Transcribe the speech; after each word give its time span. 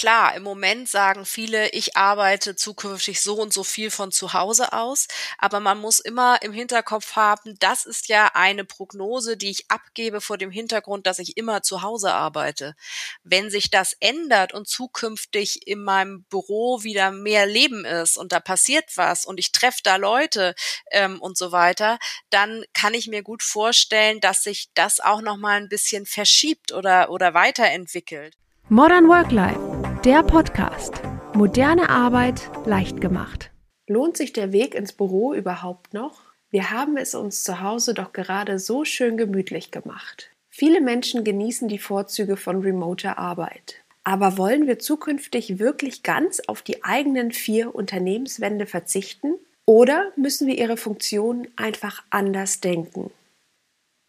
klar, 0.00 0.34
im 0.34 0.42
Moment 0.42 0.88
sagen 0.88 1.26
viele, 1.26 1.68
ich 1.72 1.94
arbeite 1.94 2.56
zukünftig 2.56 3.20
so 3.20 3.34
und 3.34 3.52
so 3.52 3.62
viel 3.62 3.90
von 3.90 4.10
zu 4.12 4.32
Hause 4.32 4.72
aus, 4.72 5.08
aber 5.36 5.60
man 5.60 5.78
muss 5.78 6.00
immer 6.00 6.40
im 6.40 6.54
Hinterkopf 6.54 7.16
haben, 7.16 7.58
das 7.58 7.84
ist 7.84 8.08
ja 8.08 8.30
eine 8.32 8.64
Prognose, 8.64 9.36
die 9.36 9.50
ich 9.50 9.70
abgebe 9.70 10.22
vor 10.22 10.38
dem 10.38 10.50
Hintergrund, 10.50 11.06
dass 11.06 11.18
ich 11.18 11.36
immer 11.36 11.62
zu 11.62 11.82
Hause 11.82 12.14
arbeite. 12.14 12.76
Wenn 13.24 13.50
sich 13.50 13.70
das 13.70 13.94
ändert 14.00 14.54
und 14.54 14.66
zukünftig 14.66 15.66
in 15.66 15.84
meinem 15.84 16.22
Büro 16.30 16.82
wieder 16.82 17.10
mehr 17.10 17.44
Leben 17.44 17.84
ist 17.84 18.16
und 18.16 18.32
da 18.32 18.40
passiert 18.40 18.96
was 18.96 19.26
und 19.26 19.38
ich 19.38 19.52
treffe 19.52 19.80
da 19.82 19.96
Leute 19.96 20.54
ähm, 20.92 21.20
und 21.20 21.36
so 21.36 21.52
weiter, 21.52 21.98
dann 22.30 22.64
kann 22.72 22.94
ich 22.94 23.06
mir 23.06 23.22
gut 23.22 23.42
vorstellen, 23.42 24.18
dass 24.20 24.44
sich 24.44 24.70
das 24.72 24.98
auch 24.98 25.20
noch 25.20 25.36
mal 25.36 25.58
ein 25.60 25.68
bisschen 25.68 26.06
verschiebt 26.06 26.72
oder 26.72 27.10
oder 27.10 27.34
weiterentwickelt. 27.34 28.40
Modern 28.72 29.08
Work 29.08 29.32
Life, 29.32 29.58
der 30.04 30.22
Podcast. 30.22 31.02
Moderne 31.34 31.90
Arbeit 31.90 32.50
leicht 32.64 33.02
gemacht. 33.02 33.50
Lohnt 33.86 34.16
sich 34.16 34.32
der 34.32 34.50
Weg 34.50 34.74
ins 34.74 34.94
Büro 34.94 35.34
überhaupt 35.34 35.92
noch? 35.92 36.22
Wir 36.48 36.70
haben 36.70 36.96
es 36.96 37.14
uns 37.14 37.44
zu 37.44 37.60
Hause 37.60 37.92
doch 37.92 38.14
gerade 38.14 38.58
so 38.58 38.86
schön 38.86 39.18
gemütlich 39.18 39.70
gemacht. 39.70 40.30
Viele 40.48 40.80
Menschen 40.80 41.22
genießen 41.22 41.68
die 41.68 41.78
Vorzüge 41.78 42.38
von 42.38 42.62
remoter 42.62 43.18
Arbeit. 43.18 43.84
Aber 44.02 44.38
wollen 44.38 44.66
wir 44.66 44.78
zukünftig 44.78 45.58
wirklich 45.58 46.02
ganz 46.02 46.40
auf 46.46 46.62
die 46.62 46.82
eigenen 46.82 47.30
vier 47.30 47.74
Unternehmenswände 47.74 48.64
verzichten? 48.64 49.34
Oder 49.66 50.12
müssen 50.16 50.46
wir 50.46 50.56
ihre 50.56 50.78
Funktion 50.78 51.46
einfach 51.56 52.02
anders 52.08 52.60
denken? 52.60 53.10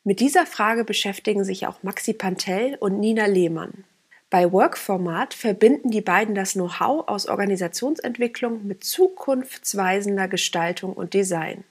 Mit 0.05 0.21
dieser 0.21 0.46
Frage 0.46 0.85
beschäftigen 0.85 1.44
sich 1.44 1.68
auch 1.68 1.84
Maxi 1.84 2.13
Pantel 2.13 2.77
und 2.80 3.02
Nina 3.02 3.26
Lehmann. 3.26 3.84
Bei 4.31 4.49
Workformat 4.49 5.34
verbinden 5.34 5.91
die 5.91 5.99
beiden 5.99 6.35
das 6.35 6.53
Know-how 6.53 7.09
aus 7.09 7.27
Organisationsentwicklung 7.27 8.66
mit 8.66 8.81
zukunftsweisender 8.81 10.29
Gestaltung 10.29 10.93
und 10.93 11.13
Design. 11.13 11.65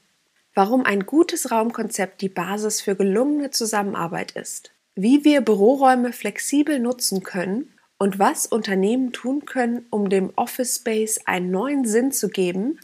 Warum 0.55 0.85
ein 0.85 1.07
gutes 1.07 1.51
Raumkonzept 1.51 2.21
die 2.21 2.29
Basis 2.29 2.83
für 2.83 2.97
gelungene 2.97 3.51
Zusammenarbeit 3.51 4.33
ist, 4.33 4.73
wie 4.95 5.25
wir 5.25 5.41
Büroräume 5.41 6.13
flexibel 6.13 6.79
nutzen 6.81 7.23
können 7.23 7.73
und 7.97 8.19
was 8.19 8.47
Unternehmen 8.47 9.15
tun 9.15 9.47
können, 9.47 9.87
um 9.89 10.11
dem 10.11 10.31
Office 10.37 10.77
Space 10.77 11.19
einen 11.25 11.51
neuen 11.51 11.87
Sinn 11.87 12.13
zu 12.13 12.29
geben, 12.29 12.79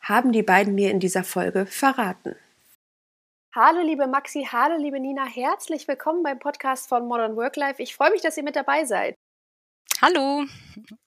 haben 0.00 0.32
die 0.32 0.42
beiden 0.42 0.74
mir 0.74 0.90
in 0.90 1.00
dieser 1.00 1.22
Folge 1.22 1.66
verraten. 1.66 2.34
Hallo 3.54 3.82
liebe 3.82 4.06
Maxi, 4.06 4.46
hallo 4.50 4.76
liebe 4.78 5.00
Nina, 5.00 5.26
herzlich 5.26 5.86
willkommen 5.86 6.22
beim 6.22 6.38
Podcast 6.38 6.88
von 6.88 7.06
Modern 7.06 7.36
Work 7.36 7.56
Life. 7.56 7.82
Ich 7.82 7.94
freue 7.94 8.12
mich, 8.12 8.22
dass 8.22 8.36
ihr 8.38 8.42
mit 8.42 8.56
dabei 8.56 8.84
seid. 8.84 9.17
Hallo, 10.00 10.44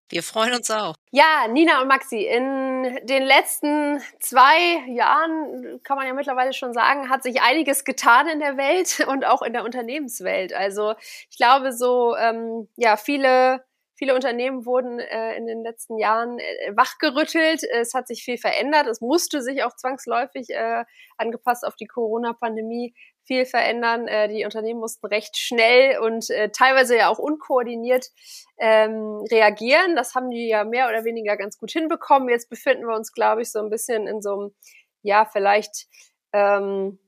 wir 0.09 0.21
freuen 0.21 0.53
uns 0.53 0.69
auch. 0.69 0.95
Ja, 1.11 1.47
Nina 1.47 1.81
und 1.81 1.87
Maxi, 1.87 2.25
in 2.25 2.99
den 3.03 3.23
letzten 3.23 4.01
zwei 4.19 4.85
Jahren, 4.89 5.79
kann 5.83 5.95
man 5.95 6.07
ja 6.07 6.13
mittlerweile 6.13 6.51
schon 6.51 6.73
sagen, 6.73 7.09
hat 7.09 7.23
sich 7.23 7.41
einiges 7.41 7.85
getan 7.85 8.27
in 8.27 8.39
der 8.39 8.57
Welt 8.57 8.99
und 9.07 9.25
auch 9.25 9.43
in 9.43 9.53
der 9.53 9.63
Unternehmenswelt. 9.63 10.51
Also 10.51 10.95
ich 11.29 11.37
glaube, 11.37 11.71
so 11.71 12.17
ähm, 12.17 12.67
ja, 12.75 12.97
viele 12.97 13.63
Viele 14.01 14.15
Unternehmen 14.15 14.65
wurden 14.65 14.97
äh, 14.99 15.35
in 15.35 15.45
den 15.45 15.61
letzten 15.61 15.99
Jahren 15.99 16.39
äh, 16.39 16.75
wachgerüttelt. 16.75 17.63
Es 17.63 17.93
hat 17.93 18.07
sich 18.07 18.23
viel 18.23 18.39
verändert. 18.39 18.87
Es 18.87 18.99
musste 18.99 19.43
sich 19.43 19.63
auch 19.63 19.75
zwangsläufig 19.75 20.49
äh, 20.49 20.85
angepasst 21.17 21.63
auf 21.63 21.75
die 21.75 21.85
Corona-Pandemie 21.85 22.95
viel 23.23 23.45
verändern. 23.45 24.07
Äh, 24.07 24.27
die 24.27 24.45
Unternehmen 24.45 24.79
mussten 24.79 25.05
recht 25.07 25.37
schnell 25.37 25.99
und 25.99 26.29
äh, 26.29 26.49
teilweise 26.49 26.97
ja 26.97 27.09
auch 27.09 27.19
unkoordiniert 27.19 28.07
ähm, 28.57 29.23
reagieren. 29.31 29.95
Das 29.95 30.15
haben 30.15 30.29
die 30.29 30.47
ja 30.47 30.63
mehr 30.63 30.87
oder 30.87 31.03
weniger 31.03 31.37
ganz 31.37 31.57
gut 31.57 31.71
hinbekommen. 31.71 32.29
Jetzt 32.29 32.49
befinden 32.49 32.87
wir 32.87 32.95
uns, 32.95 33.11
glaube 33.13 33.41
ich, 33.41 33.51
so 33.51 33.59
ein 33.59 33.69
bisschen 33.69 34.07
in 34.07 34.21
so 34.21 34.33
einem, 34.33 34.55
ja, 35.01 35.25
vielleicht 35.25 35.87
ähm, 36.33 36.99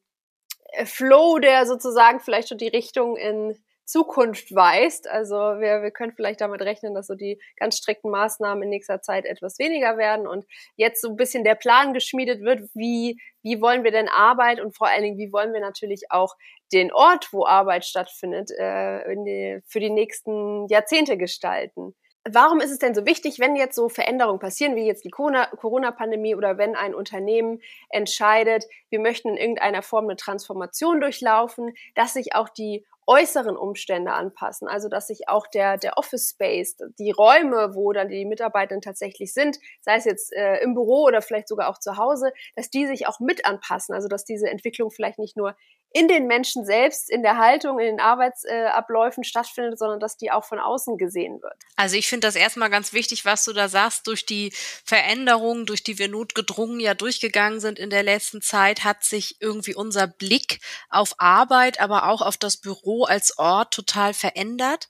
Flow, 0.85 1.39
der 1.39 1.65
sozusagen 1.65 2.19
vielleicht 2.19 2.49
schon 2.49 2.57
die 2.57 2.67
Richtung 2.67 3.15
in 3.15 3.57
Zukunft 3.85 4.53
weist. 4.55 5.09
Also 5.09 5.35
wir, 5.35 5.81
wir 5.81 5.91
können 5.91 6.13
vielleicht 6.15 6.41
damit 6.41 6.61
rechnen, 6.61 6.93
dass 6.93 7.07
so 7.07 7.15
die 7.15 7.39
ganz 7.57 7.77
strikten 7.77 8.11
Maßnahmen 8.11 8.63
in 8.63 8.69
nächster 8.69 9.01
Zeit 9.01 9.25
etwas 9.25 9.59
weniger 9.59 9.97
werden 9.97 10.27
und 10.27 10.45
jetzt 10.75 11.01
so 11.01 11.09
ein 11.09 11.15
bisschen 11.15 11.43
der 11.43 11.55
Plan 11.55 11.93
geschmiedet 11.93 12.41
wird, 12.41 12.69
wie, 12.73 13.19
wie 13.41 13.61
wollen 13.61 13.83
wir 13.83 13.91
denn 13.91 14.09
Arbeit 14.09 14.61
und 14.61 14.75
vor 14.75 14.87
allen 14.87 15.03
Dingen, 15.03 15.17
wie 15.17 15.33
wollen 15.33 15.53
wir 15.53 15.61
natürlich 15.61 16.05
auch 16.09 16.35
den 16.71 16.91
Ort, 16.91 17.29
wo 17.31 17.45
Arbeit 17.45 17.85
stattfindet, 17.85 18.51
äh, 18.57 19.15
die, 19.15 19.59
für 19.67 19.79
die 19.79 19.89
nächsten 19.91 20.67
Jahrzehnte 20.67 21.17
gestalten. 21.17 21.93
Warum 22.25 22.61
ist 22.61 22.71
es 22.71 22.79
denn 22.79 22.95
so 22.95 23.05
wichtig, 23.05 23.39
wenn 23.39 23.57
jetzt 23.57 23.75
so 23.75 23.89
Veränderungen 23.89 24.39
passieren, 24.39 24.77
wie 24.77 24.85
jetzt 24.85 25.03
die 25.03 25.09
Corona-Pandemie 25.09 26.35
oder 26.35 26.57
wenn 26.57 26.73
ein 26.73 26.95
Unternehmen 26.95 27.61
entscheidet, 27.89 28.65
wir 28.89 29.01
möchten 29.01 29.29
in 29.29 29.37
irgendeiner 29.37 29.81
Form 29.81 30.05
eine 30.05 30.15
Transformation 30.15 31.01
durchlaufen, 31.01 31.73
dass 31.95 32.13
sich 32.13 32.33
auch 32.33 32.47
die 32.47 32.85
äußeren 33.07 33.57
Umstände 33.57 34.13
anpassen. 34.13 34.69
Also 34.69 34.87
dass 34.87 35.07
sich 35.07 35.27
auch 35.27 35.47
der, 35.47 35.77
der 35.77 35.97
Office 35.97 36.29
Space, 36.29 36.77
die 36.97 37.11
Räume, 37.11 37.75
wo 37.75 37.91
dann 37.91 38.07
die 38.07 38.25
Mitarbeitenden 38.25 38.81
tatsächlich 38.81 39.33
sind, 39.33 39.59
sei 39.81 39.95
es 39.95 40.05
jetzt 40.05 40.31
äh, 40.33 40.57
im 40.59 40.73
Büro 40.73 41.03
oder 41.03 41.21
vielleicht 41.21 41.49
sogar 41.49 41.69
auch 41.69 41.79
zu 41.79 41.97
Hause, 41.97 42.31
dass 42.55 42.69
die 42.69 42.87
sich 42.87 43.07
auch 43.07 43.19
mit 43.19 43.45
anpassen. 43.45 43.93
Also 43.93 44.07
dass 44.07 44.23
diese 44.23 44.49
Entwicklung 44.49 44.91
vielleicht 44.91 45.19
nicht 45.19 45.35
nur 45.35 45.55
in 45.93 46.07
den 46.07 46.25
Menschen 46.25 46.65
selbst, 46.65 47.09
in 47.09 47.21
der 47.21 47.37
Haltung, 47.37 47.77
in 47.77 47.85
den 47.85 47.99
Arbeitsabläufen 47.99 49.23
stattfindet, 49.23 49.77
sondern 49.77 49.99
dass 49.99 50.17
die 50.17 50.31
auch 50.31 50.43
von 50.43 50.59
außen 50.59 50.97
gesehen 50.97 51.39
wird. 51.41 51.53
Also 51.75 51.95
ich 51.95 52.07
finde 52.07 52.27
das 52.27 52.35
erstmal 52.35 52.71
ganz 52.71 52.93
wichtig, 52.93 53.25
was 53.25 53.45
du 53.45 53.53
da 53.53 53.69
sagst. 53.69 54.07
Durch 54.07 54.25
die 54.25 54.51
Veränderungen, 54.83 55.67
durch 55.67 55.83
die 55.83 55.99
wir 55.99 56.07
notgedrungen 56.07 56.79
ja 56.79 56.95
durchgegangen 56.95 57.59
sind 57.59 57.77
in 57.77 57.91
der 57.91 58.01
letzten 58.01 58.41
Zeit, 58.41 58.83
hat 58.83 59.03
sich 59.03 59.37
irgendwie 59.39 59.75
unser 59.75 60.07
Blick 60.07 60.59
auf 60.89 61.13
Arbeit, 61.19 61.79
aber 61.79 62.09
auch 62.09 62.21
auf 62.21 62.37
das 62.37 62.57
Büro 62.57 63.03
als 63.03 63.37
Ort 63.37 63.71
total 63.71 64.15
verändert. 64.15 64.89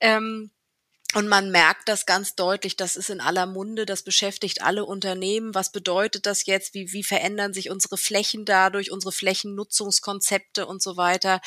Ähm, 0.00 0.50
und 1.14 1.28
man 1.28 1.50
merkt 1.50 1.88
das 1.88 2.06
ganz 2.06 2.34
deutlich, 2.34 2.76
das 2.76 2.96
ist 2.96 3.10
in 3.10 3.20
aller 3.20 3.46
Munde, 3.46 3.86
das 3.86 4.02
beschäftigt 4.02 4.62
alle 4.62 4.84
Unternehmen. 4.84 5.54
Was 5.54 5.70
bedeutet 5.70 6.26
das 6.26 6.46
jetzt? 6.46 6.74
Wie, 6.74 6.92
wie 6.92 7.02
verändern 7.02 7.52
sich 7.52 7.70
unsere 7.70 7.98
Flächen 7.98 8.44
dadurch, 8.44 8.90
unsere 8.90 9.12
Flächennutzungskonzepte 9.12 10.66
und 10.66 10.82
so 10.82 10.96
weiter? 10.96 11.40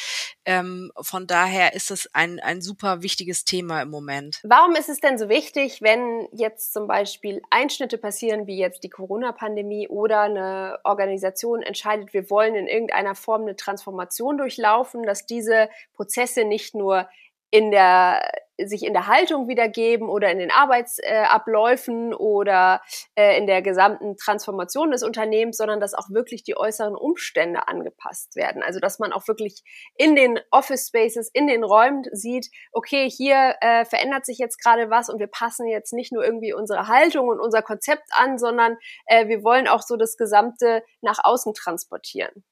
Ähm, 0.45 0.91
von 1.01 1.25
daher 1.25 1.73
ist 1.73 1.89
es 1.89 2.09
ein, 2.13 2.39
ein 2.39 2.61
super 2.61 3.01
wichtiges 3.01 3.45
Thema 3.45 3.81
im 3.81 3.89
Moment. 3.89 4.39
Warum 4.43 4.75
ist 4.75 4.89
es 4.89 4.99
denn 4.99 5.17
so 5.17 5.29
wichtig, 5.29 5.81
wenn 5.81 6.27
jetzt 6.31 6.73
zum 6.73 6.87
Beispiel 6.87 7.41
Einschnitte 7.49 7.97
passieren, 7.97 8.47
wie 8.47 8.57
jetzt 8.57 8.83
die 8.83 8.89
Corona-Pandemie 8.89 9.87
oder 9.87 10.21
eine 10.21 10.79
Organisation 10.83 11.61
entscheidet, 11.61 12.13
wir 12.13 12.29
wollen 12.29 12.55
in 12.55 12.67
irgendeiner 12.67 13.15
Form 13.15 13.43
eine 13.43 13.55
Transformation 13.55 14.37
durchlaufen, 14.37 15.03
dass 15.03 15.25
diese 15.25 15.69
Prozesse 15.93 16.43
nicht 16.45 16.75
nur 16.75 17.07
in 17.55 17.71
der 17.71 18.21
sich 18.57 18.83
in 18.83 18.93
der 18.93 19.07
Haltung 19.07 19.47
wiedergeben 19.47 20.09
oder 20.09 20.31
in 20.31 20.39
den 20.39 20.51
Arbeitsabläufen 20.51 22.11
äh, 22.11 22.15
oder 22.15 22.81
äh, 23.15 23.37
in 23.37 23.47
der 23.47 23.61
gesamten 23.61 24.15
Transformation 24.17 24.91
des 24.91 25.03
Unternehmens, 25.03 25.57
sondern 25.57 25.79
dass 25.79 25.93
auch 25.93 26.09
wirklich 26.09 26.43
die 26.43 26.55
äußeren 26.55 26.95
Umstände 26.95 27.67
angepasst 27.67 28.35
werden. 28.35 28.63
Also 28.63 28.79
dass 28.79 28.99
man 28.99 29.11
auch 29.11 29.27
wirklich 29.27 29.63
in 29.97 30.15
den 30.15 30.39
Office 30.51 30.87
Spaces, 30.87 31.29
in 31.33 31.47
den 31.47 31.63
Räumen 31.63 32.03
sieht, 32.11 32.47
okay, 32.71 33.09
hier 33.09 33.55
äh, 33.61 33.85
verändert 33.85 34.25
sich 34.25 34.37
jetzt 34.37 34.61
gerade 34.63 34.89
was 34.89 35.09
und 35.09 35.19
wir 35.19 35.27
passen 35.27 35.67
jetzt 35.67 35.93
nicht 35.93 36.13
nur 36.13 36.23
irgendwie 36.23 36.53
unsere 36.53 36.87
Haltung 36.87 37.27
und 37.27 37.39
unser 37.39 37.61
Konzept 37.61 38.07
an, 38.11 38.37
sondern 38.37 38.77
äh, 39.07 39.27
wir 39.27 39.43
wollen 39.43 39.67
auch 39.67 39.81
so 39.81 39.97
das 39.97 40.15
Gesamte 40.17 40.83
nach 41.01 41.19
außen 41.23 41.53
transportieren. 41.53 42.45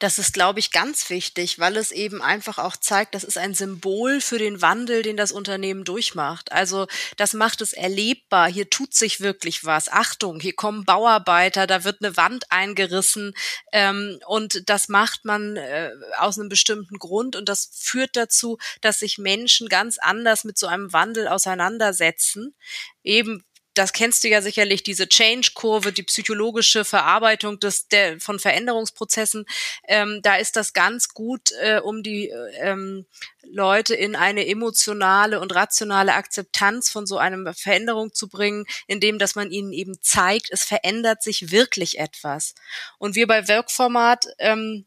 Das 0.00 0.18
ist, 0.18 0.32
glaube 0.32 0.58
ich, 0.58 0.72
ganz 0.72 1.10
wichtig, 1.10 1.58
weil 1.58 1.76
es 1.76 1.92
eben 1.92 2.22
einfach 2.22 2.58
auch 2.58 2.76
zeigt, 2.76 3.14
das 3.14 3.22
ist 3.22 3.36
ein 3.36 3.54
Symbol 3.54 4.22
für 4.22 4.38
den 4.38 4.62
Wandel, 4.62 5.02
den 5.02 5.18
das 5.18 5.30
Unternehmen 5.30 5.84
durchmacht. 5.84 6.52
Also 6.52 6.86
das 7.18 7.34
macht 7.34 7.60
es 7.60 7.74
erlebbar. 7.74 8.50
Hier 8.50 8.70
tut 8.70 8.94
sich 8.94 9.20
wirklich 9.20 9.64
was. 9.66 9.90
Achtung, 9.90 10.40
hier 10.40 10.54
kommen 10.54 10.86
Bauarbeiter, 10.86 11.66
da 11.66 11.84
wird 11.84 12.02
eine 12.02 12.16
Wand 12.16 12.50
eingerissen 12.50 13.34
ähm, 13.72 14.18
und 14.26 14.70
das 14.70 14.88
macht 14.88 15.26
man 15.26 15.56
äh, 15.56 15.90
aus 16.16 16.38
einem 16.38 16.48
bestimmten 16.48 16.98
Grund 16.98 17.36
und 17.36 17.50
das 17.50 17.70
führt 17.74 18.16
dazu, 18.16 18.56
dass 18.80 19.00
sich 19.00 19.18
Menschen 19.18 19.68
ganz 19.68 19.98
anders 19.98 20.44
mit 20.44 20.56
so 20.56 20.66
einem 20.66 20.94
Wandel 20.94 21.28
auseinandersetzen. 21.28 22.54
Eben 23.02 23.44
das 23.74 23.92
kennst 23.92 24.24
du 24.24 24.28
ja 24.28 24.42
sicherlich, 24.42 24.82
diese 24.82 25.08
Change-Kurve, 25.08 25.92
die 25.92 26.02
psychologische 26.02 26.84
Verarbeitung 26.84 27.60
des, 27.60 27.88
der, 27.88 28.20
von 28.20 28.38
Veränderungsprozessen, 28.38 29.46
ähm, 29.86 30.20
da 30.22 30.36
ist 30.36 30.56
das 30.56 30.72
ganz 30.72 31.10
gut, 31.10 31.52
äh, 31.60 31.80
um 31.80 32.02
die 32.02 32.28
ähm, 32.58 33.06
Leute 33.42 33.94
in 33.94 34.16
eine 34.16 34.46
emotionale 34.46 35.40
und 35.40 35.54
rationale 35.54 36.14
Akzeptanz 36.14 36.90
von 36.90 37.06
so 37.06 37.18
einer 37.18 37.54
Veränderung 37.54 38.12
zu 38.12 38.28
bringen, 38.28 38.66
indem 38.86 39.18
dass 39.18 39.34
man 39.34 39.50
ihnen 39.50 39.72
eben 39.72 40.00
zeigt, 40.02 40.50
es 40.50 40.64
verändert 40.64 41.22
sich 41.22 41.50
wirklich 41.50 41.98
etwas. 41.98 42.54
Und 42.98 43.14
wir 43.14 43.26
bei 43.26 43.48
Workformat 43.48 44.26
ähm, 44.38 44.86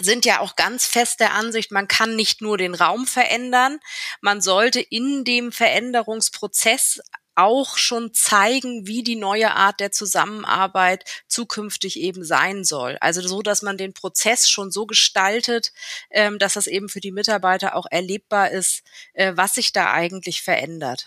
sind 0.00 0.24
ja 0.24 0.40
auch 0.40 0.56
ganz 0.56 0.86
fest 0.86 1.20
der 1.20 1.34
Ansicht, 1.34 1.70
man 1.70 1.88
kann 1.88 2.16
nicht 2.16 2.40
nur 2.40 2.56
den 2.56 2.74
Raum 2.74 3.06
verändern, 3.06 3.78
man 4.20 4.40
sollte 4.40 4.80
in 4.80 5.24
dem 5.24 5.52
Veränderungsprozess 5.52 7.00
auch 7.34 7.76
schon 7.76 8.12
zeigen, 8.12 8.86
wie 8.86 9.02
die 9.02 9.16
neue 9.16 9.52
Art 9.54 9.80
der 9.80 9.92
Zusammenarbeit 9.92 11.04
zukünftig 11.28 11.98
eben 11.98 12.24
sein 12.24 12.64
soll. 12.64 12.98
Also 13.00 13.20
so, 13.26 13.42
dass 13.42 13.62
man 13.62 13.76
den 13.76 13.94
Prozess 13.94 14.48
schon 14.48 14.70
so 14.70 14.86
gestaltet, 14.86 15.72
ähm, 16.10 16.38
dass 16.38 16.54
das 16.54 16.66
eben 16.66 16.88
für 16.88 17.00
die 17.00 17.12
Mitarbeiter 17.12 17.74
auch 17.76 17.86
erlebbar 17.90 18.50
ist, 18.50 18.82
äh, 19.14 19.32
was 19.34 19.54
sich 19.54 19.72
da 19.72 19.92
eigentlich 19.92 20.42
verändert. 20.42 21.06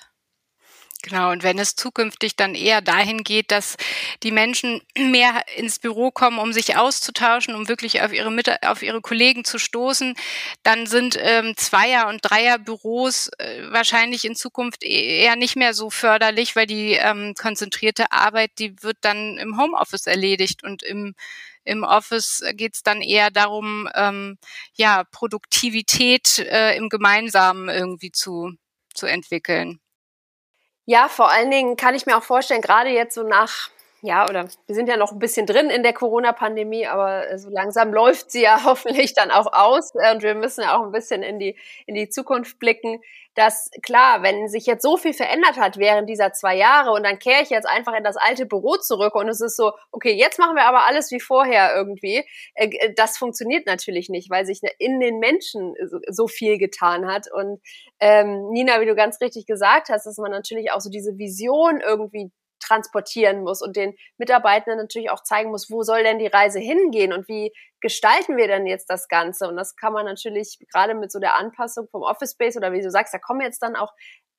Genau, 1.03 1.31
und 1.31 1.43
wenn 1.43 1.59
es 1.59 1.75
zukünftig 1.75 2.35
dann 2.35 2.55
eher 2.55 2.81
dahin 2.81 3.23
geht, 3.23 3.51
dass 3.51 3.75
die 4.23 4.31
Menschen 4.31 4.81
mehr 4.97 5.43
ins 5.55 5.77
Büro 5.77 6.09
kommen, 6.09 6.39
um 6.39 6.51
sich 6.51 6.77
auszutauschen, 6.77 7.53
um 7.53 7.67
wirklich 7.67 8.01
auf 8.01 8.11
ihre, 8.11 8.31
Mit 8.31 8.63
auf 8.65 8.81
ihre 8.81 9.01
Kollegen 9.01 9.43
zu 9.45 9.59
stoßen, 9.59 10.15
dann 10.63 10.87
sind 10.87 11.15
ähm, 11.21 11.55
Zweier- 11.57 12.07
und 12.07 12.21
Dreierbüros 12.23 13.29
äh, 13.37 13.63
wahrscheinlich 13.71 14.25
in 14.25 14.35
Zukunft 14.35 14.83
e-, 14.83 15.21
eher 15.23 15.35
nicht 15.35 15.55
mehr 15.55 15.73
so 15.75 15.89
förderlich, 15.91 16.55
weil 16.55 16.65
die 16.65 16.93
ähm, 16.93 17.35
konzentrierte 17.39 18.11
Arbeit, 18.11 18.51
die 18.57 18.81
wird 18.81 18.97
dann 19.01 19.37
im 19.37 19.59
Homeoffice 19.59 20.07
erledigt 20.07 20.63
und 20.63 20.81
im 20.83 21.13
im 21.67 21.83
Office 21.83 22.43
geht 22.53 22.75
es 22.75 22.83
dann 22.83 23.01
eher 23.01 23.31
darum, 23.31 23.89
ähm, 23.95 24.37
ja, 24.75 25.03
Produktivität 25.03 26.37
äh, 26.37 26.75
im 26.77 26.89
Gemeinsamen 26.89 27.69
irgendwie 27.69 28.11
zu, 28.11 28.51
zu 28.93 29.07
entwickeln. 29.07 29.79
Ja, 30.85 31.09
vor 31.09 31.31
allen 31.31 31.49
Dingen 31.49 31.77
kann 31.77 31.95
ich 31.95 32.05
mir 32.05 32.15
auch 32.17 32.23
vorstellen, 32.23 32.61
gerade 32.61 32.89
jetzt 32.89 33.15
so 33.15 33.23
nach, 33.23 33.69
ja, 34.05 34.29
oder 34.29 34.47
wir 34.65 34.75
sind 34.75 34.87
ja 34.87 34.97
noch 34.97 35.11
ein 35.11 35.19
bisschen 35.19 35.45
drin 35.45 35.69
in 35.69 35.83
der 35.83 35.93
Corona-Pandemie, 35.93 36.87
aber 36.87 37.29
äh, 37.29 37.37
so 37.37 37.49
langsam 37.49 37.93
läuft 37.93 38.31
sie 38.31 38.43
ja 38.43 38.61
hoffentlich 38.65 39.13
dann 39.13 39.31
auch 39.31 39.51
aus 39.51 39.91
und 39.93 40.23
wir 40.23 40.35
müssen 40.35 40.61
ja 40.61 40.77
auch 40.77 40.83
ein 40.83 40.91
bisschen 40.91 41.23
in 41.23 41.39
die, 41.39 41.57
in 41.85 41.95
die 41.95 42.09
Zukunft 42.09 42.59
blicken 42.59 43.01
dass 43.35 43.69
klar, 43.83 44.23
wenn 44.23 44.47
sich 44.47 44.65
jetzt 44.65 44.81
so 44.81 44.95
viel 44.95 45.13
verändert 45.13 45.57
hat 45.57 45.77
während 45.77 46.09
dieser 46.09 46.31
zwei 46.31 46.55
Jahre 46.55 46.91
und 46.91 47.03
dann 47.03 47.19
kehre 47.19 47.43
ich 47.43 47.49
jetzt 47.49 47.67
einfach 47.67 47.93
in 47.93 48.03
das 48.03 48.15
alte 48.15 48.45
Büro 48.45 48.77
zurück 48.77 49.13
und 49.13 49.27
es 49.27 49.41
ist 49.41 49.57
so, 49.57 49.73
okay, 49.91 50.13
jetzt 50.13 50.39
machen 50.39 50.55
wir 50.55 50.63
aber 50.63 50.85
alles 50.85 51.11
wie 51.11 51.19
vorher 51.19 51.75
irgendwie. 51.75 52.23
Äh, 52.53 52.69
äh, 52.69 52.93
das 52.95 53.17
funktioniert 53.17 53.67
natürlich 53.67 54.09
nicht, 54.09 54.29
weil 54.29 54.45
sich 54.45 54.61
in 54.79 55.01
den 55.01 55.19
Menschen 55.19 55.75
so 56.07 56.27
viel 56.27 56.57
getan 56.57 57.07
hat. 57.07 57.29
Und 57.31 57.59
ähm, 57.99 58.49
Nina, 58.51 58.79
wie 58.79 58.85
du 58.85 58.95
ganz 58.95 59.19
richtig 59.19 59.45
gesagt 59.45 59.89
hast, 59.89 60.05
dass 60.05 60.17
man 60.17 60.31
natürlich 60.31 60.71
auch 60.71 60.79
so 60.79 60.89
diese 60.89 61.17
Vision 61.17 61.81
irgendwie 61.85 62.31
transportieren 62.59 63.43
muss 63.43 63.61
und 63.61 63.75
den 63.75 63.95
Mitarbeitenden 64.17 64.79
natürlich 64.79 65.09
auch 65.09 65.23
zeigen 65.23 65.51
muss, 65.51 65.69
wo 65.69 65.83
soll 65.83 66.03
denn 66.03 66.19
die 66.19 66.27
Reise 66.27 66.59
hingehen 66.59 67.13
und 67.13 67.27
wie 67.27 67.53
gestalten 67.81 68.37
wir 68.37 68.47
denn 68.47 68.65
jetzt 68.65 68.89
das 68.89 69.07
Ganze? 69.07 69.47
Und 69.47 69.57
das 69.57 69.75
kann 69.75 69.93
man 69.93 70.05
natürlich 70.05 70.57
gerade 70.71 70.95
mit 70.95 71.11
so 71.11 71.19
der 71.19 71.35
Anpassung 71.35 71.87
vom 71.89 72.01
Office 72.01 72.31
Space 72.31 72.57
oder 72.57 72.71
wie 72.71 72.81
du 72.81 72.89
sagst, 72.89 73.13
da 73.13 73.19
kommen 73.19 73.41
jetzt 73.41 73.61
dann 73.61 73.75
auch 73.75 73.93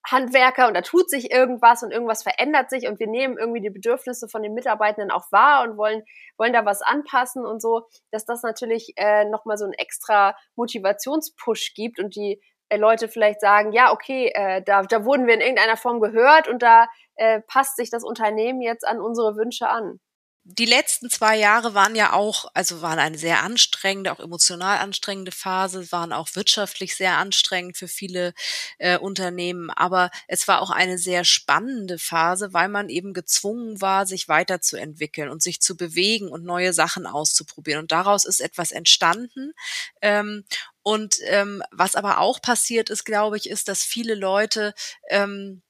Handwerker 0.08 0.68
und 0.68 0.74
da 0.74 0.82
tut 0.82 1.10
sich 1.10 1.32
irgendwas 1.32 1.82
und 1.82 1.90
irgendwas 1.90 2.22
verändert 2.22 2.70
sich 2.70 2.86
und 2.86 3.00
wir 3.00 3.08
nehmen 3.08 3.36
irgendwie 3.38 3.60
die 3.60 3.70
Bedürfnisse 3.70 4.28
von 4.28 4.42
den 4.42 4.54
Mitarbeitenden 4.54 5.10
auch 5.10 5.30
wahr 5.32 5.64
und 5.64 5.76
wollen, 5.76 6.04
wollen 6.38 6.52
da 6.52 6.64
was 6.64 6.82
anpassen 6.82 7.44
und 7.44 7.60
so, 7.60 7.86
dass 8.12 8.24
das 8.24 8.42
natürlich 8.42 8.92
äh, 8.96 9.24
nochmal 9.24 9.58
so 9.58 9.64
einen 9.64 9.74
extra 9.74 10.36
Motivationspush 10.54 11.74
gibt 11.74 11.98
und 11.98 12.14
die 12.14 12.40
äh, 12.68 12.76
Leute 12.76 13.08
vielleicht 13.08 13.40
sagen, 13.40 13.72
ja, 13.72 13.92
okay, 13.92 14.30
äh, 14.34 14.62
da, 14.62 14.82
da 14.82 15.04
wurden 15.04 15.26
wir 15.26 15.34
in 15.34 15.40
irgendeiner 15.40 15.76
Form 15.76 16.00
gehört 16.00 16.46
und 16.48 16.62
da 16.62 16.86
äh, 17.16 17.40
passt 17.42 17.76
sich 17.76 17.90
das 17.90 18.04
Unternehmen 18.04 18.62
jetzt 18.62 18.86
an 18.86 19.00
unsere 19.00 19.36
Wünsche 19.36 19.68
an 19.68 20.00
die 20.48 20.64
letzten 20.64 21.10
zwei 21.10 21.36
Jahre 21.36 21.74
waren 21.74 21.96
ja 21.96 22.12
auch, 22.12 22.44
also 22.54 22.80
waren 22.80 23.00
eine 23.00 23.18
sehr 23.18 23.42
anstrengende, 23.42 24.12
auch 24.12 24.20
emotional 24.20 24.78
anstrengende 24.78 25.32
Phase, 25.32 25.90
waren 25.90 26.12
auch 26.12 26.28
wirtschaftlich 26.34 26.94
sehr 26.94 27.18
anstrengend 27.18 27.76
für 27.76 27.88
viele 27.88 28.32
äh, 28.78 28.96
Unternehmen. 28.96 29.70
Aber 29.70 30.12
es 30.28 30.46
war 30.46 30.62
auch 30.62 30.70
eine 30.70 30.98
sehr 30.98 31.24
spannende 31.24 31.98
Phase, 31.98 32.52
weil 32.52 32.68
man 32.68 32.88
eben 32.88 33.12
gezwungen 33.12 33.80
war, 33.80 34.06
sich 34.06 34.28
weiterzuentwickeln 34.28 35.30
und 35.30 35.42
sich 35.42 35.60
zu 35.60 35.76
bewegen 35.76 36.28
und 36.28 36.44
neue 36.44 36.72
Sachen 36.72 37.06
auszuprobieren. 37.06 37.80
Und 37.80 37.90
daraus 37.90 38.24
ist 38.24 38.40
etwas 38.40 38.70
entstanden. 38.70 39.52
Ähm, 40.00 40.44
und 40.82 41.16
ähm, 41.24 41.64
was 41.72 41.96
aber 41.96 42.20
auch 42.20 42.40
passiert 42.40 42.88
ist, 42.88 43.04
glaube 43.04 43.36
ich, 43.36 43.50
ist, 43.50 43.66
dass 43.66 43.82
viele 43.82 44.14
Leute 44.14 44.74
ähm, 45.08 45.62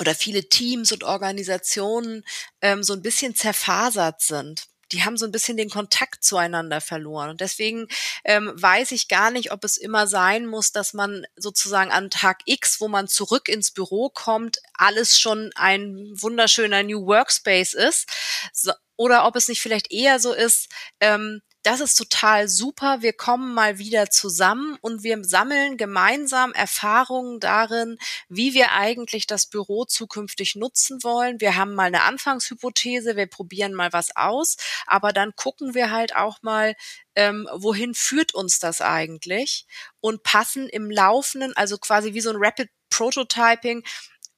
oder 0.00 0.14
viele 0.14 0.48
Teams 0.48 0.92
und 0.92 1.04
Organisationen 1.04 2.24
ähm, 2.60 2.82
so 2.82 2.92
ein 2.92 3.02
bisschen 3.02 3.34
zerfasert 3.34 4.22
sind 4.22 4.68
die 4.92 5.04
haben 5.04 5.16
so 5.16 5.24
ein 5.26 5.32
bisschen 5.32 5.56
den 5.56 5.70
Kontakt 5.70 6.22
zueinander 6.22 6.80
verloren. 6.80 7.30
Und 7.30 7.40
deswegen 7.40 7.88
ähm, 8.24 8.52
weiß 8.54 8.92
ich 8.92 9.08
gar 9.08 9.30
nicht, 9.30 9.52
ob 9.52 9.64
es 9.64 9.76
immer 9.76 10.06
sein 10.06 10.46
muss, 10.46 10.72
dass 10.72 10.92
man 10.92 11.26
sozusagen 11.36 11.90
an 11.90 12.10
Tag 12.10 12.40
X, 12.44 12.80
wo 12.80 12.88
man 12.88 13.08
zurück 13.08 13.48
ins 13.48 13.72
Büro 13.72 14.10
kommt, 14.10 14.58
alles 14.74 15.18
schon 15.18 15.50
ein 15.56 16.12
wunderschöner 16.14 16.82
New 16.82 17.06
Workspace 17.06 17.74
ist. 17.74 18.08
So, 18.52 18.72
oder 18.96 19.26
ob 19.26 19.36
es 19.36 19.48
nicht 19.48 19.60
vielleicht 19.60 19.92
eher 19.92 20.20
so 20.20 20.32
ist, 20.32 20.68
ähm, 21.00 21.42
das 21.66 21.80
ist 21.80 21.96
total 21.96 22.48
super. 22.48 23.02
Wir 23.02 23.12
kommen 23.12 23.52
mal 23.52 23.78
wieder 23.78 24.08
zusammen 24.08 24.78
und 24.82 25.02
wir 25.02 25.24
sammeln 25.24 25.76
gemeinsam 25.76 26.52
Erfahrungen 26.52 27.40
darin, 27.40 27.98
wie 28.28 28.54
wir 28.54 28.70
eigentlich 28.70 29.26
das 29.26 29.46
Büro 29.46 29.84
zukünftig 29.84 30.54
nutzen 30.54 31.02
wollen. 31.02 31.40
Wir 31.40 31.56
haben 31.56 31.74
mal 31.74 31.86
eine 31.86 32.04
Anfangshypothese, 32.04 33.16
wir 33.16 33.26
probieren 33.26 33.74
mal 33.74 33.92
was 33.92 34.14
aus, 34.14 34.56
aber 34.86 35.12
dann 35.12 35.34
gucken 35.34 35.74
wir 35.74 35.90
halt 35.90 36.14
auch 36.14 36.40
mal, 36.40 36.76
ähm, 37.16 37.48
wohin 37.52 37.94
führt 37.94 38.32
uns 38.32 38.60
das 38.60 38.80
eigentlich 38.80 39.66
und 40.00 40.22
passen 40.22 40.68
im 40.68 40.88
Laufenden, 40.88 41.56
also 41.56 41.78
quasi 41.78 42.14
wie 42.14 42.20
so 42.20 42.30
ein 42.30 42.36
Rapid 42.38 42.68
Prototyping, 42.90 43.82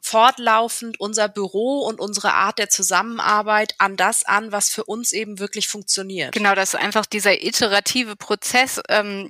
fortlaufend 0.00 1.00
unser 1.00 1.28
Büro 1.28 1.80
und 1.80 2.00
unsere 2.00 2.32
Art 2.32 2.58
der 2.58 2.68
Zusammenarbeit 2.70 3.74
an 3.78 3.96
das 3.96 4.24
an, 4.24 4.52
was 4.52 4.70
für 4.70 4.84
uns 4.84 5.12
eben 5.12 5.38
wirklich 5.38 5.68
funktioniert. 5.68 6.32
Genau, 6.32 6.54
dass 6.54 6.74
einfach 6.74 7.06
dieser 7.06 7.42
iterative 7.42 8.16
Prozess 8.16 8.80
ähm, 8.88 9.28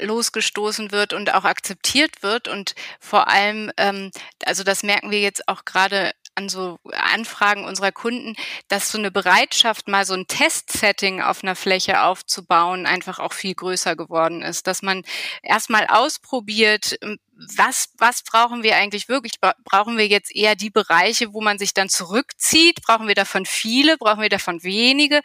losgestoßen 0.00 0.92
wird 0.92 1.12
und 1.12 1.34
auch 1.34 1.44
akzeptiert 1.44 2.22
wird 2.22 2.48
und 2.48 2.74
vor 3.00 3.28
allem, 3.28 3.72
ähm, 3.76 4.10
also 4.44 4.62
das 4.62 4.82
merken 4.82 5.10
wir 5.10 5.20
jetzt 5.20 5.48
auch 5.48 5.64
gerade 5.64 6.12
an 6.38 6.48
so 6.48 6.78
Anfragen 6.92 7.64
unserer 7.64 7.90
Kunden, 7.90 8.36
dass 8.68 8.92
so 8.92 8.98
eine 8.98 9.10
Bereitschaft, 9.10 9.88
mal 9.88 10.06
so 10.06 10.14
ein 10.14 10.28
Testsetting 10.28 11.20
auf 11.20 11.42
einer 11.42 11.56
Fläche 11.56 12.02
aufzubauen, 12.02 12.86
einfach 12.86 13.18
auch 13.18 13.32
viel 13.32 13.54
größer 13.54 13.96
geworden 13.96 14.40
ist. 14.42 14.68
Dass 14.68 14.80
man 14.82 15.02
erstmal 15.42 15.86
ausprobiert, 15.88 16.96
ähm, 17.02 17.18
was, 17.56 17.90
was 17.98 18.22
brauchen 18.22 18.62
wir 18.62 18.76
eigentlich 18.76 19.08
wirklich? 19.08 19.34
Brauchen 19.64 19.96
wir 19.96 20.06
jetzt 20.06 20.34
eher 20.34 20.56
die 20.56 20.70
Bereiche, 20.70 21.32
wo 21.32 21.40
man 21.40 21.58
sich 21.58 21.72
dann 21.72 21.88
zurückzieht? 21.88 22.82
Brauchen 22.82 23.06
wir 23.06 23.14
davon 23.14 23.46
viele? 23.46 23.96
Brauchen 23.96 24.22
wir 24.22 24.28
davon 24.28 24.62
wenige? 24.62 25.20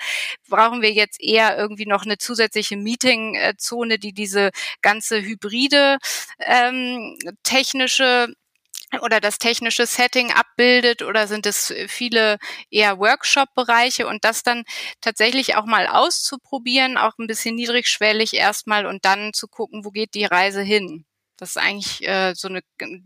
Brauchen 0.48 0.82
wir 0.82 0.92
jetzt 0.92 1.22
eher 1.22 1.58
irgendwie 1.58 1.88
noch 1.88 2.04
eine 2.04 2.18
zusätzliche 2.18 2.78
Meetingzone, 2.78 3.98
die 3.98 4.14
diese 4.14 4.52
ganze 4.82 5.22
hybride 5.22 5.98
ähm, 6.40 7.18
technische 7.44 8.34
oder 9.02 9.20
das 9.20 9.40
technische 9.40 9.86
Setting 9.86 10.32
abbildet 10.32 11.02
oder 11.02 11.28
sind 11.28 11.46
es 11.46 11.74
viele 11.88 12.38
eher 12.70 13.00
Workshop-Bereiche 13.00 14.08
und 14.08 14.24
das 14.24 14.44
dann 14.44 14.64
tatsächlich 15.02 15.56
auch 15.56 15.66
mal 15.66 15.88
auszuprobieren, 15.88 16.98
auch 16.98 17.18
ein 17.18 17.28
bisschen 17.28 17.56
niedrigschwellig 17.56 18.34
erstmal 18.34 18.86
und 18.86 19.06
dann 19.06 19.34
zu 19.34 19.48
gucken, 19.48 19.86
wo 19.86 19.92
geht 19.92 20.14
die 20.14 20.26
Reise 20.26 20.62
hin. 20.62 21.06
Das 21.38 21.52
ist 21.52 21.58
eigentlich 21.58 22.08
äh, 22.08 22.34
so 22.36 22.48
eine 22.48 22.62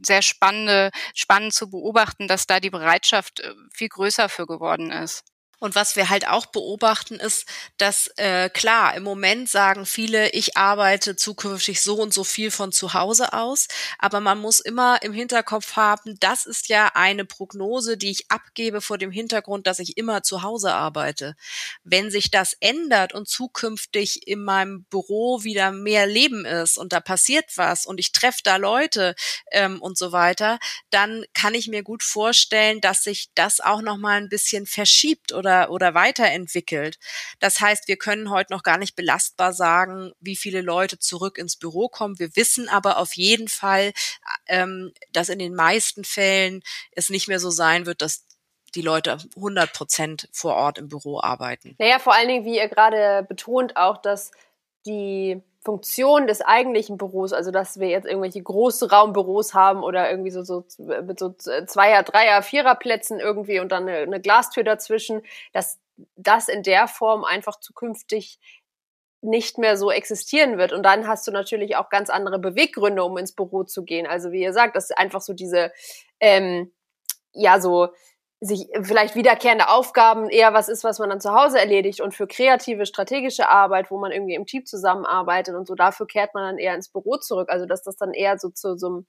sehr 0.06 0.22
spannende, 0.22 0.92
spannend 1.16 1.54
zu 1.54 1.70
beobachten, 1.70 2.28
dass 2.28 2.46
da 2.46 2.60
die 2.60 2.70
Bereitschaft 2.70 3.40
äh, 3.40 3.54
viel 3.74 3.90
größer 3.90 4.30
für 4.30 4.46
geworden 4.46 4.92
ist. 4.92 5.24
Und 5.60 5.74
was 5.74 5.96
wir 5.96 6.10
halt 6.10 6.28
auch 6.28 6.46
beobachten, 6.46 7.16
ist, 7.16 7.48
dass 7.78 8.12
äh, 8.18 8.50
klar, 8.50 8.94
im 8.94 9.02
Moment 9.02 9.50
sagen 9.50 9.88
viele, 9.88 10.30
ich 10.30 10.56
arbeite 10.56 11.16
zukünftig 11.16 11.82
so 11.82 11.96
und 11.96 12.14
so 12.14 12.24
viel 12.24 12.52
von 12.52 12.72
zu 12.72 12.94
Hause 12.94 13.34
aus, 13.34 13.68
aber 13.98 14.20
man 14.20 14.38
muss 14.38 14.60
immer 14.60 15.02
im 15.02 15.14
Hinterkopf 15.14 15.76
haben, 15.76 16.20
das 16.20 16.46
ist 16.46 16.70
ja 16.70 16.92
eine 16.94 17.26
Prognose, 17.26 17.98
die 17.98 18.12
ich 18.12 18.30
abgebe 18.30 18.82
vor 18.82 19.00
dem 19.00 19.10
Hintergrund, 19.10 19.66
dass 19.66 19.80
ich 19.80 19.98
immer 19.98 20.22
zu 20.22 20.44
Hause 20.44 20.74
arbeite. 20.76 21.36
Wenn 21.84 22.12
sich 22.12 22.30
das 22.30 22.54
ändert 22.60 23.16
und 23.16 23.28
zukünftig 23.28 24.28
in 24.28 24.44
meinem 24.44 24.84
Büro 24.84 25.44
wieder 25.44 25.72
mehr 25.72 26.06
Leben 26.06 26.46
ist 26.46 26.78
und 26.78 26.94
da 26.94 27.00
passiert 27.00 27.46
was 27.56 27.88
und 27.88 28.00
ich 28.00 28.12
treffe 28.12 28.42
da 28.44 28.58
Leute 28.58 29.16
ähm, 29.52 29.82
und 29.82 29.98
so 29.98 30.12
weiter, 30.12 30.60
dann 30.92 31.26
kann 31.34 31.56
ich 31.56 31.68
mir 31.68 31.82
gut 31.82 32.04
vorstellen, 32.04 32.80
dass 32.80 33.04
sich 33.04 33.30
das 33.34 33.60
auch 33.60 33.82
noch 33.82 33.98
mal 33.98 34.18
ein 34.18 34.30
bisschen 34.30 34.68
verschiebt 34.68 35.34
oder 35.34 35.47
oder, 35.48 35.72
oder 35.72 35.94
weiterentwickelt. 35.94 37.00
Das 37.40 37.62
heißt, 37.62 37.88
wir 37.88 37.98
können 37.98 38.30
heute 38.30 38.54
noch 38.54 38.64
gar 38.64 38.78
nicht 38.78 38.96
belastbar 38.96 39.54
sagen, 39.54 40.12
wie 40.20 40.36
viele 40.36 40.62
Leute 40.62 41.00
zurück 41.00 41.38
ins 41.38 41.56
Büro 41.56 41.88
kommen. 41.88 42.20
Wir 42.20 42.36
wissen 42.36 42.68
aber 42.68 42.98
auf 42.98 43.14
jeden 43.14 43.48
Fall, 43.48 43.94
ähm, 44.48 44.92
dass 45.14 45.30
in 45.30 45.40
den 45.40 45.56
meisten 45.56 46.04
Fällen 46.04 46.62
es 46.92 47.10
nicht 47.10 47.28
mehr 47.28 47.40
so 47.40 47.50
sein 47.50 47.86
wird, 47.86 48.02
dass 48.02 48.26
die 48.76 48.82
Leute 48.82 49.18
100 49.38 49.72
Prozent 49.72 50.30
vor 50.34 50.56
Ort 50.56 50.78
im 50.78 50.90
Büro 50.90 51.22
arbeiten. 51.22 51.76
Naja, 51.80 52.00
vor 52.00 52.14
allen 52.14 52.28
Dingen, 52.28 52.46
wie 52.46 52.58
ihr 52.58 52.68
gerade 52.68 53.26
betont, 53.28 53.78
auch, 53.78 53.98
dass 53.98 54.32
die 54.86 55.42
Funktion 55.68 56.28
des 56.28 56.42
eigentlichen 56.42 56.98
Büros, 56.98 57.34
also 57.34 57.52
dass 57.52 57.78
wir 57.78 57.90
jetzt 57.90 58.06
irgendwelche 58.08 58.42
Großraumbüros 58.42 59.54
haben 59.54 59.84
oder 59.84 60.10
irgendwie 60.10 60.32
so, 60.32 60.42
so 60.42 60.64
mit 60.78 61.20
so 61.20 61.34
Zweier-, 61.34 62.04
Dreier-, 62.04 62.42
Viererplätzen 62.42 63.20
irgendwie 63.20 63.60
und 63.60 63.74
dann 63.74 63.84
eine, 63.84 63.98
eine 63.98 64.22
Glastür 64.22 64.64
dazwischen, 64.64 65.24
dass 65.52 65.78
das 66.16 66.48
in 66.48 66.64
der 66.64 66.88
Form 66.88 67.26
einfach 67.26 67.60
zukünftig 67.60 68.40
nicht 69.20 69.58
mehr 69.58 69.76
so 69.76 69.92
existieren 69.92 70.58
wird. 70.58 70.72
Und 70.72 70.84
dann 70.84 71.06
hast 71.06 71.28
du 71.28 71.32
natürlich 71.32 71.76
auch 71.76 71.90
ganz 71.90 72.10
andere 72.10 72.40
Beweggründe, 72.40 73.04
um 73.04 73.18
ins 73.18 73.34
Büro 73.34 73.66
zu 73.66 73.84
gehen. 73.84 74.08
Also 74.08 74.32
wie 74.32 74.44
ihr 74.44 74.54
sagt, 74.54 74.78
das 74.78 74.92
ist 74.92 74.98
einfach 74.98 75.20
so 75.20 75.34
diese, 75.34 75.74
ähm, 76.22 76.72
ja, 77.34 77.60
so 77.60 77.90
sich 78.40 78.68
vielleicht 78.84 79.16
wiederkehrende 79.16 79.68
Aufgaben 79.70 80.30
eher 80.30 80.54
was 80.54 80.70
ist, 80.70 80.84
was 80.84 81.00
man 81.00 81.10
dann 81.10 81.20
zu 81.22 81.34
Hause 81.34 81.60
erledigt 81.60 82.02
und 82.02 82.14
für 82.14 82.28
kreative, 82.28 82.86
strategische 82.86 83.50
Arbeit, 83.50 83.90
wo 83.90 83.98
man 83.98 84.12
irgendwie 84.12 84.36
im 84.36 84.46
Team 84.46 84.66
zusammenarbeitet 84.66 85.56
und 85.56 85.68
so, 85.68 85.74
dafür 85.74 86.06
kehrt 86.06 86.34
man 86.36 86.44
dann 86.44 86.58
eher 86.60 86.76
ins 86.76 86.90
Büro 86.90 87.18
zurück. 87.18 87.50
Also 87.50 87.66
dass 87.66 87.82
das 87.82 87.96
dann 87.96 88.14
eher 88.14 88.38
so 88.38 88.50
zu 88.50 88.78
so 88.78 88.88
einem 88.88 89.06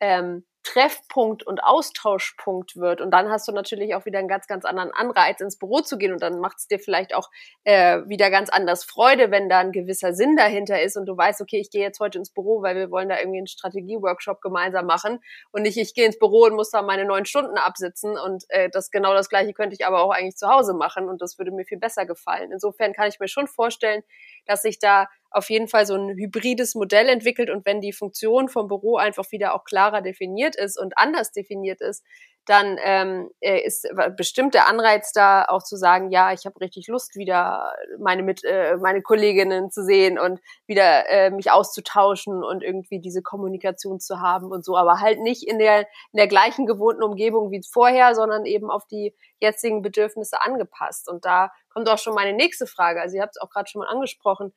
ähm, 0.00 0.44
Treffpunkt 0.64 1.46
und 1.46 1.62
Austauschpunkt 1.62 2.76
wird. 2.76 3.02
Und 3.02 3.10
dann 3.10 3.30
hast 3.30 3.46
du 3.46 3.52
natürlich 3.52 3.94
auch 3.94 4.06
wieder 4.06 4.18
einen 4.18 4.28
ganz, 4.28 4.46
ganz 4.46 4.64
anderen 4.64 4.92
Anreiz, 4.92 5.40
ins 5.40 5.58
Büro 5.58 5.80
zu 5.80 5.98
gehen. 5.98 6.12
Und 6.12 6.22
dann 6.22 6.40
macht 6.40 6.56
es 6.58 6.66
dir 6.66 6.78
vielleicht 6.78 7.14
auch 7.14 7.30
äh, 7.64 8.00
wieder 8.06 8.30
ganz 8.30 8.48
anders 8.48 8.82
Freude, 8.82 9.30
wenn 9.30 9.50
da 9.50 9.58
ein 9.58 9.72
gewisser 9.72 10.14
Sinn 10.14 10.36
dahinter 10.36 10.80
ist 10.82 10.96
und 10.96 11.04
du 11.06 11.16
weißt, 11.16 11.42
okay, 11.42 11.60
ich 11.60 11.70
gehe 11.70 11.82
jetzt 11.82 12.00
heute 12.00 12.18
ins 12.18 12.30
Büro, 12.30 12.62
weil 12.62 12.76
wir 12.76 12.90
wollen 12.90 13.10
da 13.10 13.18
irgendwie 13.18 13.38
einen 13.38 13.46
Strategie-Workshop 13.46 14.40
gemeinsam 14.40 14.86
machen. 14.86 15.20
Und 15.52 15.62
nicht, 15.62 15.76
ich 15.76 15.92
gehe 15.92 16.06
ins 16.06 16.18
Büro 16.18 16.44
und 16.44 16.54
muss 16.54 16.70
da 16.70 16.80
meine 16.80 17.04
neun 17.04 17.26
Stunden 17.26 17.58
absitzen. 17.58 18.16
Und 18.16 18.44
äh, 18.48 18.70
das 18.70 18.90
genau 18.90 19.12
das 19.12 19.28
gleiche 19.28 19.52
könnte 19.52 19.76
ich 19.78 19.86
aber 19.86 20.02
auch 20.02 20.10
eigentlich 20.10 20.36
zu 20.36 20.48
Hause 20.48 20.72
machen. 20.72 21.10
Und 21.10 21.20
das 21.20 21.38
würde 21.38 21.50
mir 21.50 21.66
viel 21.66 21.78
besser 21.78 22.06
gefallen. 22.06 22.52
Insofern 22.52 22.94
kann 22.94 23.08
ich 23.08 23.20
mir 23.20 23.28
schon 23.28 23.48
vorstellen, 23.48 24.02
dass 24.46 24.62
sich 24.62 24.78
da 24.78 25.08
auf 25.34 25.50
jeden 25.50 25.68
Fall 25.68 25.86
so 25.86 25.94
ein 25.94 26.16
hybrides 26.16 26.74
Modell 26.74 27.08
entwickelt 27.08 27.50
und 27.50 27.66
wenn 27.66 27.80
die 27.80 27.92
Funktion 27.92 28.48
vom 28.48 28.68
Büro 28.68 28.96
einfach 28.96 29.30
wieder 29.32 29.54
auch 29.54 29.64
klarer 29.64 30.00
definiert 30.00 30.56
ist 30.56 30.78
und 30.78 30.96
anders 30.96 31.32
definiert 31.32 31.80
ist, 31.80 32.04
dann 32.46 32.78
ähm, 32.82 33.30
äh, 33.40 33.60
ist 33.60 33.88
bestimmt 34.16 34.54
der 34.54 34.68
Anreiz 34.68 35.12
da 35.12 35.44
auch 35.46 35.62
zu 35.62 35.76
sagen, 35.76 36.10
ja, 36.10 36.32
ich 36.32 36.44
habe 36.44 36.60
richtig 36.60 36.88
Lust, 36.88 37.16
wieder 37.16 37.72
meine 37.98 38.22
mit 38.22 38.44
äh, 38.44 38.76
meine 38.76 39.02
Kolleginnen 39.02 39.70
zu 39.70 39.82
sehen 39.82 40.18
und 40.18 40.40
wieder 40.66 41.08
äh, 41.08 41.30
mich 41.30 41.50
auszutauschen 41.50 42.44
und 42.44 42.62
irgendwie 42.62 43.00
diese 43.00 43.22
Kommunikation 43.22 43.98
zu 43.98 44.20
haben 44.20 44.50
und 44.50 44.64
so, 44.64 44.76
aber 44.76 45.00
halt 45.00 45.20
nicht 45.20 45.42
in 45.48 45.58
der 45.58 45.80
in 45.80 46.18
der 46.18 46.28
gleichen 46.28 46.66
gewohnten 46.66 47.02
Umgebung 47.02 47.50
wie 47.50 47.62
vorher, 47.70 48.14
sondern 48.14 48.44
eben 48.44 48.70
auf 48.70 48.86
die 48.86 49.14
jetzigen 49.40 49.80
Bedürfnisse 49.80 50.42
angepasst. 50.42 51.08
Und 51.08 51.24
da 51.24 51.50
kommt 51.72 51.88
auch 51.88 51.98
schon 51.98 52.14
meine 52.14 52.34
nächste 52.34 52.66
Frage. 52.66 53.00
Also 53.00 53.16
ihr 53.16 53.22
habt 53.22 53.36
es 53.36 53.42
auch 53.42 53.50
gerade 53.50 53.70
schon 53.70 53.80
mal 53.80 53.88
angesprochen 53.88 54.52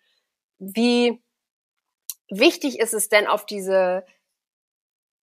wie 0.60 1.22
wichtig 2.30 2.80
ist 2.80 2.94
es 2.94 3.10
denn 3.10 3.28
auf 3.28 3.46
diese 3.46 4.06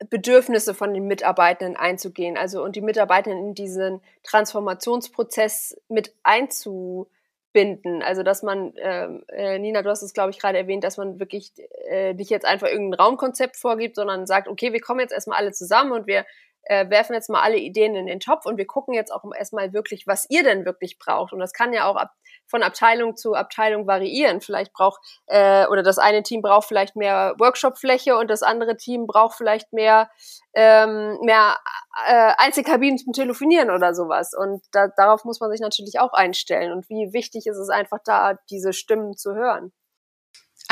Bedürfnisse 0.09 0.73
von 0.73 0.93
den 0.93 1.07
Mitarbeitenden 1.07 1.77
einzugehen, 1.77 2.37
also 2.37 2.63
und 2.63 2.75
die 2.75 2.81
Mitarbeitenden 2.81 3.47
in 3.49 3.53
diesen 3.53 4.01
Transformationsprozess 4.23 5.77
mit 5.87 6.13
einzubinden. 6.23 8.01
Also 8.01 8.23
dass 8.23 8.43
man, 8.43 8.73
ähm, 8.77 9.23
äh, 9.29 9.59
Nina, 9.59 9.81
du 9.81 9.89
hast 9.89 10.01
es 10.01 10.13
glaube 10.13 10.31
ich 10.31 10.39
gerade 10.39 10.57
erwähnt, 10.57 10.83
dass 10.83 10.97
man 10.97 11.19
wirklich 11.19 11.53
äh, 11.89 12.13
nicht 12.13 12.29
jetzt 12.29 12.45
einfach 12.45 12.67
irgendein 12.67 12.99
Raumkonzept 12.99 13.55
vorgibt, 13.55 13.95
sondern 13.95 14.25
sagt, 14.25 14.47
okay, 14.47 14.73
wir 14.73 14.81
kommen 14.81 14.99
jetzt 14.99 15.13
erstmal 15.13 15.37
alle 15.37 15.51
zusammen 15.51 15.91
und 15.91 16.07
wir 16.07 16.25
äh, 16.63 16.89
werfen 16.89 17.13
jetzt 17.13 17.29
mal 17.29 17.41
alle 17.41 17.57
Ideen 17.57 17.95
in 17.95 18.07
den 18.07 18.19
Topf 18.19 18.45
und 18.45 18.57
wir 18.57 18.67
gucken 18.67 18.93
jetzt 18.93 19.11
auch 19.11 19.23
erstmal 19.37 19.73
wirklich, 19.73 20.07
was 20.07 20.25
ihr 20.29 20.43
denn 20.43 20.65
wirklich 20.65 20.97
braucht. 20.97 21.33
Und 21.33 21.39
das 21.39 21.53
kann 21.53 21.73
ja 21.73 21.85
auch 21.89 21.95
ab, 21.95 22.13
von 22.47 22.63
Abteilung 22.63 23.15
zu 23.15 23.33
Abteilung 23.33 23.87
variieren. 23.87 24.41
Vielleicht 24.41 24.73
braucht 24.73 24.99
äh, 25.27 25.65
oder 25.67 25.83
das 25.83 25.97
eine 25.97 26.23
Team 26.23 26.41
braucht 26.41 26.67
vielleicht 26.67 26.95
mehr 26.95 27.35
Workshopfläche 27.39 28.17
und 28.17 28.29
das 28.29 28.43
andere 28.43 28.77
Team 28.77 29.07
braucht 29.07 29.35
vielleicht 29.37 29.73
mehr 29.73 30.09
ähm, 30.53 31.17
mehr 31.21 31.57
äh, 32.07 32.33
Einzelkabinen 32.37 32.97
zum 32.97 33.13
Telefonieren 33.13 33.71
oder 33.71 33.93
sowas. 33.93 34.33
Und 34.37 34.63
da, 34.71 34.87
darauf 34.95 35.23
muss 35.25 35.39
man 35.39 35.51
sich 35.51 35.61
natürlich 35.61 35.99
auch 35.99 36.13
einstellen. 36.13 36.71
Und 36.71 36.89
wie 36.89 37.13
wichtig 37.13 37.47
ist 37.47 37.57
es 37.57 37.69
einfach 37.69 37.99
da, 38.05 38.35
diese 38.49 38.73
Stimmen 38.73 39.15
zu 39.17 39.33
hören. 39.33 39.73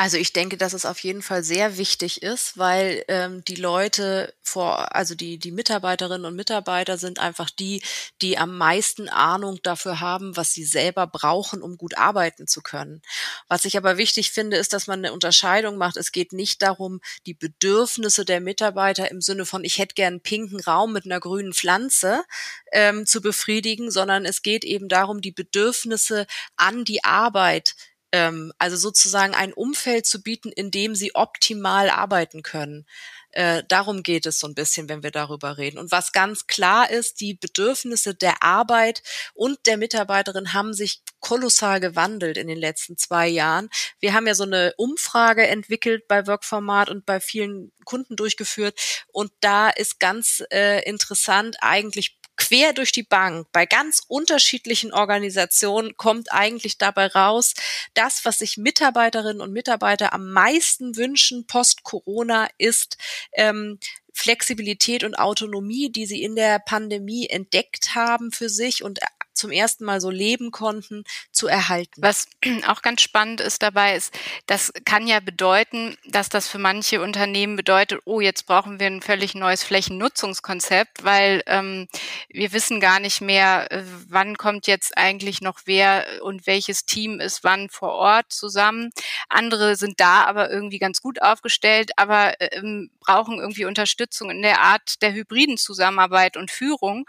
Also 0.02 0.16
ich 0.16 0.32
denke, 0.32 0.56
dass 0.56 0.72
es 0.72 0.84
auf 0.84 0.98
jeden 0.98 1.22
Fall 1.22 1.44
sehr 1.44 1.78
wichtig 1.78 2.24
ist, 2.24 2.58
weil 2.58 3.04
ähm, 3.06 3.44
die 3.44 3.54
Leute 3.54 4.34
vor, 4.42 4.96
also 4.96 5.14
die 5.14 5.38
die 5.38 5.52
Mitarbeiterinnen 5.52 6.24
und 6.24 6.34
Mitarbeiter 6.34 6.98
sind 6.98 7.20
einfach 7.20 7.50
die, 7.50 7.84
die 8.20 8.36
am 8.36 8.58
meisten 8.58 9.08
Ahnung 9.08 9.60
dafür 9.62 10.00
haben, 10.00 10.36
was 10.36 10.52
sie 10.52 10.64
selber 10.64 11.06
brauchen, 11.06 11.62
um 11.62 11.76
gut 11.76 11.96
arbeiten 11.96 12.48
zu 12.48 12.62
können. 12.62 13.00
Was 13.46 13.64
ich 13.64 13.76
aber 13.76 13.96
wichtig 13.96 14.32
finde, 14.32 14.56
ist, 14.56 14.72
dass 14.72 14.88
man 14.88 14.98
eine 14.98 15.12
Unterscheidung 15.12 15.76
macht. 15.76 15.96
Es 15.96 16.10
geht 16.10 16.32
nicht 16.32 16.62
darum, 16.62 17.00
die 17.26 17.34
Bedürfnisse 17.34 18.24
der 18.24 18.40
Mitarbeiter 18.40 19.08
im 19.08 19.20
Sinne 19.20 19.46
von 19.46 19.62
ich 19.62 19.78
hätte 19.78 19.94
gern 19.94 20.14
einen 20.14 20.20
pinken 20.20 20.58
Raum 20.58 20.92
mit 20.92 21.04
einer 21.04 21.20
grünen 21.20 21.52
Pflanze 21.52 22.24
ähm, 22.72 23.06
zu 23.06 23.20
befriedigen, 23.20 23.92
sondern 23.92 24.24
es 24.24 24.42
geht 24.42 24.64
eben 24.64 24.88
darum, 24.88 25.20
die 25.20 25.30
Bedürfnisse 25.30 26.26
an 26.56 26.84
die 26.84 27.04
Arbeit 27.04 27.76
ähm, 28.12 28.52
also 28.58 28.76
sozusagen 28.76 29.34
ein 29.34 29.52
Umfeld 29.52 30.06
zu 30.06 30.22
bieten, 30.22 30.52
in 30.52 30.70
dem 30.70 30.94
sie 30.94 31.14
optimal 31.14 31.90
arbeiten 31.90 32.42
können. 32.42 32.86
Äh, 33.32 33.64
darum 33.66 34.02
geht 34.02 34.26
es 34.26 34.38
so 34.38 34.46
ein 34.46 34.54
bisschen, 34.54 34.90
wenn 34.90 35.02
wir 35.02 35.10
darüber 35.10 35.56
reden. 35.56 35.78
Und 35.78 35.90
was 35.90 36.12
ganz 36.12 36.46
klar 36.46 36.90
ist, 36.90 37.20
die 37.20 37.32
Bedürfnisse 37.32 38.14
der 38.14 38.42
Arbeit 38.42 39.02
und 39.32 39.66
der 39.66 39.78
Mitarbeiterin 39.78 40.52
haben 40.52 40.74
sich 40.74 41.00
kolossal 41.20 41.80
gewandelt 41.80 42.36
in 42.36 42.46
den 42.46 42.58
letzten 42.58 42.98
zwei 42.98 43.28
Jahren. 43.28 43.70
Wir 44.00 44.12
haben 44.12 44.26
ja 44.26 44.34
so 44.34 44.44
eine 44.44 44.74
Umfrage 44.76 45.46
entwickelt 45.46 46.06
bei 46.08 46.26
Workformat 46.26 46.90
und 46.90 47.06
bei 47.06 47.20
vielen 47.20 47.72
Kunden 47.84 48.16
durchgeführt. 48.16 48.78
Und 49.08 49.32
da 49.40 49.70
ist 49.70 49.98
ganz 49.98 50.44
äh, 50.52 50.82
interessant 50.86 51.56
eigentlich 51.62 52.18
quer 52.42 52.72
durch 52.72 52.90
die 52.90 53.04
Bank 53.04 53.46
bei 53.52 53.66
ganz 53.66 54.02
unterschiedlichen 54.08 54.92
Organisationen 54.92 55.96
kommt 55.96 56.32
eigentlich 56.32 56.76
dabei 56.76 57.06
raus, 57.06 57.54
das, 57.94 58.24
was 58.24 58.38
sich 58.38 58.56
Mitarbeiterinnen 58.56 59.40
und 59.40 59.52
Mitarbeiter 59.52 60.12
am 60.12 60.32
meisten 60.32 60.96
wünschen 60.96 61.46
post-Corona, 61.46 62.48
ist 62.58 62.98
ähm, 63.34 63.78
Flexibilität 64.12 65.04
und 65.04 65.14
Autonomie, 65.14 65.92
die 65.92 66.04
sie 66.04 66.20
in 66.20 66.34
der 66.34 66.58
Pandemie 66.58 67.28
entdeckt 67.28 67.94
haben 67.94 68.32
für 68.32 68.48
sich 68.48 68.82
und 68.82 68.98
zum 69.42 69.50
ersten 69.50 69.84
Mal 69.84 70.00
so 70.00 70.08
leben 70.08 70.52
konnten, 70.52 71.02
zu 71.32 71.48
erhalten. 71.48 72.00
Was 72.00 72.28
auch 72.68 72.80
ganz 72.80 73.02
spannend 73.02 73.40
ist 73.40 73.60
dabei, 73.60 73.96
ist, 73.96 74.16
das 74.46 74.72
kann 74.84 75.08
ja 75.08 75.18
bedeuten, 75.18 75.96
dass 76.06 76.28
das 76.28 76.46
für 76.46 76.58
manche 76.58 77.02
Unternehmen 77.02 77.56
bedeutet, 77.56 78.00
oh, 78.04 78.20
jetzt 78.20 78.46
brauchen 78.46 78.78
wir 78.78 78.86
ein 78.86 79.02
völlig 79.02 79.34
neues 79.34 79.64
Flächennutzungskonzept, 79.64 81.02
weil 81.02 81.42
ähm, 81.46 81.88
wir 82.28 82.52
wissen 82.52 82.78
gar 82.78 83.00
nicht 83.00 83.20
mehr, 83.20 83.70
äh, 83.72 83.82
wann 84.08 84.38
kommt 84.38 84.68
jetzt 84.68 84.96
eigentlich 84.96 85.40
noch 85.40 85.62
wer 85.64 86.06
und 86.22 86.46
welches 86.46 86.86
Team 86.86 87.18
ist 87.18 87.42
wann 87.42 87.68
vor 87.68 87.94
Ort 87.94 88.32
zusammen. 88.32 88.90
Andere 89.28 89.74
sind 89.74 89.98
da 89.98 90.22
aber 90.22 90.52
irgendwie 90.52 90.78
ganz 90.78 91.02
gut 91.02 91.20
aufgestellt, 91.20 91.90
aber 91.96 92.34
ähm, 92.38 92.90
brauchen 93.00 93.40
irgendwie 93.40 93.64
Unterstützung 93.64 94.30
in 94.30 94.42
der 94.42 94.60
Art 94.60 95.02
der 95.02 95.12
hybriden 95.12 95.58
Zusammenarbeit 95.58 96.36
und 96.36 96.52
Führung. 96.52 97.06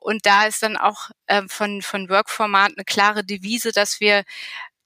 Und 0.00 0.26
da 0.26 0.46
ist 0.46 0.62
dann 0.62 0.76
auch 0.76 1.10
äh, 1.26 1.42
von, 1.48 1.82
von 1.82 2.08
Workformat 2.08 2.72
eine 2.76 2.84
klare 2.84 3.24
Devise, 3.24 3.72
dass 3.72 4.00
wir 4.00 4.24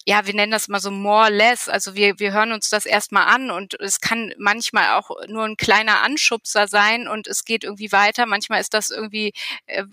ja, 0.06 0.26
wir 0.26 0.34
nennen 0.34 0.52
das 0.52 0.68
mal 0.68 0.80
so 0.80 0.90
more 0.90 1.30
less. 1.30 1.68
Also 1.68 1.94
wir, 1.94 2.18
wir 2.18 2.32
hören 2.32 2.52
uns 2.52 2.68
das 2.68 2.84
erstmal 2.84 3.26
an 3.26 3.50
und 3.50 3.74
es 3.80 4.00
kann 4.00 4.34
manchmal 4.38 4.90
auch 4.98 5.10
nur 5.28 5.44
ein 5.44 5.56
kleiner 5.56 6.02
Anschubser 6.02 6.68
sein 6.68 7.08
und 7.08 7.26
es 7.26 7.44
geht 7.44 7.64
irgendwie 7.64 7.90
weiter. 7.90 8.26
Manchmal 8.26 8.60
ist 8.60 8.74
das 8.74 8.90
irgendwie, 8.90 9.32
äh, 9.66 9.84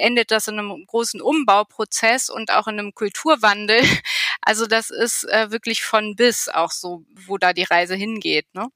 endet 0.00 0.32
das 0.32 0.48
in 0.48 0.58
einem 0.58 0.84
großen 0.86 1.20
Umbauprozess 1.20 2.30
und 2.30 2.50
auch 2.50 2.66
in 2.66 2.78
einem 2.78 2.94
Kulturwandel. 2.94 3.80
Also 4.42 4.66
das 4.66 4.90
ist 4.90 5.24
äh, 5.24 5.50
wirklich 5.50 5.82
von 5.84 6.16
bis 6.16 6.48
auch 6.48 6.70
so, 6.70 7.04
wo 7.26 7.36
da 7.36 7.52
die 7.52 7.64
Reise 7.64 7.94
hingeht. 7.94 8.46
Ne? 8.54 8.68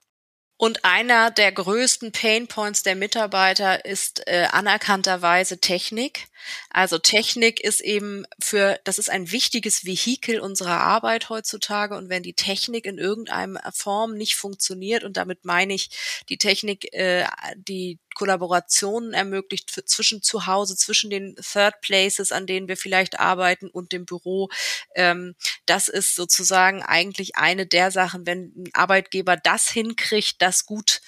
Und 0.57 0.85
einer 0.85 1.31
der 1.31 1.51
größten 1.53 2.13
Painpoints 2.13 2.83
der 2.83 2.95
Mitarbeiter 2.95 3.85
ist 3.85 4.27
äh, 4.27 4.47
anerkannterweise 4.51 5.59
Technik. 5.59 6.29
Also 6.71 6.99
Technik 6.99 7.61
ist 7.61 7.81
eben 7.81 8.27
für, 8.41 8.79
das 8.85 8.99
ist 8.99 9.11
ein 9.11 9.31
wichtiges 9.31 9.85
Vehikel 9.85 10.41
unserer 10.41 10.81
Arbeit 10.81 11.29
heutzutage. 11.29 11.97
Und 11.97 12.09
wenn 12.09 12.23
die 12.23 12.35
Technik 12.35 12.87
in 12.87 12.99
irgendeiner 12.99 13.73
Form 13.73 14.15
nicht 14.15 14.37
funktioniert, 14.37 15.05
und 15.05 15.17
damit 15.17 15.45
meine 15.45 15.75
ich 15.75 15.91
die 16.29 16.39
Technik, 16.39 16.93
äh, 16.93 17.27
die 17.57 17.99
Kollaborationen 18.15 19.13
ermöglicht 19.13 19.71
für, 19.71 19.85
zwischen 19.85 20.23
zu 20.23 20.47
Hause, 20.47 20.77
zwischen 20.77 21.11
den 21.11 21.37
Third 21.37 21.81
Places, 21.81 22.33
an 22.33 22.47
denen 22.47 22.69
wir 22.69 22.77
vielleicht 22.77 23.21
arbeiten 23.21 23.69
und 23.69 23.93
dem 23.93 24.07
Büro. 24.07 24.49
Ähm, 24.95 25.35
das 25.67 25.89
ist 25.89 26.15
sozusagen 26.15 26.83
eigentlich 26.83 27.37
eine 27.37 27.67
der 27.67 27.91
Sachen, 27.91 28.27
wenn 28.27 28.53
ein 28.57 28.71
Arbeitgeber 28.73 29.37
das 29.37 29.69
hinkriegt, 29.69 30.41
das 30.41 30.65
gut 30.65 31.01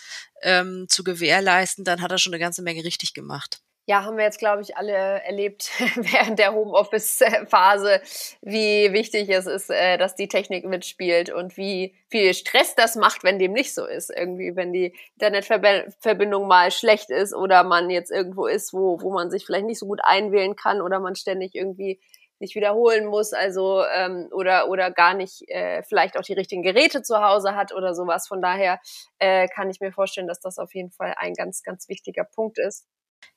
ähm, 0.42 0.86
zu 0.88 1.04
gewährleisten, 1.04 1.84
dann 1.84 2.02
hat 2.02 2.10
er 2.10 2.18
schon 2.18 2.34
eine 2.34 2.40
ganze 2.40 2.62
Menge 2.62 2.84
richtig 2.84 3.14
gemacht. 3.14 3.60
Ja, 3.88 4.02
haben 4.04 4.16
wir 4.16 4.24
jetzt, 4.24 4.40
glaube 4.40 4.62
ich, 4.62 4.76
alle 4.76 4.92
erlebt 4.92 5.70
während 5.94 6.40
der 6.40 6.52
Homeoffice-Phase, 6.52 8.00
wie 8.42 8.92
wichtig 8.92 9.28
es 9.28 9.46
ist, 9.46 9.70
äh, 9.70 9.96
dass 9.96 10.16
die 10.16 10.26
Technik 10.26 10.64
mitspielt 10.64 11.30
und 11.30 11.56
wie 11.56 11.94
viel 12.08 12.34
Stress 12.34 12.74
das 12.74 12.96
macht, 12.96 13.22
wenn 13.22 13.38
dem 13.38 13.52
nicht 13.52 13.72
so 13.74 13.86
ist. 13.86 14.10
Irgendwie, 14.10 14.56
wenn 14.56 14.72
die 14.72 14.92
Internetverbindung 15.20 16.48
mal 16.48 16.72
schlecht 16.72 17.10
ist 17.10 17.32
oder 17.32 17.62
man 17.62 17.88
jetzt 17.88 18.10
irgendwo 18.10 18.46
ist, 18.46 18.72
wo, 18.72 19.00
wo 19.00 19.12
man 19.12 19.30
sich 19.30 19.46
vielleicht 19.46 19.66
nicht 19.66 19.78
so 19.78 19.86
gut 19.86 20.00
einwählen 20.02 20.56
kann 20.56 20.80
oder 20.80 20.98
man 20.98 21.14
ständig 21.14 21.54
irgendwie 21.54 22.00
nicht 22.40 22.56
wiederholen 22.56 23.06
muss, 23.06 23.32
also 23.32 23.84
ähm, 23.94 24.28
oder 24.32 24.68
oder 24.68 24.90
gar 24.90 25.14
nicht 25.14 25.48
äh, 25.48 25.82
vielleicht 25.84 26.18
auch 26.18 26.22
die 26.22 26.34
richtigen 26.34 26.62
Geräte 26.62 27.02
zu 27.02 27.22
Hause 27.22 27.54
hat 27.54 27.72
oder 27.72 27.94
sowas. 27.94 28.26
Von 28.28 28.42
daher 28.42 28.80
äh, 29.20 29.46
kann 29.48 29.70
ich 29.70 29.80
mir 29.80 29.92
vorstellen, 29.92 30.26
dass 30.26 30.40
das 30.40 30.58
auf 30.58 30.74
jeden 30.74 30.90
Fall 30.90 31.14
ein 31.18 31.34
ganz 31.34 31.62
ganz 31.62 31.88
wichtiger 31.88 32.24
Punkt 32.24 32.58
ist. 32.58 32.84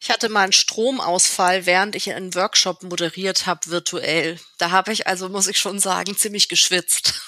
Ich 0.01 0.09
hatte 0.09 0.29
mal 0.29 0.43
einen 0.43 0.53
Stromausfall, 0.53 1.65
während 1.65 1.95
ich 1.95 2.13
einen 2.13 2.33
Workshop 2.33 2.83
moderiert 2.83 3.45
habe, 3.45 3.59
virtuell. 3.65 4.39
Da 4.57 4.71
habe 4.71 4.93
ich 4.93 5.07
also, 5.07 5.27
muss 5.27 5.47
ich 5.47 5.57
schon 5.57 5.79
sagen, 5.79 6.15
ziemlich 6.15 6.47
geschwitzt. 6.47 7.21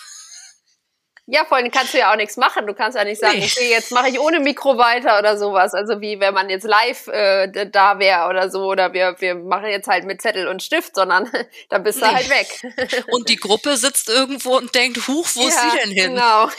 Ja, 1.28 1.46
vor 1.46 1.58
allem 1.58 1.72
kannst 1.72 1.94
du 1.94 1.98
ja 1.98 2.12
auch 2.12 2.16
nichts 2.16 2.36
machen. 2.36 2.66
Du 2.68 2.74
kannst 2.74 2.98
ja 2.98 3.04
nicht 3.04 3.22
sagen, 3.22 3.40
nee. 3.40 3.46
okay, 3.46 3.70
jetzt 3.70 3.92
mache 3.92 4.10
ich 4.10 4.20
ohne 4.20 4.40
Mikro 4.40 4.78
weiter 4.78 5.20
oder 5.20 5.38
sowas. 5.38 5.74
Also 5.74 6.02
wie 6.02 6.20
wenn 6.20 6.34
man 6.34 6.50
jetzt 6.50 6.66
live 6.66 7.08
äh, 7.08 7.68
da 7.70 8.00
wäre 8.00 8.28
oder 8.28 8.50
so. 8.50 8.66
Oder 8.66 8.92
wir, 8.94 9.16
wir 9.20 9.36
machen 9.36 9.68
jetzt 9.68 9.88
halt 9.88 10.06
mit 10.06 10.22
Zettel 10.22 10.48
und 10.48 10.64
Stift, 10.64 10.96
sondern 10.96 11.32
dann 11.70 11.84
bist 11.84 12.02
du 12.02 12.06
nee. 12.06 12.14
halt 12.14 12.30
weg. 12.30 13.06
Und 13.12 13.30
die 13.30 13.38
Gruppe 13.38 13.78
sitzt 13.78 14.10
irgendwo 14.10 14.58
und 14.58 14.74
denkt, 14.76 15.08
huch, 15.08 15.28
wo 15.36 15.44
ja, 15.44 15.48
ist 15.48 15.62
sie 15.62 15.78
denn 15.78 15.92
hin? 15.92 16.16
Genau 16.16 16.50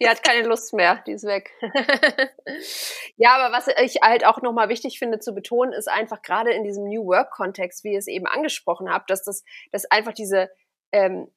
die 0.00 0.08
hat 0.08 0.22
keine 0.22 0.46
Lust 0.48 0.72
mehr, 0.72 1.02
die 1.06 1.12
ist 1.12 1.24
weg. 1.24 1.50
ja, 3.16 3.36
aber 3.36 3.54
was 3.54 3.68
ich 3.82 4.00
halt 4.02 4.24
auch 4.24 4.40
nochmal 4.40 4.68
wichtig 4.68 4.98
finde 4.98 5.18
zu 5.18 5.34
betonen, 5.34 5.72
ist 5.72 5.88
einfach 5.88 6.22
gerade 6.22 6.52
in 6.52 6.64
diesem 6.64 6.84
New 6.84 7.06
Work-Kontext, 7.06 7.84
wie 7.84 7.92
ihr 7.92 7.98
es 7.98 8.06
eben 8.06 8.26
angesprochen 8.26 8.90
habt, 8.90 9.10
dass 9.10 9.22
das, 9.22 9.44
dass 9.72 9.84
einfach 9.90 10.12
diese 10.12 10.50
ähm, 10.92 11.30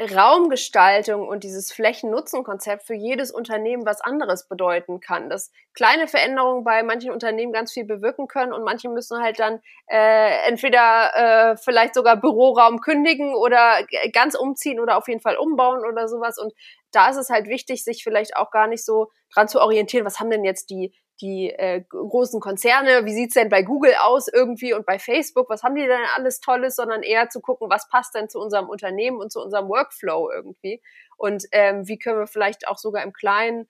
Raumgestaltung 0.00 1.28
und 1.28 1.44
dieses 1.44 1.72
Flächennutzen-Konzept 1.72 2.84
für 2.84 2.94
jedes 2.94 3.30
Unternehmen 3.30 3.84
was 3.84 4.00
anderes 4.00 4.48
bedeuten 4.48 5.00
kann. 5.00 5.28
Dass 5.28 5.52
kleine 5.74 6.08
Veränderungen 6.08 6.64
bei 6.64 6.82
manchen 6.82 7.10
Unternehmen 7.12 7.52
ganz 7.52 7.72
viel 7.72 7.84
bewirken 7.84 8.26
können 8.26 8.54
und 8.54 8.64
manche 8.64 8.88
müssen 8.88 9.22
halt 9.22 9.38
dann 9.38 9.60
äh, 9.88 10.48
entweder 10.48 11.50
äh, 11.52 11.56
vielleicht 11.58 11.94
sogar 11.94 12.16
Büroraum 12.16 12.80
kündigen 12.80 13.34
oder 13.34 13.84
ganz 14.12 14.34
umziehen 14.34 14.80
oder 14.80 14.96
auf 14.96 15.06
jeden 15.06 15.20
Fall 15.20 15.36
umbauen 15.36 15.84
oder 15.84 16.08
sowas. 16.08 16.38
Und 16.38 16.54
da 16.92 17.10
ist 17.10 17.16
es 17.16 17.30
halt 17.30 17.48
wichtig, 17.48 17.84
sich 17.84 18.02
vielleicht 18.02 18.36
auch 18.36 18.50
gar 18.50 18.66
nicht 18.66 18.84
so 18.84 19.10
dran 19.32 19.48
zu 19.48 19.60
orientieren, 19.60 20.04
was 20.04 20.20
haben 20.20 20.30
denn 20.30 20.44
jetzt 20.44 20.70
die 20.70 20.94
die 21.20 21.50
äh, 21.50 21.82
großen 21.88 22.40
Konzerne, 22.40 23.04
wie 23.04 23.12
sieht's 23.12 23.34
denn 23.34 23.48
bei 23.48 23.62
Google 23.62 23.94
aus 24.00 24.26
irgendwie 24.28 24.72
und 24.72 24.86
bei 24.86 24.98
Facebook, 24.98 25.50
was 25.50 25.62
haben 25.62 25.74
die 25.74 25.86
denn 25.86 26.00
alles 26.16 26.40
Tolles, 26.40 26.76
sondern 26.76 27.02
eher 27.02 27.28
zu 27.28 27.40
gucken, 27.40 27.68
was 27.70 27.88
passt 27.88 28.14
denn 28.14 28.28
zu 28.28 28.38
unserem 28.38 28.68
Unternehmen 28.68 29.18
und 29.18 29.30
zu 29.30 29.40
unserem 29.40 29.68
Workflow 29.68 30.30
irgendwie. 30.30 30.80
Und 31.18 31.44
ähm, 31.52 31.86
wie 31.86 31.98
können 31.98 32.18
wir 32.18 32.26
vielleicht 32.26 32.66
auch 32.68 32.78
sogar 32.78 33.02
im 33.02 33.12
Kleinen 33.12 33.68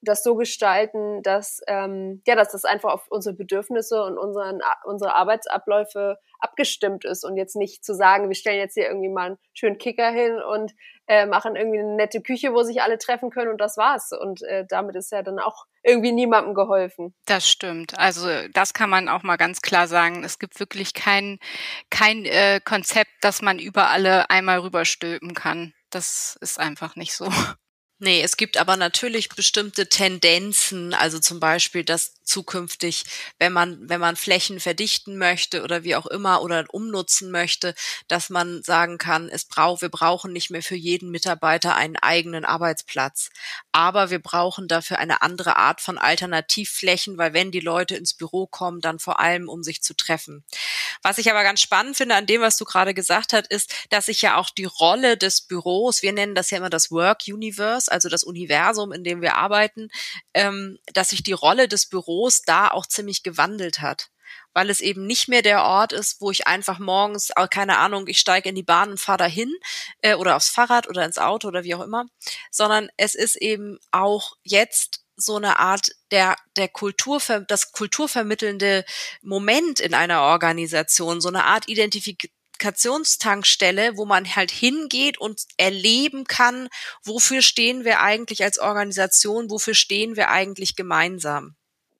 das 0.00 0.22
so 0.22 0.34
gestalten, 0.36 1.22
dass 1.22 1.60
ähm, 1.66 2.22
ja, 2.26 2.36
dass 2.36 2.52
das 2.52 2.64
einfach 2.64 2.92
auf 2.92 3.06
unsere 3.10 3.34
Bedürfnisse 3.34 4.02
und 4.04 4.18
unseren 4.18 4.60
unsere 4.84 5.14
Arbeitsabläufe 5.14 6.18
abgestimmt 6.38 7.04
ist 7.04 7.24
und 7.24 7.36
jetzt 7.36 7.56
nicht 7.56 7.84
zu 7.84 7.94
sagen, 7.94 8.28
wir 8.28 8.36
stellen 8.36 8.58
jetzt 8.58 8.74
hier 8.74 8.86
irgendwie 8.86 9.08
mal 9.08 9.26
einen 9.26 9.38
schönen 9.54 9.78
Kicker 9.78 10.10
hin 10.10 10.40
und 10.40 10.72
äh, 11.08 11.26
machen 11.26 11.56
irgendwie 11.56 11.80
eine 11.80 11.96
nette 11.96 12.20
Küche, 12.20 12.52
wo 12.52 12.62
sich 12.62 12.82
alle 12.82 12.98
treffen 12.98 13.30
können 13.30 13.50
und 13.50 13.60
das 13.60 13.76
war's. 13.76 14.12
Und 14.12 14.42
äh, 14.42 14.64
damit 14.68 14.94
ist 14.94 15.10
ja 15.10 15.22
dann 15.22 15.38
auch 15.38 15.64
irgendwie 15.82 16.12
niemandem 16.12 16.54
geholfen. 16.54 17.14
Das 17.26 17.48
stimmt. 17.48 17.98
Also 17.98 18.28
das 18.52 18.74
kann 18.74 18.90
man 18.90 19.08
auch 19.08 19.22
mal 19.22 19.36
ganz 19.36 19.62
klar 19.62 19.88
sagen. 19.88 20.22
Es 20.22 20.38
gibt 20.38 20.60
wirklich 20.60 20.94
kein 20.94 21.38
kein 21.90 22.24
äh, 22.24 22.60
Konzept, 22.64 23.10
das 23.22 23.42
man 23.42 23.58
über 23.58 23.88
alle 23.88 24.30
einmal 24.30 24.60
rüberstülpen 24.60 25.34
kann. 25.34 25.72
Das 25.90 26.36
ist 26.40 26.60
einfach 26.60 26.94
nicht 26.94 27.14
so. 27.14 27.28
Nee, 28.00 28.22
es 28.22 28.36
gibt 28.36 28.58
aber 28.58 28.76
natürlich 28.76 29.28
bestimmte 29.28 29.88
Tendenzen, 29.88 30.94
also 30.94 31.18
zum 31.18 31.40
Beispiel, 31.40 31.82
dass 31.82 32.14
zukünftig, 32.22 33.04
wenn 33.38 33.52
man, 33.52 33.88
wenn 33.88 34.00
man 34.00 34.14
Flächen 34.14 34.60
verdichten 34.60 35.18
möchte 35.18 35.62
oder 35.62 35.82
wie 35.82 35.96
auch 35.96 36.06
immer 36.06 36.42
oder 36.42 36.64
umnutzen 36.70 37.32
möchte, 37.32 37.74
dass 38.06 38.30
man 38.30 38.62
sagen 38.62 38.98
kann, 38.98 39.28
es 39.28 39.46
braucht, 39.46 39.82
wir 39.82 39.88
brauchen 39.88 40.32
nicht 40.32 40.50
mehr 40.50 40.62
für 40.62 40.76
jeden 40.76 41.10
Mitarbeiter 41.10 41.74
einen 41.74 41.96
eigenen 41.96 42.44
Arbeitsplatz. 42.44 43.30
Aber 43.72 44.10
wir 44.10 44.20
brauchen 44.20 44.68
dafür 44.68 44.98
eine 44.98 45.22
andere 45.22 45.56
Art 45.56 45.80
von 45.80 45.98
Alternativflächen, 45.98 47.18
weil 47.18 47.32
wenn 47.32 47.50
die 47.50 47.60
Leute 47.60 47.96
ins 47.96 48.14
Büro 48.14 48.46
kommen, 48.46 48.80
dann 48.80 48.98
vor 49.00 49.18
allem, 49.18 49.48
um 49.48 49.64
sich 49.64 49.82
zu 49.82 49.94
treffen. 49.94 50.44
Was 51.02 51.18
ich 51.18 51.30
aber 51.30 51.42
ganz 51.42 51.60
spannend 51.60 51.96
finde 51.96 52.14
an 52.14 52.26
dem, 52.26 52.42
was 52.42 52.56
du 52.58 52.64
gerade 52.64 52.94
gesagt 52.94 53.32
hast, 53.32 53.48
ist, 53.48 53.72
dass 53.90 54.06
sich 54.06 54.22
ja 54.22 54.36
auch 54.36 54.50
die 54.50 54.66
Rolle 54.66 55.16
des 55.16 55.40
Büros, 55.40 56.02
wir 56.02 56.12
nennen 56.12 56.34
das 56.34 56.50
ja 56.50 56.58
immer 56.58 56.70
das 56.70 56.90
Work 56.90 57.22
Universe, 57.26 57.87
also 57.90 58.08
das 58.08 58.24
Universum, 58.24 58.92
in 58.92 59.04
dem 59.04 59.20
wir 59.20 59.36
arbeiten, 59.36 59.88
ähm, 60.34 60.78
dass 60.92 61.10
sich 61.10 61.22
die 61.22 61.32
Rolle 61.32 61.68
des 61.68 61.86
Büros 61.86 62.42
da 62.42 62.68
auch 62.68 62.86
ziemlich 62.86 63.22
gewandelt 63.22 63.80
hat. 63.80 64.10
Weil 64.52 64.70
es 64.70 64.80
eben 64.80 65.06
nicht 65.06 65.28
mehr 65.28 65.42
der 65.42 65.62
Ort 65.62 65.92
ist, 65.92 66.20
wo 66.20 66.30
ich 66.30 66.46
einfach 66.46 66.78
morgens, 66.78 67.30
keine 67.50 67.78
Ahnung, 67.78 68.06
ich 68.08 68.18
steige 68.18 68.48
in 68.48 68.54
die 68.54 68.62
Bahn 68.62 68.90
und 68.90 69.00
fahre 69.00 69.18
dahin 69.18 69.52
äh, 70.02 70.14
oder 70.14 70.36
aufs 70.36 70.50
Fahrrad 70.50 70.88
oder 70.88 71.04
ins 71.04 71.18
Auto 71.18 71.48
oder 71.48 71.64
wie 71.64 71.74
auch 71.74 71.82
immer, 71.82 72.06
sondern 72.50 72.88
es 72.96 73.14
ist 73.14 73.36
eben 73.36 73.78
auch 73.90 74.36
jetzt 74.42 75.04
so 75.18 75.36
eine 75.36 75.58
Art 75.58 75.90
der, 76.10 76.36
der 76.56 76.68
Kultur, 76.68 77.20
das 77.48 77.72
kulturvermittelnde 77.72 78.84
Moment 79.22 79.80
in 79.80 79.94
einer 79.94 80.22
Organisation, 80.22 81.20
so 81.20 81.28
eine 81.28 81.44
Art 81.44 81.68
Identifik 81.68 82.30
Kommunikationstankstelle, 82.58 83.96
wo 83.96 84.04
man 84.04 84.24
halt 84.34 84.50
hingeht 84.50 85.18
und 85.18 85.42
erleben 85.56 86.24
kann, 86.24 86.68
wofür 87.04 87.42
stehen 87.42 87.84
wir 87.84 88.00
eigentlich 88.00 88.42
als 88.42 88.58
Organisation, 88.58 89.50
wofür 89.50 89.74
stehen 89.74 90.16
wir 90.16 90.28
eigentlich 90.30 90.76
gemeinsam. 90.76 91.54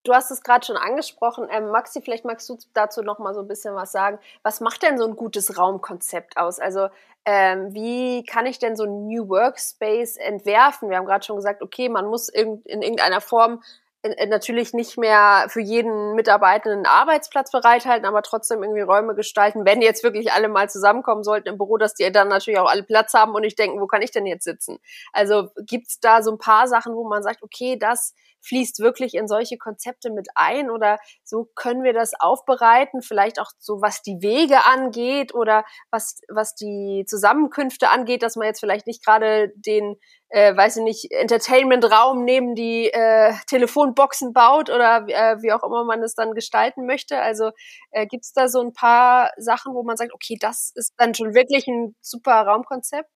Du 0.05 0.15
hast 0.15 0.31
es 0.31 0.43
gerade 0.43 0.65
schon 0.65 0.77
angesprochen. 0.77 1.49
Ähm, 1.51 1.71
Maxi, 1.71 2.01
vielleicht 2.01 2.25
magst 2.25 2.49
du 2.49 2.59
dazu 2.73 3.03
noch 3.03 3.19
mal 3.19 3.35
so 3.35 3.41
ein 3.41 3.49
bisschen 3.49 3.75
was 3.75 3.93
sagen. 3.93 4.19
Was 4.43 4.61
macht 4.61 4.83
denn 4.83 4.97
so 4.97 5.05
ein 5.05 5.17
gutes 5.17 5.59
Raumkonzept 5.59 6.37
aus? 6.37 6.61
Also 6.61 6.89
ähm, 7.25 7.75
wie 7.75 8.25
kann 8.25 8.47
ich 8.47 8.59
denn 8.59 8.75
so 8.75 8.85
ein 8.85 9.07
New 9.07 9.29
Workspace 9.29 10.17
entwerfen? 10.17 10.89
Wir 10.89 10.97
haben 10.97 11.05
gerade 11.05 11.25
schon 11.25 11.37
gesagt, 11.37 11.63
okay, 11.63 11.89
man 11.89 12.07
muss 12.07 12.29
in, 12.29 12.63
in 12.63 12.81
irgendeiner 12.81 13.21
Form 13.21 13.63
natürlich 14.05 14.75
nicht 14.75 14.97
mehr 14.97 15.47
für 15.49 15.61
jeden 15.61 16.15
Mitarbeitenden 16.15 16.79
einen 16.79 16.87
Arbeitsplatz 16.87 17.51
bereithalten, 17.51 18.07
aber 18.07 18.23
trotzdem 18.23 18.63
irgendwie 18.63 18.83
Räume 18.83 19.15
gestalten, 19.15 19.65
wenn 19.65 19.83
jetzt 19.83 20.05
wirklich 20.05 20.33
alle 20.33 20.49
mal 20.49 20.71
zusammenkommen 20.71 21.25
sollten 21.25 21.49
im 21.49 21.59
Büro, 21.59 21.79
dass 21.79 21.95
die 21.95 22.11
dann 22.13 22.29
natürlich 22.29 22.61
auch 22.61 22.71
alle 22.71 22.85
Platz 22.85 23.13
haben 23.15 23.35
und 23.35 23.43
nicht 23.43 23.59
denken, 23.59 23.81
wo 23.81 23.87
kann 23.87 24.03
ich 24.03 24.13
denn 24.13 24.27
jetzt 24.27 24.45
sitzen? 24.45 24.79
Also 25.13 25.51
gibt's 25.59 25.99
da 25.99 26.23
so 26.23 26.31
ein 26.31 26.39
paar 26.39 26.69
Sachen, 26.69 26.95
wo 26.95 27.09
man 27.09 27.23
sagt, 27.25 27.43
okay, 27.43 27.77
das 27.77 28.15
fließt 28.43 28.81
wirklich 28.81 29.15
in 29.15 29.29
solche 29.29 29.59
Konzepte 29.59 30.11
mit 30.11 30.29
ein 30.35 30.71
oder 30.71 30.99
so 31.25 31.49
können 31.55 31.83
wir 31.83 31.93
das 31.93 32.13
aufbereiten, 32.19 33.03
vielleicht 33.03 33.41
auch 33.41 33.51
so 33.59 33.81
was 33.81 34.03
die 34.03 34.19
Wege 34.21 34.67
angeht 34.67 35.35
oder 35.35 35.65
was, 35.91 36.21
was 36.29 36.55
die 36.55 37.05
Zusammenkünfte 37.07 37.89
angeht, 37.91 38.23
dass 38.23 38.37
man 38.37 38.47
jetzt 38.47 38.61
vielleicht 38.61 38.87
nicht 38.87 39.05
gerade 39.05 39.53
den 39.57 39.97
äh, 40.31 40.55
weiß 40.55 40.77
ich 40.77 40.83
nicht, 40.83 41.11
Entertainment-Raum 41.11 42.25
neben 42.25 42.55
die 42.55 42.93
äh, 42.93 43.33
Telefonboxen 43.47 44.33
baut 44.33 44.69
oder 44.69 45.07
äh, 45.09 45.43
wie 45.43 45.53
auch 45.53 45.63
immer 45.63 45.85
man 45.85 46.03
es 46.03 46.15
dann 46.15 46.35
gestalten 46.35 46.87
möchte. 46.87 47.21
Also 47.21 47.51
äh, 47.91 48.07
gibt 48.07 48.25
es 48.25 48.33
da 48.33 48.49
so 48.49 48.61
ein 48.61 48.73
paar 48.73 49.33
Sachen, 49.39 49.75
wo 49.75 49.83
man 49.83 49.97
sagt, 49.97 50.13
okay, 50.13 50.37
das 50.39 50.71
ist 50.75 50.93
dann 50.99 51.15
schon 51.15 51.35
wirklich 51.35 51.67
ein 51.67 51.95
super 52.03 52.43
Raumkonzept? 52.43 53.09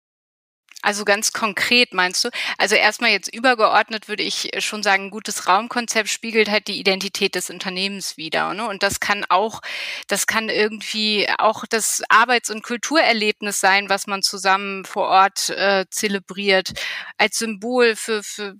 Also 0.83 1.05
ganz 1.05 1.33
konkret 1.33 1.93
meinst 1.93 2.25
du? 2.25 2.31
Also 2.57 2.75
erstmal 2.75 3.11
jetzt 3.11 3.33
übergeordnet 3.33 4.09
würde 4.09 4.23
ich 4.23 4.51
schon 4.59 4.83
sagen, 4.83 5.05
ein 5.05 5.11
gutes 5.11 5.47
Raumkonzept 5.47 6.09
spiegelt 6.09 6.51
halt 6.51 6.69
die 6.69 6.79
Identität 6.79 7.35
des 7.35 7.51
Unternehmens 7.51 8.16
wider. 8.16 8.55
Ne? 8.55 8.66
Und 8.66 8.83
das 8.83 8.99
kann 8.99 9.27
auch, 9.29 9.61
das 10.09 10.27
kann 10.27 10.49
irgendwie 10.49 11.29
auch 11.38 11.66
das 11.66 12.03
Arbeits- 12.09 12.51
und 12.51 12.62
Kulturerlebnis 12.62 13.61
sein, 13.61 13.90
was 13.90 14.07
man 14.07 14.23
zusammen 14.23 14.87
vor 14.87 15.09
Ort 15.09 15.51
äh, 15.51 15.85
zelebriert, 15.90 16.73
als 17.19 17.38
Symbol 17.38 17.95
für, 17.95 18.23
für, 18.23 18.57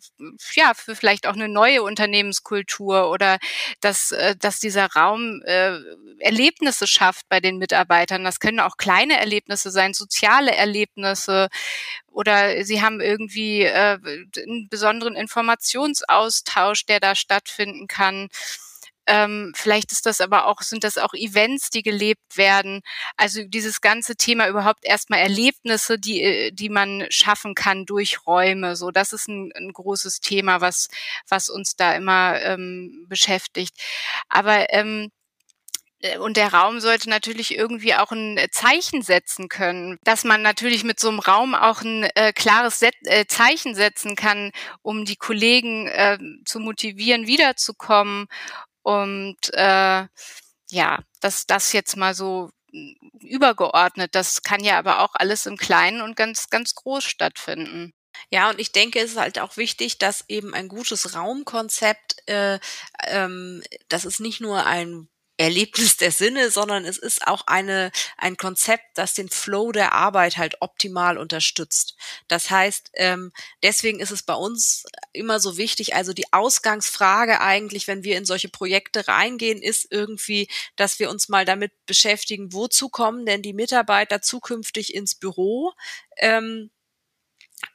ja, 0.55 0.75
für 0.75 0.95
vielleicht 0.95 1.27
auch 1.27 1.35
eine 1.35 1.49
neue 1.49 1.83
Unternehmenskultur 1.83 3.11
oder 3.11 3.39
dass, 3.81 4.13
äh, 4.13 4.37
dass 4.37 4.61
dieser 4.61 4.93
Raum 4.93 5.41
äh, 5.47 5.79
Erlebnisse 6.19 6.87
schafft 6.87 7.29
bei 7.31 7.41
den 7.41 7.57
Mitarbeitern. 7.57 8.25
Das 8.25 8.41
können 8.41 8.61
auch 8.61 8.77
kleine 8.77 9.19
Erlebnisse 9.19 9.71
sein, 9.71 9.95
soziale 9.95 10.55
Erlebnisse 10.55 11.49
oder 12.11 12.65
sie 12.65 12.83
haben 12.83 13.01
irgendwie 13.01 13.63
äh, 13.63 13.99
einen 14.37 14.69
besonderen 14.69 15.17
Informationsaustausch, 15.17 16.87
der 16.87 17.01
da 17.01 17.15
stattfinden 17.15 17.87
kann. 17.87 18.29
Ähm, 19.07 19.53
vielleicht 19.57 19.93
ist 19.93 20.07
das 20.07 20.21
aber 20.21 20.47
auch, 20.47 20.63
sind 20.63 20.85
das 20.85 20.99
auch 20.99 21.15
Events, 21.15 21.71
die 21.71 21.83
gelebt 21.83 22.37
werden. 22.37 22.83
Also 23.17 23.43
dieses 23.45 23.81
ganze 23.81 24.15
Thema 24.15 24.49
überhaupt 24.49 24.85
erstmal 24.85 25.21
Erlebnisse, 25.21 25.99
die, 25.99 26.23
äh, 26.23 26.53
die 26.53 26.69
man 26.69 27.07
schaffen 27.11 27.55
kann 27.55 27.87
durch 27.87 28.27
Räume. 28.27 28.77
So, 28.77 28.91
das 28.93 29.13
ist 29.13 29.29
ein, 29.29 29.53
ein 29.57 29.73
großes 29.73 30.21
Thema, 30.21 30.61
was, 30.61 30.89
was 31.29 31.49
uns 31.49 31.77
da 31.77 31.95
immer 31.95 32.41
ähm, 32.43 33.07
beschäftigt. 33.09 33.75
Aber 34.29 34.73
ähm, 34.73 35.11
äh, 35.11 35.20
und 36.19 36.37
der 36.37 36.53
Raum 36.53 36.81
sollte 36.81 37.11
natürlich 37.11 37.55
irgendwie 37.55 37.95
auch 37.95 38.11
ein 38.11 38.39
äh, 38.39 38.49
Zeichen 38.51 39.03
setzen 39.03 39.49
können, 39.49 39.99
dass 40.05 40.25
man 40.25 40.43
natürlich 40.43 40.85
mit 40.85 40.99
so 40.99 41.09
einem 41.09 41.19
Raum 41.19 41.55
auch 41.55 41.83
ein 41.83 42.05
äh, 42.15 42.33
klares 42.33 42.79
Set, 42.79 42.95
äh, 43.05 43.27
Zeichen 43.27 43.75
setzen 43.75 44.17
kann, 44.17 44.51
um 44.83 45.05
die 45.05 45.17
Kollegen 45.17 45.87
äh, 45.89 46.19
zu 46.45 46.59
motivieren, 46.61 47.27
wiederzukommen. 47.27 48.27
Und 48.83 49.39
äh, 49.53 50.07
ja, 50.71 50.99
dass 51.21 51.47
das 51.47 51.73
jetzt 51.73 51.97
mal 51.97 52.15
so 52.15 52.51
hm, 52.73 52.97
übergeordnet. 53.21 54.15
Das 54.15 54.43
kann 54.43 54.65
ja 54.65 54.79
aber 54.79 55.01
auch 55.01 55.15
alles 55.15 55.47
im 55.47 55.57
Kleinen 55.57 56.01
und 56.01 56.17
ganz, 56.17 56.49
ganz 56.49 56.75
groß 56.75 57.05
stattfinden. 57.05 57.93
Ja, 58.31 58.51
und 58.51 58.61
ich 58.61 58.73
denke, 58.73 59.01
es 59.01 59.13
ist 59.13 59.19
halt 59.19 59.39
auch 59.39 59.57
wichtig, 59.57 59.99
dass 59.99 60.25
eben 60.29 60.55
ein 60.55 60.69
gutes 60.69 61.15
Raumkonzept, 61.15 62.29
äh, 62.29 62.59
ähm, 63.07 63.63
das 63.89 64.05
ist 64.05 64.21
nicht 64.21 64.41
nur 64.41 64.67
ein 64.67 65.09
Erlebnis 65.41 65.97
der 65.97 66.13
Sinne, 66.13 66.51
sondern 66.51 66.85
es 66.85 66.99
ist 66.99 67.27
auch 67.27 67.47
eine, 67.47 67.93
ein 68.19 68.37
Konzept, 68.37 68.85
das 68.97 69.15
den 69.15 69.31
Flow 69.31 69.73
der 69.73 69.95
Arbeit 69.95 70.37
halt 70.37 70.57
optimal 70.61 71.17
unterstützt. 71.17 71.97
Das 72.29 72.51
heißt, 72.51 72.91
ähm, 72.93 73.33
deswegen 73.63 74.01
ist 74.01 74.11
es 74.11 74.23
bei 74.23 74.35
uns 74.35 74.85
immer 75.15 75.41
so 75.41 75.57
wichtig, 75.57 75.95
also 75.95 76.13
die 76.13 76.31
Ausgangsfrage 76.35 77.41
eigentlich, 77.41 77.89
wenn 77.89 78.05
wir 78.05 78.19
in 78.19 78.27
solche 78.27 78.51
Projekte 78.51 79.09
reingehen, 79.09 79.63
ist 79.63 79.87
irgendwie, 79.91 80.47
dass 80.77 80.99
wir 80.99 81.09
uns 81.09 81.31
mal 81.31 81.47
damit 81.47 81.73
beschäftigen, 81.87 82.53
wozu 82.53 82.91
kommen 82.91 83.25
denn 83.25 83.41
die 83.41 83.55
Mitarbeiter 83.55 84.21
zukünftig 84.21 84.93
ins 84.95 85.15
Büro? 85.15 85.73
Ähm, 86.19 86.71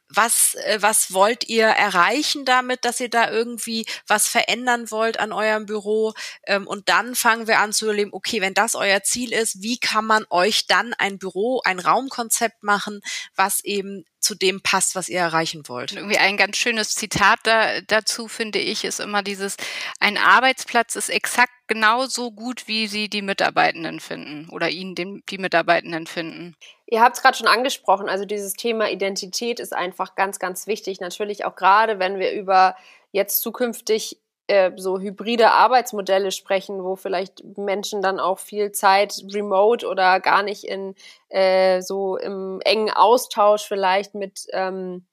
was, 0.09 0.55
äh, 0.55 0.77
was 0.81 1.13
wollt 1.13 1.47
ihr 1.47 1.65
erreichen 1.65 2.45
damit, 2.45 2.85
dass 2.85 2.99
ihr 2.99 3.09
da 3.09 3.29
irgendwie 3.31 3.85
was 4.07 4.27
verändern 4.27 4.91
wollt 4.91 5.19
an 5.19 5.31
eurem 5.31 5.65
Büro? 5.65 6.13
Ähm, 6.45 6.67
und 6.67 6.89
dann 6.89 7.15
fangen 7.15 7.47
wir 7.47 7.59
an 7.59 7.73
zu 7.73 7.85
überlegen, 7.85 8.11
okay, 8.13 8.41
wenn 8.41 8.53
das 8.53 8.75
euer 8.75 9.03
Ziel 9.03 9.33
ist, 9.33 9.61
wie 9.61 9.77
kann 9.77 10.05
man 10.05 10.25
euch 10.29 10.67
dann 10.67 10.93
ein 10.93 11.17
Büro, 11.17 11.61
ein 11.65 11.79
Raumkonzept 11.79 12.63
machen, 12.63 13.01
was 13.35 13.63
eben 13.63 14.05
zu 14.25 14.35
dem 14.35 14.61
passt, 14.61 14.95
was 14.95 15.07
ihr 15.07 15.19
erreichen 15.19 15.67
wollt. 15.67 15.93
Irgendwie 15.93 16.17
ein 16.17 16.35
ganz 16.35 16.57
schönes 16.57 16.95
Zitat 16.95 17.39
da, 17.43 17.79
dazu 17.81 18.27
finde 18.27 18.59
ich 18.59 18.83
ist 18.83 18.99
immer 18.99 19.21
dieses, 19.21 19.55
ein 19.99 20.17
Arbeitsplatz 20.17 20.95
ist 20.95 21.09
exakt 21.09 21.53
genauso 21.67 22.31
gut, 22.31 22.67
wie 22.67 22.87
sie 22.87 23.07
die 23.07 23.21
Mitarbeitenden 23.21 23.99
finden 23.99 24.49
oder 24.49 24.69
ihn 24.69 24.95
den, 24.95 25.23
die 25.29 25.37
Mitarbeitenden 25.37 26.07
finden. 26.07 26.55
Ihr 26.87 27.01
habt 27.01 27.17
es 27.17 27.21
gerade 27.21 27.37
schon 27.37 27.47
angesprochen, 27.47 28.09
also 28.09 28.25
dieses 28.25 28.53
Thema 28.53 28.89
Identität 28.89 29.59
ist 29.59 29.73
einfach 29.73 30.15
ganz, 30.15 30.39
ganz 30.39 30.65
wichtig. 30.65 30.99
Natürlich 30.99 31.45
auch 31.45 31.55
gerade, 31.55 31.99
wenn 31.99 32.19
wir 32.19 32.33
über 32.33 32.75
jetzt 33.11 33.41
zukünftig 33.41 34.17
äh, 34.47 34.71
so 34.75 34.99
hybride 34.99 35.51
Arbeitsmodelle 35.51 36.31
sprechen, 36.31 36.83
wo 36.83 36.95
vielleicht 36.95 37.43
Menschen 37.57 38.01
dann 38.01 38.19
auch 38.19 38.39
viel 38.39 38.71
Zeit 38.71 39.23
remote 39.33 39.87
oder 39.87 40.19
gar 40.19 40.43
nicht 40.43 40.63
in 40.63 40.95
äh, 41.29 41.81
so 41.81 42.17
im 42.17 42.61
engen 42.63 42.91
Austausch 42.91 43.67
vielleicht 43.67 44.15
mit 44.15 44.47
ähm, 44.53 45.05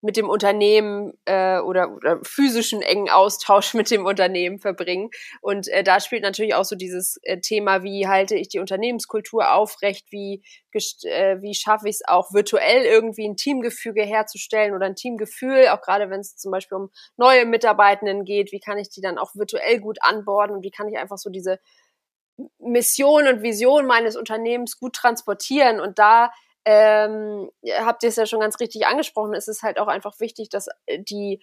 mit 0.00 0.16
dem 0.16 0.28
Unternehmen 0.30 1.12
äh, 1.24 1.58
oder, 1.58 1.92
oder 1.92 2.20
physischen 2.22 2.82
engen 2.82 3.10
Austausch 3.10 3.74
mit 3.74 3.90
dem 3.90 4.06
Unternehmen 4.06 4.58
verbringen. 4.58 5.10
Und 5.40 5.68
äh, 5.68 5.82
da 5.82 6.00
spielt 6.00 6.22
natürlich 6.22 6.54
auch 6.54 6.64
so 6.64 6.76
dieses 6.76 7.18
äh, 7.22 7.40
Thema, 7.40 7.82
wie 7.82 8.06
halte 8.06 8.36
ich 8.36 8.48
die 8.48 8.60
Unternehmenskultur 8.60 9.52
aufrecht, 9.52 10.06
wie, 10.10 10.42
äh, 11.04 11.40
wie 11.40 11.54
schaffe 11.54 11.88
ich 11.88 11.96
es 11.96 12.02
auch 12.06 12.32
virtuell 12.32 12.84
irgendwie 12.84 13.28
ein 13.28 13.36
Teamgefüge 13.36 14.02
herzustellen 14.02 14.74
oder 14.74 14.86
ein 14.86 14.96
Teamgefühl, 14.96 15.68
auch 15.68 15.80
gerade 15.80 16.10
wenn 16.10 16.20
es 16.20 16.36
zum 16.36 16.52
Beispiel 16.52 16.78
um 16.78 16.90
neue 17.16 17.44
Mitarbeitenden 17.44 18.24
geht, 18.24 18.52
wie 18.52 18.60
kann 18.60 18.78
ich 18.78 18.90
die 18.90 19.00
dann 19.00 19.18
auch 19.18 19.34
virtuell 19.34 19.80
gut 19.80 19.98
anborden 20.00 20.56
und 20.56 20.62
wie 20.62 20.70
kann 20.70 20.88
ich 20.88 20.96
einfach 20.96 21.18
so 21.18 21.30
diese 21.30 21.58
Mission 22.60 23.26
und 23.26 23.42
Vision 23.42 23.86
meines 23.86 24.16
Unternehmens 24.16 24.78
gut 24.78 24.94
transportieren? 24.94 25.80
Und 25.80 25.98
da 25.98 26.30
ähm, 26.70 27.50
habt 27.78 28.02
ihr 28.02 28.10
es 28.10 28.16
ja 28.16 28.26
schon 28.26 28.40
ganz 28.40 28.60
richtig 28.60 28.86
angesprochen, 28.86 29.32
es 29.32 29.48
ist 29.48 29.62
halt 29.62 29.80
auch 29.80 29.86
einfach 29.86 30.20
wichtig, 30.20 30.50
dass 30.50 30.68
äh, 30.84 30.98
die 30.98 31.42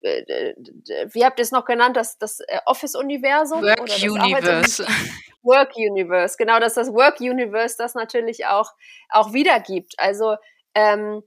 äh, 0.00 0.20
äh, 0.20 0.54
wie 1.10 1.26
habt 1.26 1.38
ihr 1.38 1.42
es 1.42 1.52
noch 1.52 1.66
genannt, 1.66 1.98
das, 1.98 2.16
das 2.16 2.40
Office-Universum? 2.64 3.60
Work 3.62 4.02
Universe. 4.02 4.86
Work 5.42 5.76
Universe, 5.76 6.36
genau, 6.38 6.58
dass 6.58 6.72
das 6.72 6.90
Work 6.90 7.20
Universe 7.20 7.74
das 7.76 7.94
natürlich 7.94 8.46
auch, 8.46 8.72
auch 9.10 9.34
wiedergibt. 9.34 9.92
Also 9.98 10.36
ähm, 10.74 11.22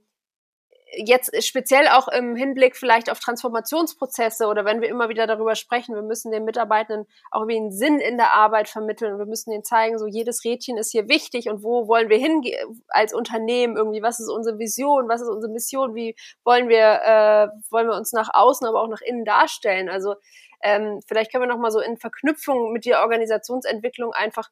jetzt 0.96 1.30
speziell 1.44 1.88
auch 1.88 2.08
im 2.08 2.34
Hinblick 2.36 2.76
vielleicht 2.76 3.10
auf 3.10 3.20
Transformationsprozesse 3.20 4.46
oder 4.46 4.64
wenn 4.64 4.80
wir 4.80 4.88
immer 4.88 5.08
wieder 5.08 5.26
darüber 5.26 5.54
sprechen, 5.54 5.94
wir 5.94 6.02
müssen 6.02 6.32
den 6.32 6.44
Mitarbeitenden 6.44 7.06
auch 7.30 7.46
wie 7.46 7.56
einen 7.56 7.72
Sinn 7.72 8.00
in 8.00 8.16
der 8.16 8.32
Arbeit 8.32 8.68
vermitteln 8.68 9.12
und 9.12 9.18
wir 9.18 9.26
müssen 9.26 9.52
ihnen 9.52 9.64
zeigen, 9.64 9.98
so 9.98 10.06
jedes 10.06 10.44
Rädchen 10.44 10.76
ist 10.76 10.90
hier 10.90 11.08
wichtig 11.08 11.48
und 11.48 11.62
wo 11.62 11.86
wollen 11.86 12.08
wir 12.08 12.18
hingehen 12.18 12.82
als 12.88 13.14
Unternehmen 13.14 13.76
irgendwie, 13.76 14.02
was 14.02 14.20
ist 14.20 14.28
unsere 14.28 14.58
Vision, 14.58 15.08
was 15.08 15.20
ist 15.20 15.28
unsere 15.28 15.52
Mission, 15.52 15.94
wie 15.94 16.16
wollen 16.44 16.68
wir, 16.68 17.00
äh, 17.04 17.48
wollen 17.70 17.88
wir 17.88 17.96
uns 17.96 18.12
nach 18.12 18.30
außen, 18.32 18.66
aber 18.66 18.82
auch 18.82 18.88
nach 18.88 19.02
innen 19.02 19.24
darstellen. 19.24 19.88
Also 19.88 20.14
ähm, 20.62 21.00
vielleicht 21.06 21.32
können 21.32 21.44
wir 21.44 21.48
noch 21.48 21.58
mal 21.58 21.70
so 21.70 21.80
in 21.80 21.96
Verknüpfung 21.96 22.72
mit 22.72 22.84
der 22.84 23.00
Organisationsentwicklung 23.00 24.12
einfach 24.12 24.50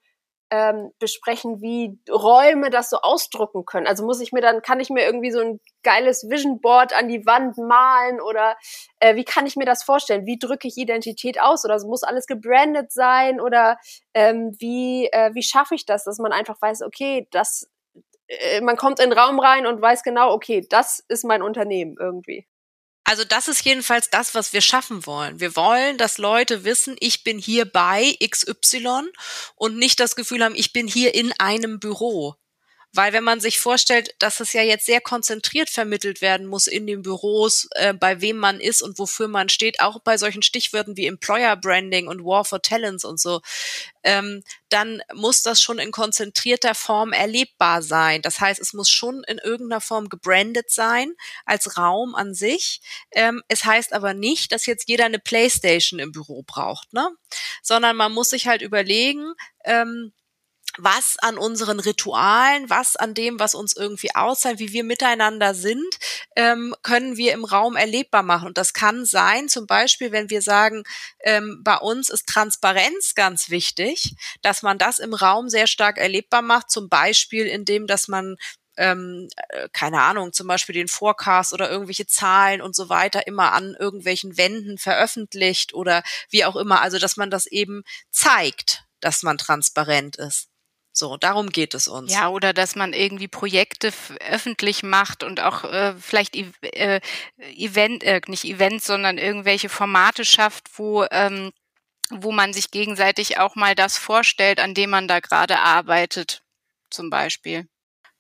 ähm, 0.51 0.93
besprechen, 0.99 1.61
wie 1.61 1.99
Räume 2.11 2.71
das 2.71 2.91
so 2.91 2.99
ausdrucken 2.99 3.65
können. 3.65 3.87
Also 3.87 4.05
muss 4.05 4.21
ich 4.21 4.33
mir 4.33 4.41
dann, 4.41 4.63
kann 4.63 4.81
ich 4.81 4.91
mir 4.91 5.05
irgendwie 5.05 5.31
so 5.31 5.41
ein 5.41 5.61
geiles 5.83 6.29
Vision 6.29 6.61
Board 6.61 6.93
an 6.93 7.09
die 7.09 7.27
Wand 7.27 7.59
malen 7.59 8.21
oder 8.21 8.57
äh, 9.01 9.15
wie 9.15 9.25
kann 9.25 9.47
ich 9.47 9.57
mir 9.57 9.67
das 9.67 9.83
vorstellen? 9.83 10.27
Wie 10.27 10.39
drücke 10.39 10.69
ich 10.69 10.77
Identität 10.77 11.41
aus? 11.41 11.65
Oder 11.65 11.79
muss 11.87 12.03
alles 12.03 12.27
gebrandet 12.27 12.93
sein? 12.93 13.41
Oder 13.41 13.79
ähm, 14.15 14.57
wie, 14.59 15.07
äh, 15.13 15.35
wie 15.35 15.43
schaffe 15.43 15.75
ich 15.75 15.87
das, 15.87 16.05
dass 16.05 16.19
man 16.19 16.33
einfach 16.33 16.61
weiß, 16.61 16.83
okay, 16.83 17.29
das, 17.31 17.69
äh, 18.29 18.61
man 18.61 18.77
kommt 18.77 19.01
in 19.01 19.11
den 19.11 19.19
Raum 19.19 19.41
rein 19.41 19.67
und 19.67 19.81
weiß 19.83 20.03
genau, 20.03 20.33
okay, 20.33 20.67
das 20.69 21.05
ist 21.09 21.25
mein 21.25 21.43
Unternehmen 21.43 21.97
irgendwie. 21.99 22.47
Also 23.09 23.25
das 23.25 23.49
ist 23.49 23.65
jedenfalls 23.65 24.11
das, 24.11 24.35
was 24.35 24.53
wir 24.53 24.61
schaffen 24.61 25.07
wollen. 25.07 25.41
Wir 25.41 25.57
wollen, 25.57 25.97
dass 25.97 26.19
Leute 26.19 26.65
wissen, 26.65 26.95
ich 27.01 27.25
bin 27.25 27.39
hier 27.39 27.65
bei 27.65 28.15
XY 28.23 29.05
und 29.55 29.79
nicht 29.79 29.99
das 29.99 30.15
Gefühl 30.15 30.45
haben, 30.45 30.55
ich 30.55 30.75
bin 30.75 30.87
hier 30.87 31.15
in 31.15 31.33
einem 31.39 31.81
Büro. 31.81 32.37
Weil 32.95 33.13
wenn 33.13 33.25
man 33.25 33.41
sich 33.41 33.59
vorstellt, 33.59 34.15
dass 34.19 34.41
es 34.41 34.55
ja 34.55 34.63
jetzt 34.63 34.87
sehr 34.87 35.01
konzentriert 35.01 35.69
vermittelt 35.69 36.23
werden 36.23 36.47
muss 36.47 36.67
in 36.67 36.87
den 36.87 37.03
Büros, 37.03 37.69
äh, 37.73 37.93
bei 37.93 38.21
wem 38.23 38.39
man 38.39 38.61
ist 38.61 38.83
und 38.83 38.99
wofür 38.99 39.29
man 39.29 39.51
steht, 39.51 39.81
auch 39.81 40.01
bei 40.01 40.17
solchen 40.17 40.43
Stichwörtern 40.43 40.97
wie 40.97 41.07
Employer 41.07 41.57
Branding 41.57 42.09
und 42.09 42.25
War 42.25 42.45
for 42.45 42.63
Talents 42.63 43.05
und 43.05 43.21
so, 43.21 43.41
ähm, 44.05 44.43
dann 44.71 45.03
muss 45.13 45.43
das 45.43 45.61
schon 45.61 45.79
in 45.79 45.93
konzentrierter 45.93 46.75
Form 46.75 47.13
erlebbar 47.13 47.83
sein. 47.83 48.23
Das 48.23 48.41
heißt, 48.41 48.59
es 48.59 48.73
muss 48.73 48.89
schon 48.89 49.23
in 49.25 49.39
irgendeiner 49.39 49.81
Form 49.83 50.09
gebrandet 50.09 50.71
sein 50.71 51.13
als 51.45 51.77
Raum 51.77 52.15
an 52.15 52.33
sich. 52.35 52.81
Ähm, 53.13 53.43
es 53.49 53.65
heißt 53.67 53.93
aber 53.93 54.15
nicht, 54.15 54.51
dass 54.51 54.67
jetzt 54.67 54.89
jeder 54.89 55.05
eine 55.05 55.19
Playstation 55.19 56.01
im 56.01 56.13
Büro 56.13 56.43
braucht, 56.43 56.93
ne? 56.95 57.11
Sondern 57.63 57.97
man 57.97 58.13
muss 58.13 58.31
sich 58.31 58.47
halt 58.47 58.63
überlegen, 58.63 59.35
ähm, 59.65 60.13
was 60.79 61.17
an 61.19 61.37
unseren 61.37 61.81
Ritualen, 61.81 62.71
was 62.71 62.97
an 62.97 63.15
dem, 63.15 63.39
was 63.39 63.55
uns 63.55 63.77
irgendwie 63.77 64.15
auszahlt, 64.15 64.59
wie 64.59 64.73
wir 64.73 64.85
miteinander 64.85 65.55
sind, 65.55 65.99
ähm, 66.37 66.75
können 66.83 67.17
wir 67.17 67.33
im 67.33 67.45
Raum 67.45 67.77
erlebbar 67.77 68.23
machen. 68.23 68.49
Und 68.49 68.59
das 68.59 68.73
kann 68.73 69.05
sein, 69.05 69.49
zum 69.49 69.67
Beispiel, 69.67 70.13
wenn 70.13 70.31
wir 70.31 70.41
sagen, 70.41 70.85
ähm, 71.21 71.61
bei 71.65 71.77
uns 71.77 72.09
ist 72.09 72.27
Transparenz 72.27 73.15
ganz 73.15 73.51
wichtig, 73.51 74.15
dass 74.43 74.63
man 74.63 74.79
das 74.79 74.99
im 74.99 75.15
Raum 75.15 75.49
sehr 75.49 75.67
stark 75.67 75.99
erlebbar 75.99 76.43
macht, 76.43 76.71
zum 76.71 76.89
Beispiel 76.89 77.47
indem, 77.47 77.87
dass 77.87 78.09
man 78.09 78.37
ähm, 78.79 79.29
äh, 79.49 79.69
keine 79.73 80.03
Ahnung, 80.03 80.33
zum 80.33 80.47
Beispiel 80.47 80.75
den 80.75 80.89
Forecast 80.89 81.53
oder 81.53 81.69
irgendwelche 81.69 82.07
Zahlen 82.07 82.63
und 82.63 82.77
so 82.77 82.89
weiter 82.89 83.27
immer 83.27 83.53
an 83.53 83.75
irgendwelchen 83.79 84.39
Wänden 84.39 84.79
veröffentlicht 84.79 85.75
oder 85.75 86.03
wie 86.31 86.45
auch 86.45 86.57
immer. 86.57 86.81
Also, 86.81 86.99
dass 86.99 87.17
man 87.17 87.31
das 87.31 87.47
eben 87.47 87.83
zeigt, 88.11 88.85
dass 89.01 89.23
man 89.23 89.37
transparent 89.37 90.17
ist. 90.17 90.49
So, 90.99 91.17
darum 91.17 91.51
geht 91.51 91.75
es 91.75 91.87
uns. 91.87 92.13
Ja, 92.13 92.29
oder 92.29 92.53
dass 92.53 92.75
man 92.75 92.93
irgendwie 92.93 93.29
Projekte 93.29 93.93
öffentlich 94.29 94.83
macht 94.83 95.23
und 95.23 95.39
auch 95.39 95.63
äh, 95.63 95.95
vielleicht 95.95 96.35
äh, 96.35 97.01
Event, 97.39 98.03
äh, 98.03 98.21
nicht 98.27 98.45
Events, 98.45 98.87
sondern 98.87 99.17
irgendwelche 99.17 99.69
Formate 99.69 100.25
schafft, 100.25 100.77
wo 100.77 101.07
ähm, 101.13 101.53
wo 102.11 102.33
man 102.33 102.53
sich 102.53 102.71
gegenseitig 102.71 103.39
auch 103.39 103.55
mal 103.55 103.75
das 103.75 103.99
vorstellt, 103.99 104.61
an 104.61 104.75
dem 104.75 104.91
man 104.91 105.09
da 105.09 105.21
gerade 105.21 105.59
arbeitet, 105.59 106.43
zum 106.91 107.11
Beispiel. 107.11 107.69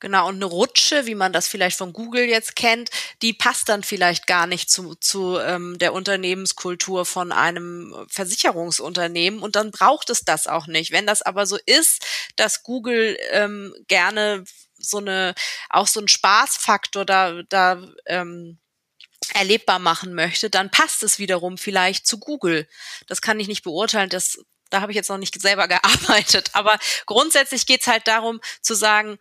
Genau, 0.00 0.28
und 0.28 0.36
eine 0.36 0.44
Rutsche, 0.44 1.06
wie 1.06 1.16
man 1.16 1.32
das 1.32 1.48
vielleicht 1.48 1.76
von 1.76 1.92
Google 1.92 2.24
jetzt 2.24 2.54
kennt, 2.54 2.90
die 3.20 3.32
passt 3.32 3.68
dann 3.68 3.82
vielleicht 3.82 4.28
gar 4.28 4.46
nicht 4.46 4.70
zu, 4.70 4.94
zu 4.94 5.38
ähm, 5.38 5.76
der 5.78 5.92
Unternehmenskultur 5.92 7.04
von 7.04 7.32
einem 7.32 8.06
Versicherungsunternehmen 8.08 9.40
und 9.40 9.56
dann 9.56 9.72
braucht 9.72 10.10
es 10.10 10.24
das 10.24 10.46
auch 10.46 10.68
nicht. 10.68 10.92
Wenn 10.92 11.06
das 11.06 11.22
aber 11.22 11.46
so 11.46 11.58
ist, 11.66 12.06
dass 12.36 12.62
Google 12.62 13.18
ähm, 13.32 13.74
gerne 13.88 14.44
so 14.76 14.98
eine, 14.98 15.34
auch 15.68 15.88
so 15.88 15.98
einen 15.98 16.08
Spaßfaktor 16.08 17.04
da, 17.04 17.42
da 17.48 17.82
ähm, 18.06 18.58
erlebbar 19.34 19.80
machen 19.80 20.14
möchte, 20.14 20.48
dann 20.48 20.70
passt 20.70 21.02
es 21.02 21.18
wiederum 21.18 21.58
vielleicht 21.58 22.06
zu 22.06 22.18
Google. 22.18 22.68
Das 23.08 23.20
kann 23.20 23.40
ich 23.40 23.48
nicht 23.48 23.64
beurteilen, 23.64 24.10
das 24.10 24.38
Da 24.70 24.80
habe 24.80 24.92
ich 24.92 24.96
jetzt 24.96 25.10
noch 25.10 25.18
nicht 25.18 25.40
selber 25.40 25.66
gearbeitet. 25.68 26.50
Aber 26.52 26.78
grundsätzlich 27.06 27.66
geht's 27.66 27.88
halt 27.88 28.06
darum 28.06 28.40
zu 28.62 28.74
sagen, 28.74 29.18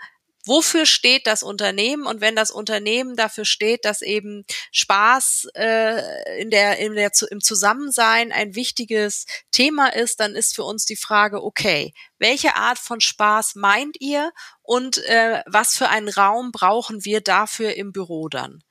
wofür 0.47 0.85
steht 0.85 1.27
das 1.27 1.43
Unternehmen 1.43 2.05
und 2.05 2.21
wenn 2.21 2.35
das 2.35 2.51
Unternehmen 2.51 3.15
dafür 3.15 3.45
steht, 3.45 3.85
dass 3.85 4.01
eben 4.01 4.45
Spaß 4.71 5.49
äh, 5.55 6.41
in 6.41 6.49
der, 6.49 6.77
in 6.79 6.95
der, 6.95 7.11
im 7.29 7.41
Zusammensein 7.41 8.31
ein 8.31 8.55
wichtiges 8.55 9.25
Thema 9.51 9.87
ist, 9.87 10.19
dann 10.19 10.35
ist 10.35 10.55
für 10.55 10.63
uns 10.63 10.85
die 10.85 10.95
Frage, 10.95 11.43
okay, 11.43 11.93
welche 12.19 12.55
Art 12.55 12.79
von 12.79 13.01
Spaß 13.01 13.55
meint 13.55 13.97
ihr 13.99 14.31
und 14.61 14.97
äh, 15.05 15.43
was 15.45 15.75
für 15.75 15.89
einen 15.89 16.09
Raum 16.09 16.51
brauchen 16.51 17.05
wir 17.05 17.21
dafür 17.21 17.75
im 17.75 17.91
Büro 17.91 18.29
dann? 18.29 18.63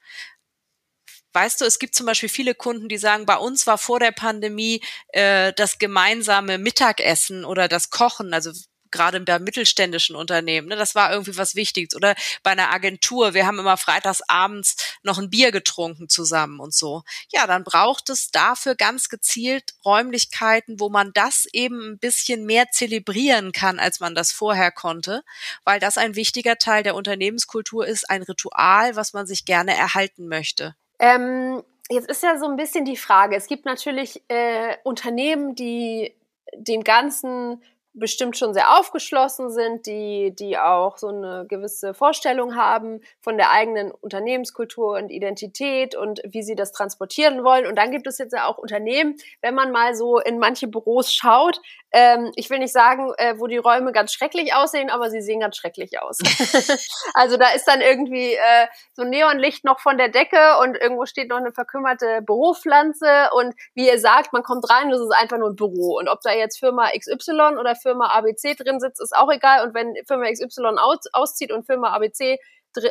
Weißt 1.36 1.60
du, 1.60 1.66
es 1.66 1.78
gibt 1.78 1.94
zum 1.94 2.06
Beispiel 2.06 2.30
viele 2.30 2.54
Kunden, 2.54 2.88
die 2.88 2.96
sagen, 2.96 3.26
bei 3.26 3.36
uns 3.36 3.66
war 3.66 3.76
vor 3.76 4.00
der 4.00 4.10
Pandemie 4.10 4.82
äh, 5.08 5.52
das 5.52 5.78
gemeinsame 5.78 6.56
Mittagessen 6.56 7.44
oder 7.44 7.68
das 7.68 7.90
Kochen, 7.90 8.32
also 8.32 8.52
gerade 8.90 9.20
bei 9.20 9.38
mittelständischen 9.38 10.16
Unternehmen, 10.16 10.68
ne, 10.68 10.76
das 10.76 10.94
war 10.94 11.12
irgendwie 11.12 11.36
was 11.36 11.54
Wichtiges. 11.54 11.94
Oder 11.94 12.14
bei 12.42 12.52
einer 12.52 12.72
Agentur, 12.72 13.34
wir 13.34 13.46
haben 13.46 13.58
immer 13.58 13.76
freitags 13.76 14.22
abends 14.28 14.76
noch 15.02 15.18
ein 15.18 15.30
Bier 15.30 15.52
getrunken 15.52 16.08
zusammen 16.08 16.60
und 16.60 16.74
so. 16.74 17.02
Ja, 17.30 17.46
dann 17.46 17.64
braucht 17.64 18.10
es 18.10 18.30
dafür 18.30 18.74
ganz 18.74 19.08
gezielt 19.08 19.74
Räumlichkeiten, 19.84 20.80
wo 20.80 20.88
man 20.88 21.12
das 21.14 21.46
eben 21.52 21.92
ein 21.92 21.98
bisschen 21.98 22.46
mehr 22.46 22.70
zelebrieren 22.70 23.52
kann, 23.52 23.78
als 23.78 24.00
man 24.00 24.14
das 24.14 24.32
vorher 24.32 24.72
konnte, 24.72 25.22
weil 25.64 25.80
das 25.80 25.98
ein 25.98 26.14
wichtiger 26.16 26.56
Teil 26.56 26.82
der 26.82 26.94
Unternehmenskultur 26.94 27.86
ist, 27.86 28.08
ein 28.10 28.22
Ritual, 28.22 28.96
was 28.96 29.12
man 29.12 29.26
sich 29.26 29.44
gerne 29.44 29.76
erhalten 29.76 30.28
möchte. 30.28 30.74
Ähm, 30.98 31.62
jetzt 31.88 32.08
ist 32.08 32.22
ja 32.22 32.38
so 32.38 32.46
ein 32.46 32.56
bisschen 32.56 32.84
die 32.84 32.96
Frage, 32.96 33.36
es 33.36 33.46
gibt 33.46 33.64
natürlich 33.64 34.22
äh, 34.28 34.76
Unternehmen, 34.84 35.54
die 35.54 36.14
dem 36.54 36.84
Ganzen 36.84 37.62
bestimmt 37.98 38.36
schon 38.36 38.54
sehr 38.54 38.78
aufgeschlossen 38.78 39.50
sind, 39.50 39.86
die, 39.86 40.34
die 40.34 40.58
auch 40.58 40.98
so 40.98 41.08
eine 41.08 41.46
gewisse 41.48 41.94
Vorstellung 41.94 42.54
haben 42.54 43.00
von 43.20 43.36
der 43.36 43.50
eigenen 43.50 43.90
Unternehmenskultur 43.90 44.96
und 44.96 45.10
Identität 45.10 45.94
und 45.96 46.20
wie 46.24 46.42
sie 46.42 46.54
das 46.54 46.72
transportieren 46.72 47.42
wollen. 47.42 47.66
Und 47.66 47.76
dann 47.76 47.90
gibt 47.90 48.06
es 48.06 48.18
jetzt 48.18 48.32
ja 48.32 48.46
auch 48.46 48.58
Unternehmen, 48.58 49.16
wenn 49.40 49.54
man 49.54 49.72
mal 49.72 49.94
so 49.94 50.18
in 50.18 50.38
manche 50.38 50.68
Büros 50.68 51.12
schaut, 51.12 51.60
ähm, 51.92 52.30
ich 52.34 52.50
will 52.50 52.58
nicht 52.58 52.72
sagen, 52.72 53.12
äh, 53.16 53.38
wo 53.38 53.46
die 53.46 53.56
Räume 53.56 53.90
ganz 53.92 54.12
schrecklich 54.12 54.54
aussehen, 54.54 54.90
aber 54.90 55.08
sie 55.08 55.22
sehen 55.22 55.40
ganz 55.40 55.56
schrecklich 55.56 56.02
aus. 56.02 56.18
also 57.14 57.38
da 57.38 57.48
ist 57.54 57.66
dann 57.66 57.80
irgendwie 57.80 58.34
äh, 58.34 58.66
so 58.92 59.04
Neonlicht 59.04 59.64
noch 59.64 59.80
von 59.80 59.96
der 59.96 60.10
Decke 60.10 60.58
und 60.60 60.76
irgendwo 60.76 61.06
steht 61.06 61.30
noch 61.30 61.38
eine 61.38 61.52
verkümmerte 61.52 62.20
Büropflanze 62.20 63.30
und 63.32 63.54
wie 63.74 63.86
ihr 63.86 63.98
sagt, 63.98 64.34
man 64.34 64.42
kommt 64.42 64.68
rein, 64.68 64.90
das 64.90 65.00
ist 65.00 65.14
einfach 65.16 65.38
nur 65.38 65.50
ein 65.50 65.56
Büro. 65.56 65.98
Und 65.98 66.08
ob 66.08 66.20
da 66.20 66.32
jetzt 66.32 66.58
Firma 66.58 66.90
XY 66.90 67.56
oder 67.58 67.74
Firma 67.74 67.85
ABC 67.92 68.54
drin 68.54 68.80
sitzt, 68.80 69.00
ist 69.00 69.16
auch 69.16 69.30
egal. 69.30 69.66
Und 69.66 69.74
wenn 69.74 69.94
Firma 70.06 70.30
XY 70.30 70.78
aus, 70.78 70.98
auszieht 71.12 71.52
und 71.52 71.66
Firma 71.66 71.92
ABC 71.92 72.38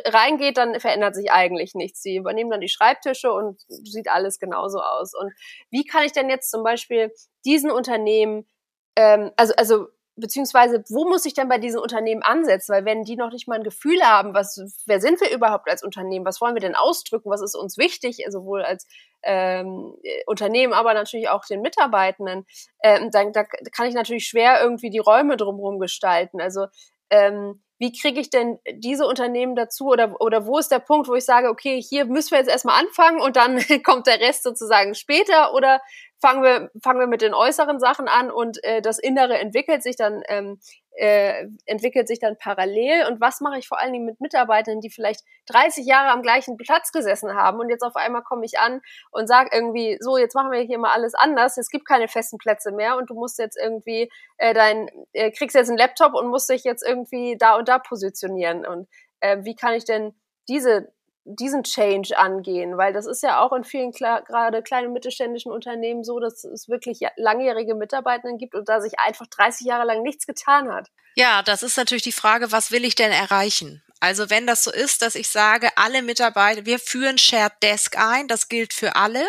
reingeht, 0.06 0.56
dann 0.56 0.78
verändert 0.80 1.14
sich 1.14 1.30
eigentlich 1.30 1.74
nichts. 1.74 2.02
Sie 2.02 2.16
übernehmen 2.16 2.50
dann 2.50 2.60
die 2.60 2.68
Schreibtische 2.68 3.32
und 3.32 3.60
sieht 3.68 4.08
alles 4.08 4.38
genauso 4.38 4.80
aus. 4.80 5.14
Und 5.14 5.32
wie 5.70 5.84
kann 5.84 6.04
ich 6.04 6.12
denn 6.12 6.28
jetzt 6.28 6.50
zum 6.50 6.64
Beispiel 6.64 7.12
diesen 7.44 7.70
Unternehmen, 7.70 8.48
ähm, 8.96 9.30
also, 9.36 9.54
also 9.56 9.86
beziehungsweise 10.16 10.82
wo 10.88 11.08
muss 11.08 11.26
ich 11.26 11.34
denn 11.34 11.48
bei 11.48 11.58
diesen 11.58 11.78
Unternehmen 11.78 12.22
ansetzen? 12.22 12.74
Weil 12.74 12.84
wenn 12.84 13.04
die 13.04 13.16
noch 13.16 13.30
nicht 13.30 13.46
mal 13.46 13.56
ein 13.56 13.64
Gefühl 13.64 14.00
haben, 14.02 14.34
was, 14.34 14.58
wer 14.86 15.00
sind 15.00 15.20
wir 15.20 15.30
überhaupt 15.30 15.70
als 15.70 15.82
Unternehmen? 15.82 16.24
Was 16.24 16.40
wollen 16.40 16.54
wir 16.54 16.60
denn 16.60 16.74
ausdrücken? 16.74 17.30
Was 17.30 17.42
ist 17.42 17.54
uns 17.54 17.76
wichtig? 17.78 18.24
Sowohl 18.28 18.62
als 18.62 18.86
ähm, 19.22 19.94
Unternehmen, 20.26 20.72
aber 20.72 20.94
natürlich 20.94 21.28
auch 21.28 21.44
den 21.44 21.60
Mitarbeitenden. 21.60 22.46
Ähm, 22.82 23.10
dann 23.10 23.32
da 23.32 23.44
kann 23.44 23.88
ich 23.88 23.94
natürlich 23.94 24.26
schwer 24.26 24.60
irgendwie 24.62 24.90
die 24.90 24.98
Räume 24.98 25.36
drumherum 25.36 25.78
gestalten. 25.78 26.40
Also 26.40 26.66
ähm, 27.10 27.62
wie 27.78 27.92
kriege 27.92 28.20
ich 28.20 28.30
denn 28.30 28.58
diese 28.72 29.06
Unternehmen 29.06 29.54
dazu 29.54 29.86
oder, 29.86 30.20
oder 30.20 30.46
wo 30.46 30.58
ist 30.58 30.70
der 30.70 30.78
Punkt, 30.78 31.08
wo 31.08 31.14
ich 31.14 31.24
sage, 31.24 31.48
okay, 31.48 31.80
hier 31.80 32.06
müssen 32.06 32.30
wir 32.30 32.38
jetzt 32.38 32.50
erstmal 32.50 32.80
anfangen 32.80 33.20
und 33.20 33.36
dann 33.36 33.60
kommt 33.84 34.06
der 34.06 34.20
Rest 34.20 34.42
sozusagen 34.42 34.94
später 34.94 35.52
oder 35.54 35.80
fangen 36.20 36.42
wir, 36.42 36.70
fangen 36.82 37.00
wir 37.00 37.06
mit 37.06 37.20
den 37.20 37.34
äußeren 37.34 37.78
Sachen 37.78 38.08
an 38.08 38.30
und 38.30 38.62
äh, 38.64 38.80
das 38.80 38.98
Innere 38.98 39.38
entwickelt 39.38 39.82
sich 39.82 39.96
dann, 39.96 40.22
ähm, 40.28 40.58
äh, 40.96 41.46
entwickelt 41.66 42.08
sich 42.08 42.18
dann 42.18 42.36
parallel. 42.38 43.06
Und 43.06 43.20
was 43.20 43.40
mache 43.40 43.58
ich 43.58 43.68
vor 43.68 43.78
allen 43.78 43.92
Dingen 43.92 44.06
mit 44.06 44.20
Mitarbeitern, 44.20 44.80
die 44.80 44.90
vielleicht 44.90 45.20
30 45.46 45.86
Jahre 45.86 46.10
am 46.10 46.22
gleichen 46.22 46.56
Platz 46.56 46.90
gesessen 46.92 47.34
haben 47.34 47.60
und 47.60 47.68
jetzt 47.68 47.82
auf 47.82 47.96
einmal 47.96 48.22
komme 48.22 48.44
ich 48.44 48.58
an 48.58 48.80
und 49.10 49.26
sage 49.26 49.50
irgendwie, 49.52 49.98
so, 50.00 50.16
jetzt 50.18 50.34
machen 50.34 50.50
wir 50.50 50.60
hier 50.60 50.78
mal 50.78 50.92
alles 50.92 51.14
anders, 51.14 51.58
es 51.58 51.70
gibt 51.70 51.86
keine 51.86 52.08
festen 52.08 52.38
Plätze 52.38 52.72
mehr 52.72 52.96
und 52.96 53.10
du 53.10 53.14
musst 53.14 53.38
jetzt 53.38 53.58
irgendwie 53.62 54.10
äh, 54.38 54.54
dein, 54.54 54.88
äh, 55.12 55.30
kriegst 55.30 55.54
jetzt 55.54 55.68
einen 55.68 55.78
Laptop 55.78 56.14
und 56.14 56.28
musst 56.28 56.48
dich 56.48 56.64
jetzt 56.64 56.86
irgendwie 56.86 57.36
da 57.38 57.56
und 57.56 57.68
da 57.68 57.78
positionieren. 57.78 58.66
Und 58.66 58.88
äh, 59.20 59.38
wie 59.42 59.54
kann 59.54 59.74
ich 59.74 59.84
denn 59.84 60.14
diese 60.48 60.92
diesen 61.26 61.64
Change 61.64 62.16
angehen, 62.16 62.78
weil 62.78 62.92
das 62.92 63.06
ist 63.06 63.22
ja 63.22 63.40
auch 63.40 63.52
in 63.52 63.64
vielen 63.64 63.90
gerade 63.90 64.62
kleinen 64.62 64.92
mittelständischen 64.92 65.50
Unternehmen 65.50 66.04
so, 66.04 66.20
dass 66.20 66.44
es 66.44 66.68
wirklich 66.68 67.00
langjährige 67.16 67.74
Mitarbeitenden 67.74 68.38
gibt 68.38 68.54
und 68.54 68.68
da 68.68 68.80
sich 68.80 68.98
einfach 69.00 69.26
30 69.26 69.66
Jahre 69.66 69.86
lang 69.86 70.02
nichts 70.02 70.26
getan 70.26 70.72
hat. 70.72 70.88
Ja, 71.16 71.42
das 71.42 71.62
ist 71.62 71.76
natürlich 71.76 72.04
die 72.04 72.12
Frage, 72.12 72.52
was 72.52 72.70
will 72.70 72.84
ich 72.84 72.94
denn 72.94 73.10
erreichen? 73.10 73.82
Also 73.98 74.28
wenn 74.28 74.46
das 74.46 74.62
so 74.62 74.70
ist, 74.70 75.00
dass 75.00 75.14
ich 75.14 75.28
sage, 75.28 75.70
alle 75.76 76.02
Mitarbeiter, 76.02 76.66
wir 76.66 76.78
führen 76.78 77.16
Shared 77.16 77.54
Desk 77.62 77.96
ein, 77.96 78.28
das 78.28 78.48
gilt 78.48 78.74
für 78.74 78.94
alle 78.94 79.24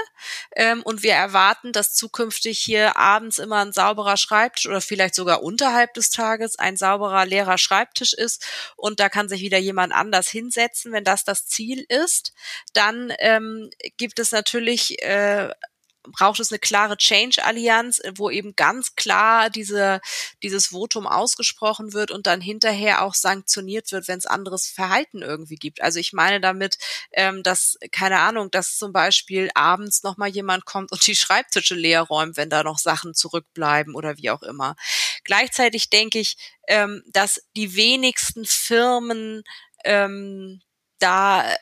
ähm, 0.56 0.84
und 0.84 1.04
wir 1.04 1.14
erwarten, 1.14 1.72
dass 1.72 1.96
zukünftig 1.96 2.60
hier 2.60 2.98
abends 2.98 3.40
immer 3.40 3.64
ein 3.64 3.72
sauberer 3.72 4.18
Schreibtisch 4.18 4.66
oder 4.66 4.82
vielleicht 4.82 5.16
sogar 5.16 5.42
unterhalb 5.42 5.94
des 5.94 6.10
Tages 6.10 6.60
ein 6.60 6.76
sauberer 6.76 7.26
leerer 7.26 7.58
Schreibtisch 7.58 8.14
ist 8.14 8.46
und 8.76 9.00
da 9.00 9.08
kann 9.08 9.30
sich 9.30 9.42
wieder 9.42 9.58
jemand 9.58 9.94
anders 9.94 10.28
hinsetzen, 10.28 10.92
wenn 10.92 11.06
das 11.06 11.24
das 11.24 11.46
Ziel 11.48 11.86
ist, 11.88 12.34
dann 12.74 13.14
ähm, 13.20 13.70
gibt 13.96 14.20
es 14.20 14.34
natürlich 14.34 15.02
äh, 15.02 15.50
braucht 16.12 16.40
es 16.40 16.52
eine 16.52 16.60
klare 16.60 16.98
Change-Allianz, 16.98 18.02
wo 18.16 18.30
eben 18.30 18.56
ganz 18.56 18.96
klar 18.96 19.50
diese, 19.50 20.02
dieses 20.44 20.68
Votum 20.68 21.08
ausgesprochen 21.08 21.94
wird 21.94 22.12
und 22.12 22.28
dann 22.28 22.42
hinterher 22.42 23.04
auch 23.04 23.14
sanktioniert 23.14 23.92
wird, 23.92 24.08
wenn 24.08 24.18
es 24.18 24.26
anderes 24.26 24.68
Verhalten 24.68 25.22
irgendwie 25.22 25.56
gibt. 25.56 25.82
Also 25.82 26.00
ich 26.00 26.14
meine 26.14 26.40
damit, 26.40 26.78
ähm, 27.12 27.44
dass, 27.44 27.78
keine 27.92 28.20
Ahnung, 28.20 28.52
dass 28.52 28.78
zum 28.78 28.94
Beispiel 28.94 29.50
abends 29.54 30.04
nochmal 30.04 30.30
jemand 30.30 30.66
kommt 30.66 30.92
und 30.92 31.06
die 31.06 31.16
Schreibtische 31.16 31.76
leer 31.76 32.02
räumt, 32.02 32.38
wenn 32.38 32.50
da 32.50 32.64
noch 32.64 32.80
Sachen 32.80 33.14
zurückbleiben 33.14 33.96
oder 33.96 34.18
wie 34.18 34.30
auch 34.30 34.44
immer. 34.44 34.76
Gleichzeitig 35.24 35.90
denke 35.90 36.20
ich, 36.20 36.38
ähm, 36.68 37.04
dass 37.08 37.42
die 37.56 37.76
wenigsten 37.76 38.46
Firmen 38.46 39.44
ähm, 39.84 40.62
da 41.00 41.52
äh, 41.52 41.56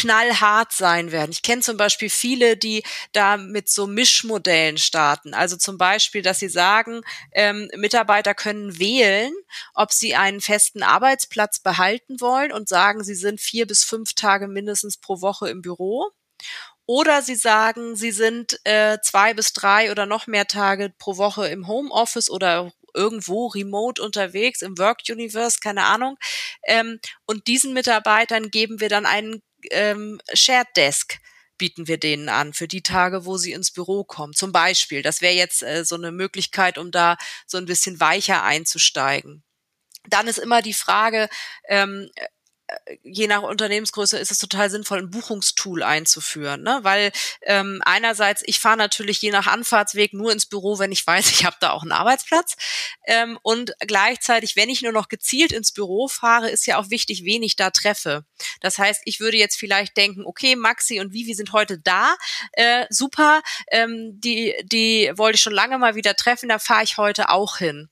knallhart 0.00 0.72
sein 0.72 1.12
werden. 1.12 1.30
Ich 1.30 1.42
kenne 1.42 1.60
zum 1.60 1.76
Beispiel 1.76 2.08
viele, 2.08 2.56
die 2.56 2.82
da 3.12 3.36
mit 3.36 3.68
so 3.68 3.86
Mischmodellen 3.86 4.78
starten. 4.78 5.34
Also 5.34 5.56
zum 5.56 5.76
Beispiel, 5.76 6.22
dass 6.22 6.38
sie 6.38 6.48
sagen, 6.48 7.02
ähm, 7.32 7.68
Mitarbeiter 7.76 8.34
können 8.34 8.78
wählen, 8.78 9.32
ob 9.74 9.92
sie 9.92 10.14
einen 10.14 10.40
festen 10.40 10.82
Arbeitsplatz 10.82 11.60
behalten 11.60 12.20
wollen 12.20 12.50
und 12.50 12.68
sagen, 12.68 13.04
sie 13.04 13.14
sind 13.14 13.40
vier 13.40 13.66
bis 13.66 13.84
fünf 13.84 14.14
Tage 14.14 14.48
mindestens 14.48 14.96
pro 14.96 15.20
Woche 15.20 15.50
im 15.50 15.60
Büro. 15.60 16.10
Oder 16.86 17.20
sie 17.22 17.36
sagen, 17.36 17.94
sie 17.94 18.10
sind 18.10 18.58
äh, 18.64 18.98
zwei 19.02 19.34
bis 19.34 19.52
drei 19.52 19.90
oder 19.90 20.06
noch 20.06 20.26
mehr 20.26 20.46
Tage 20.46 20.92
pro 20.98 21.18
Woche 21.18 21.46
im 21.48 21.68
Homeoffice 21.68 22.30
oder 22.30 22.72
irgendwo 22.94 23.48
remote 23.48 24.02
unterwegs 24.02 24.62
im 24.62 24.78
Work 24.78 25.02
Universe, 25.08 25.58
keine 25.62 25.84
Ahnung. 25.84 26.16
Ähm, 26.64 26.98
und 27.26 27.46
diesen 27.46 27.74
Mitarbeitern 27.74 28.50
geben 28.50 28.80
wir 28.80 28.88
dann 28.88 29.06
einen 29.06 29.42
ähm, 29.70 30.20
Shared 30.34 30.68
Desk 30.76 31.18
bieten 31.58 31.88
wir 31.88 31.98
denen 31.98 32.28
an 32.30 32.54
für 32.54 32.68
die 32.68 32.82
Tage, 32.82 33.26
wo 33.26 33.36
sie 33.36 33.52
ins 33.52 33.70
Büro 33.70 34.02
kommen. 34.02 34.32
Zum 34.32 34.50
Beispiel, 34.50 35.02
das 35.02 35.20
wäre 35.20 35.34
jetzt 35.34 35.62
äh, 35.62 35.84
so 35.84 35.94
eine 35.94 36.10
Möglichkeit, 36.10 36.78
um 36.78 36.90
da 36.90 37.16
so 37.46 37.58
ein 37.58 37.66
bisschen 37.66 38.00
weicher 38.00 38.42
einzusteigen. 38.42 39.44
Dann 40.08 40.26
ist 40.26 40.38
immer 40.38 40.62
die 40.62 40.72
Frage, 40.72 41.28
ähm, 41.68 42.10
je 43.02 43.26
nach 43.26 43.42
Unternehmensgröße 43.42 44.18
ist 44.18 44.30
es 44.30 44.38
total 44.38 44.70
sinnvoll, 44.70 44.98
ein 44.98 45.10
Buchungstool 45.10 45.82
einzuführen, 45.82 46.62
ne? 46.62 46.80
weil 46.82 47.12
ähm, 47.42 47.80
einerseits 47.84 48.42
ich 48.46 48.58
fahre 48.58 48.76
natürlich 48.76 49.20
je 49.20 49.30
nach 49.30 49.46
Anfahrtsweg 49.46 50.12
nur 50.12 50.32
ins 50.32 50.46
Büro, 50.46 50.78
wenn 50.78 50.92
ich 50.92 51.06
weiß, 51.06 51.30
ich 51.30 51.44
habe 51.44 51.56
da 51.60 51.70
auch 51.70 51.82
einen 51.82 51.92
Arbeitsplatz 51.92 52.56
ähm, 53.06 53.38
und 53.42 53.72
gleichzeitig, 53.80 54.56
wenn 54.56 54.68
ich 54.68 54.82
nur 54.82 54.92
noch 54.92 55.08
gezielt 55.08 55.52
ins 55.52 55.72
Büro 55.72 56.08
fahre, 56.08 56.50
ist 56.50 56.66
ja 56.66 56.78
auch 56.78 56.90
wichtig, 56.90 57.24
wen 57.24 57.42
ich 57.42 57.56
da 57.56 57.70
treffe. 57.70 58.24
Das 58.60 58.78
heißt, 58.78 59.02
ich 59.04 59.20
würde 59.20 59.36
jetzt 59.36 59.58
vielleicht 59.58 59.96
denken, 59.96 60.24
okay, 60.24 60.56
Maxi 60.56 61.00
und 61.00 61.12
Vivi 61.12 61.34
sind 61.34 61.52
heute 61.52 61.78
da, 61.78 62.14
äh, 62.52 62.86
super, 62.90 63.42
ähm, 63.70 64.20
die 64.20 64.54
die 64.64 65.12
wollte 65.16 65.36
ich 65.36 65.42
schon 65.42 65.52
lange 65.52 65.78
mal 65.78 65.94
wieder 65.94 66.14
treffen, 66.14 66.48
da 66.48 66.58
fahre 66.58 66.84
ich 66.84 66.96
heute 66.96 67.30
auch 67.30 67.58
hin. 67.58 67.88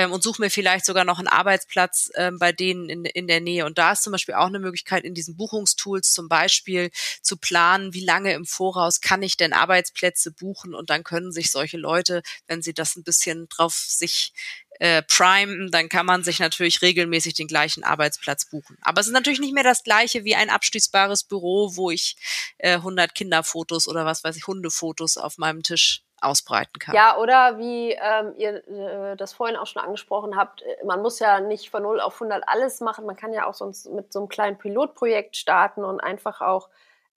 Ähm, 0.00 0.12
und 0.12 0.22
suche 0.22 0.40
mir 0.40 0.50
vielleicht 0.50 0.86
sogar 0.86 1.04
noch 1.04 1.18
einen 1.18 1.28
Arbeitsplatz 1.28 2.10
ähm, 2.14 2.38
bei 2.38 2.52
denen 2.52 2.88
in, 2.88 3.04
in 3.04 3.26
der 3.26 3.40
Nähe. 3.40 3.66
Und 3.66 3.76
da 3.76 3.92
ist 3.92 4.02
zum 4.02 4.12
Beispiel 4.12 4.34
auch 4.34 4.46
eine 4.46 4.58
Möglichkeit, 4.58 5.04
in 5.04 5.14
diesen 5.14 5.36
Buchungstools 5.36 6.12
zum 6.12 6.28
Beispiel 6.28 6.90
zu 7.20 7.36
planen, 7.36 7.92
wie 7.92 8.04
lange 8.04 8.32
im 8.32 8.46
Voraus 8.46 9.02
kann 9.02 9.22
ich 9.22 9.36
denn 9.36 9.52
Arbeitsplätze 9.52 10.32
buchen 10.32 10.74
und 10.74 10.88
dann 10.88 11.04
können 11.04 11.32
sich 11.32 11.50
solche 11.50 11.76
Leute, 11.76 12.22
wenn 12.46 12.62
sie 12.62 12.72
das 12.72 12.96
ein 12.96 13.04
bisschen 13.04 13.48
drauf 13.50 13.74
sich 13.74 14.32
äh, 14.78 15.02
Prime, 15.02 15.68
dann 15.70 15.90
kann 15.90 16.06
man 16.06 16.24
sich 16.24 16.38
natürlich 16.38 16.80
regelmäßig 16.80 17.34
den 17.34 17.46
gleichen 17.46 17.84
Arbeitsplatz 17.84 18.46
buchen. 18.46 18.78
Aber 18.80 19.02
es 19.02 19.08
ist 19.08 19.12
natürlich 19.12 19.40
nicht 19.40 19.52
mehr 19.52 19.64
das 19.64 19.82
gleiche 19.82 20.24
wie 20.24 20.34
ein 20.34 20.48
abschließbares 20.48 21.24
Büro, 21.24 21.76
wo 21.76 21.90
ich 21.90 22.16
äh, 22.56 22.76
100 22.76 23.14
Kinderfotos 23.14 23.86
oder 23.86 24.06
was 24.06 24.24
weiß 24.24 24.36
ich, 24.36 24.46
Hundefotos 24.46 25.18
auf 25.18 25.36
meinem 25.36 25.62
Tisch 25.62 26.02
ausbreiten 26.20 26.78
kann. 26.78 26.94
Ja, 26.94 27.16
oder 27.16 27.58
wie 27.58 27.92
ähm, 27.92 28.34
ihr 28.36 28.66
äh, 28.68 29.16
das 29.16 29.32
vorhin 29.32 29.56
auch 29.56 29.66
schon 29.66 29.82
angesprochen 29.82 30.36
habt, 30.36 30.62
äh, 30.62 30.84
man 30.84 31.02
muss 31.02 31.18
ja 31.18 31.40
nicht 31.40 31.70
von 31.70 31.82
0 31.82 32.00
auf 32.00 32.14
100 32.14 32.44
alles 32.46 32.80
machen, 32.80 33.06
man 33.06 33.16
kann 33.16 33.32
ja 33.32 33.46
auch 33.46 33.54
sonst 33.54 33.88
mit 33.90 34.12
so 34.12 34.20
einem 34.20 34.28
kleinen 34.28 34.58
Pilotprojekt 34.58 35.36
starten 35.36 35.84
und 35.84 36.00
einfach 36.00 36.40
auch 36.40 36.68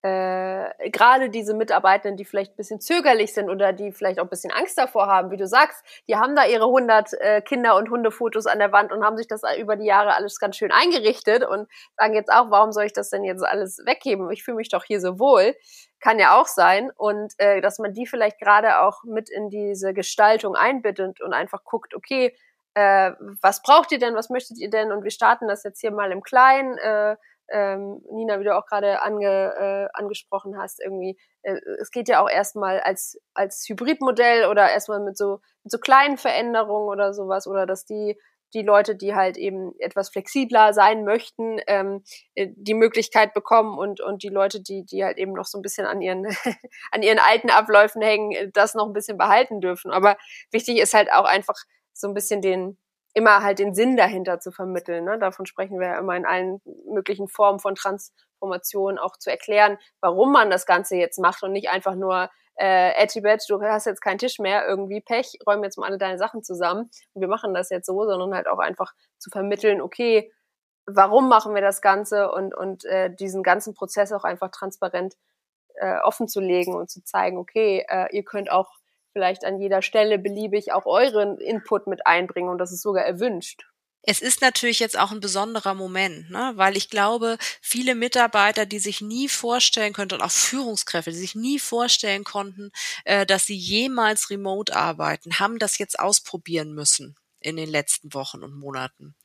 äh, 0.04 0.89
gerade 0.89 1.30
diese 1.30 1.54
Mitarbeitenden, 1.54 2.18
die 2.18 2.26
vielleicht 2.26 2.54
ein 2.54 2.58
bisschen 2.58 2.82
zögerlich 2.82 3.34
sind 3.34 3.50
oder 3.50 3.72
die 3.72 3.94
vielleicht 3.94 4.20
auch 4.20 4.26
ein 4.26 4.30
bisschen 4.30 4.52
Angst 4.52 4.78
davor 4.78 5.08
haben, 5.08 5.32
wie 5.32 5.38
du 5.38 5.48
sagst, 5.48 5.82
die 6.10 6.18
haben 6.18 6.36
da 6.36 6.46
ihre 6.46 6.66
100 6.66 7.13
äh, 7.13 7.42
Kinder- 7.42 7.78
und 7.78 7.89
Hundefotos 7.89 8.46
an 8.46 8.60
der 8.60 8.74
Wand 8.74 8.92
und 8.92 9.06
haben 9.06 9.16
sich 9.16 9.28
das 9.28 9.44
über 9.58 9.78
die 9.78 9.86
Jahre 9.86 10.13
alles 10.16 10.39
ganz 10.39 10.58
schön 10.58 10.74
eingerichtet 10.74 11.46
und 11.46 11.70
sagen 11.98 12.16
jetzt 12.16 12.30
auch, 12.30 12.52
warum 12.52 12.74
soll 12.74 12.84
ich 12.84 12.92
das 12.92 13.12
denn 13.12 13.24
jetzt 13.24 13.44
alles 13.44 13.78
weggeben? 13.86 14.30
Ich 14.30 14.44
fühle 14.44 14.58
mich 14.58 14.68
doch 14.68 14.84
hier 14.84 15.00
so 15.00 15.20
wohl. 15.20 15.56
Kann 16.02 16.20
ja 16.20 16.38
auch 16.38 16.48
sein. 16.48 16.92
Und 16.98 17.32
äh, 17.38 17.62
dass 17.62 17.80
man 17.80 17.94
die 17.94 18.06
vielleicht 18.06 18.39
gerade 18.39 18.82
auch 18.82 19.06
mit 19.06 19.30
in 19.30 19.50
diese 19.50 19.94
Gestaltung 19.94 20.58
einbittet 20.58 21.22
und 21.22 21.32
einfach 21.32 21.63
guckt, 21.63 21.96
okay, 21.96 22.36
äh, 22.74 23.12
was 23.42 23.62
braucht 23.62 23.94
ihr 23.94 24.00
denn, 24.00 24.16
was 24.16 24.30
möchtet 24.30 24.58
ihr 24.58 24.70
denn? 24.70 24.92
Und 24.92 25.06
wir 25.06 25.12
starten 25.12 25.48
das 25.48 25.63
jetzt 25.63 25.80
hier 25.80 25.92
mal 25.92 26.12
im 26.12 26.24
Kleinen. 26.24 26.78
Äh, 26.78 27.16
ähm, 27.50 28.02
Nina, 28.12 28.40
wie 28.40 28.44
du 28.44 28.56
auch 28.56 28.66
gerade 28.66 29.02
ange, 29.02 29.28
äh, 29.28 29.88
angesprochen 29.94 30.58
hast, 30.58 30.82
irgendwie, 30.82 31.18
äh, 31.44 31.60
es 31.80 31.92
geht 31.92 32.08
ja 32.08 32.22
auch 32.24 32.30
erstmal 32.30 32.80
als, 32.80 33.20
als 33.34 33.66
Hybridmodell 33.68 34.46
oder 34.46 34.70
erstmal 34.70 35.00
mit 35.00 35.18
so, 35.18 35.40
mit 35.64 35.72
so 35.72 35.78
kleinen 35.78 36.18
Veränderungen 36.18 36.88
oder 36.88 37.14
sowas 37.14 37.48
oder 37.48 37.66
dass 37.66 37.86
die 37.86 38.18
die 38.54 38.62
Leute, 38.62 38.96
die 38.96 39.16
halt 39.16 39.38
eben 39.38 39.74
etwas 39.80 40.10
flexibler 40.10 40.74
sein 40.74 41.04
möchten, 41.04 41.60
ähm, 41.68 42.04
äh, 42.36 42.50
die 42.56 42.76
Möglichkeit 42.76 43.34
bekommen 43.34 43.78
und, 43.78 44.00
und 44.02 44.24
die 44.24 44.30
Leute, 44.30 44.62
die, 44.62 44.86
die 44.86 45.04
halt 45.04 45.18
eben 45.18 45.34
noch 45.34 45.46
so 45.46 45.58
ein 45.58 45.62
bisschen 45.62 45.86
an 45.86 46.02
ihren, 46.02 46.26
an 46.92 47.04
ihren 47.04 47.20
alten 47.20 47.50
Abläufen 47.50 48.02
hängen, 48.02 48.52
das 48.54 48.76
noch 48.76 48.86
ein 48.86 48.94
bisschen 48.94 49.18
behalten 49.18 49.60
dürfen. 49.60 49.92
Aber 49.92 50.18
wichtig 50.52 50.80
ist 50.80 50.94
halt 50.94 51.12
auch 51.12 51.26
einfach 51.26 51.56
so 51.94 52.08
ein 52.08 52.14
bisschen 52.14 52.42
den, 52.42 52.78
immer 53.13 53.43
halt 53.43 53.60
den 53.60 53.76
Sinn 53.76 53.95
dahinter 53.95 54.39
zu 54.39 54.52
vermitteln. 54.52 55.06
Ne? 55.06 55.19
Davon 55.19 55.45
sprechen 55.45 55.80
wir 55.80 55.88
ja 55.88 55.99
immer 55.99 56.15
in 56.15 56.26
allen 56.26 56.62
möglichen 56.88 57.28
Formen 57.28 57.60
von 57.60 57.76
Transformation 57.76 58.97
auch 58.97 59.17
zu 59.17 59.30
erklären, 59.30 59.78
warum 60.02 60.32
man 60.32 60.49
das 60.49 60.65
Ganze 60.65 60.95
jetzt 60.95 61.19
macht 61.19 61.43
und 61.43 61.52
nicht 61.52 61.69
einfach 61.69 61.95
nur 61.95 62.30
äh, 62.56 62.91
Etibet, 63.02 63.43
du 63.49 63.62
hast 63.62 63.86
jetzt 63.86 64.02
keinen 64.02 64.19
Tisch 64.19 64.39
mehr, 64.39 64.67
irgendwie 64.67 65.02
Pech, 65.02 65.39
räum 65.47 65.63
jetzt 65.63 65.78
mal 65.78 65.88
alle 65.88 65.97
deine 65.97 66.19
Sachen 66.19 66.43
zusammen 66.43 66.89
und 67.13 67.21
wir 67.21 67.28
machen 67.28 67.54
das 67.54 67.69
jetzt 67.69 67.88
so, 67.88 68.06
sondern 68.06 68.34
halt 68.36 68.47
auch 68.47 68.60
einfach 68.60 68.93
zu 69.17 69.32
vermitteln, 69.32 69.82
okay, 69.82 70.32
warum 70.86 71.30
machen 71.30 71.56
wir 71.56 71.62
das 71.62 71.82
Ganze 71.82 72.32
und, 72.32 72.54
und 72.54 72.86
äh, 72.86 73.13
diesen 73.13 73.41
ganzen 73.41 73.73
Prozess 73.73 74.12
auch 74.12 74.23
einfach 74.23 74.52
transparent 74.52 75.15
äh, 75.76 75.99
offen 76.02 76.28
zu 76.28 76.39
legen 76.39 76.76
und 76.76 76.89
zu 76.89 77.04
zeigen, 77.04 77.38
okay, 77.38 77.86
äh, 77.88 78.15
ihr 78.15 78.23
könnt 78.23 78.52
auch 78.52 78.71
vielleicht 79.13 79.45
an 79.45 79.60
jeder 79.60 79.82
Stelle 79.82 80.19
beliebig 80.19 80.73
auch 80.73 80.86
euren 80.86 81.38
Input 81.38 81.88
mit 81.88 82.06
einbringen 82.06 82.49
und 82.49 82.58
das 82.58 82.71
ist 82.71 82.82
sogar 82.82 83.06
erwünscht. 83.06 83.65
Es 84.06 84.21
ist 84.21 84.41
natürlich 84.41 84.80
jetzt 84.80 84.99
auch 84.99 85.12
ein 85.12 85.21
besonderer 85.21 85.73
Moment, 85.76 86.30
ne? 86.30 86.52
weil 86.56 86.76
ich 86.76 86.89
glaube, 86.89 87.38
viele 87.62 87.95
Mitarbeiter, 87.95 88.65
die 88.65 88.80
sich 88.80 88.99
nie 88.99 89.30
vorstellen 89.30 89.93
könnten 89.93 90.15
und 90.15 90.21
auch 90.21 90.32
Führungskräfte, 90.32 91.12
die 91.12 91.17
sich 91.17 91.36
nie 91.36 91.58
vorstellen 91.58 92.26
konnten, 92.26 92.71
äh, 93.06 93.26
dass 93.26 93.45
sie 93.45 93.56
jemals 93.56 94.30
remote 94.30 94.76
arbeiten, 94.76 95.39
haben 95.39 95.58
das 95.58 95.78
jetzt 95.78 95.97
ausprobieren 95.97 96.73
müssen 96.73 97.15
in 97.39 97.56
den 97.56 97.69
letzten 97.69 98.13
Wochen 98.13 98.43
und 98.43 98.54
Monaten. 98.54 99.15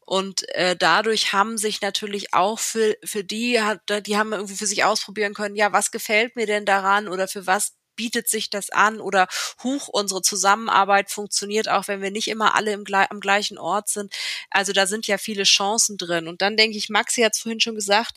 Und 0.00 0.48
äh, 0.54 0.76
dadurch 0.76 1.34
haben 1.34 1.58
sich 1.58 1.82
natürlich 1.82 2.32
auch 2.32 2.58
für, 2.58 2.96
für 3.04 3.24
die, 3.24 3.60
die 4.06 4.16
haben 4.16 4.32
irgendwie 4.32 4.56
für 4.56 4.66
sich 4.66 4.84
ausprobieren 4.84 5.34
können, 5.34 5.56
ja, 5.56 5.72
was 5.72 5.90
gefällt 5.90 6.36
mir 6.36 6.46
denn 6.46 6.64
daran 6.64 7.08
oder 7.08 7.28
für 7.28 7.46
was 7.46 7.76
bietet 7.96 8.28
sich 8.28 8.50
das 8.50 8.70
an 8.70 9.00
oder 9.00 9.28
huch, 9.62 9.88
unsere 9.88 10.22
Zusammenarbeit 10.22 11.10
funktioniert 11.10 11.68
auch, 11.68 11.88
wenn 11.88 12.02
wir 12.02 12.10
nicht 12.10 12.28
immer 12.28 12.54
alle 12.54 12.72
im, 12.72 12.84
am 12.88 13.20
gleichen 13.20 13.58
Ort 13.58 13.88
sind. 13.88 14.14
Also 14.50 14.72
da 14.72 14.86
sind 14.86 15.06
ja 15.06 15.18
viele 15.18 15.44
Chancen 15.44 15.98
drin. 15.98 16.28
Und 16.28 16.42
dann 16.42 16.56
denke 16.56 16.76
ich, 16.76 16.88
Maxi 16.88 17.22
hat 17.22 17.34
es 17.34 17.40
vorhin 17.40 17.60
schon 17.60 17.74
gesagt, 17.74 18.16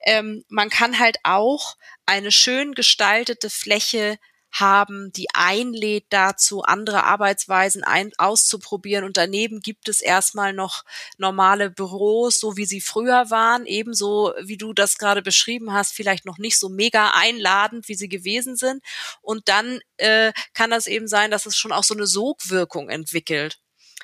ähm, 0.00 0.44
man 0.48 0.70
kann 0.70 0.98
halt 0.98 1.16
auch 1.22 1.76
eine 2.06 2.32
schön 2.32 2.74
gestaltete 2.74 3.50
Fläche 3.50 4.18
haben, 4.54 5.12
die 5.12 5.26
einlädt 5.34 6.06
dazu, 6.10 6.62
andere 6.62 7.04
Arbeitsweisen 7.04 7.82
ein, 7.82 8.12
auszuprobieren. 8.18 9.04
Und 9.04 9.16
daneben 9.16 9.60
gibt 9.60 9.88
es 9.88 10.00
erstmal 10.00 10.52
noch 10.52 10.84
normale 11.18 11.70
Büros, 11.70 12.38
so 12.38 12.56
wie 12.56 12.64
sie 12.64 12.80
früher 12.80 13.30
waren, 13.30 13.66
ebenso 13.66 14.32
wie 14.40 14.56
du 14.56 14.72
das 14.72 14.96
gerade 14.96 15.22
beschrieben 15.22 15.72
hast, 15.72 15.92
vielleicht 15.92 16.24
noch 16.24 16.38
nicht 16.38 16.58
so 16.58 16.68
mega 16.68 17.10
einladend, 17.14 17.88
wie 17.88 17.96
sie 17.96 18.08
gewesen 18.08 18.56
sind. 18.56 18.82
Und 19.22 19.48
dann 19.48 19.80
äh, 19.96 20.32
kann 20.54 20.70
das 20.70 20.86
eben 20.86 21.08
sein, 21.08 21.30
dass 21.30 21.46
es 21.46 21.56
schon 21.56 21.72
auch 21.72 21.84
so 21.84 21.94
eine 21.94 22.06
Sogwirkung 22.06 22.88
entwickelt. 22.88 23.58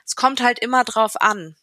Es 0.04 0.16
kommt 0.16 0.42
halt 0.42 0.58
immer 0.58 0.82
drauf 0.82 1.20
an, 1.20 1.56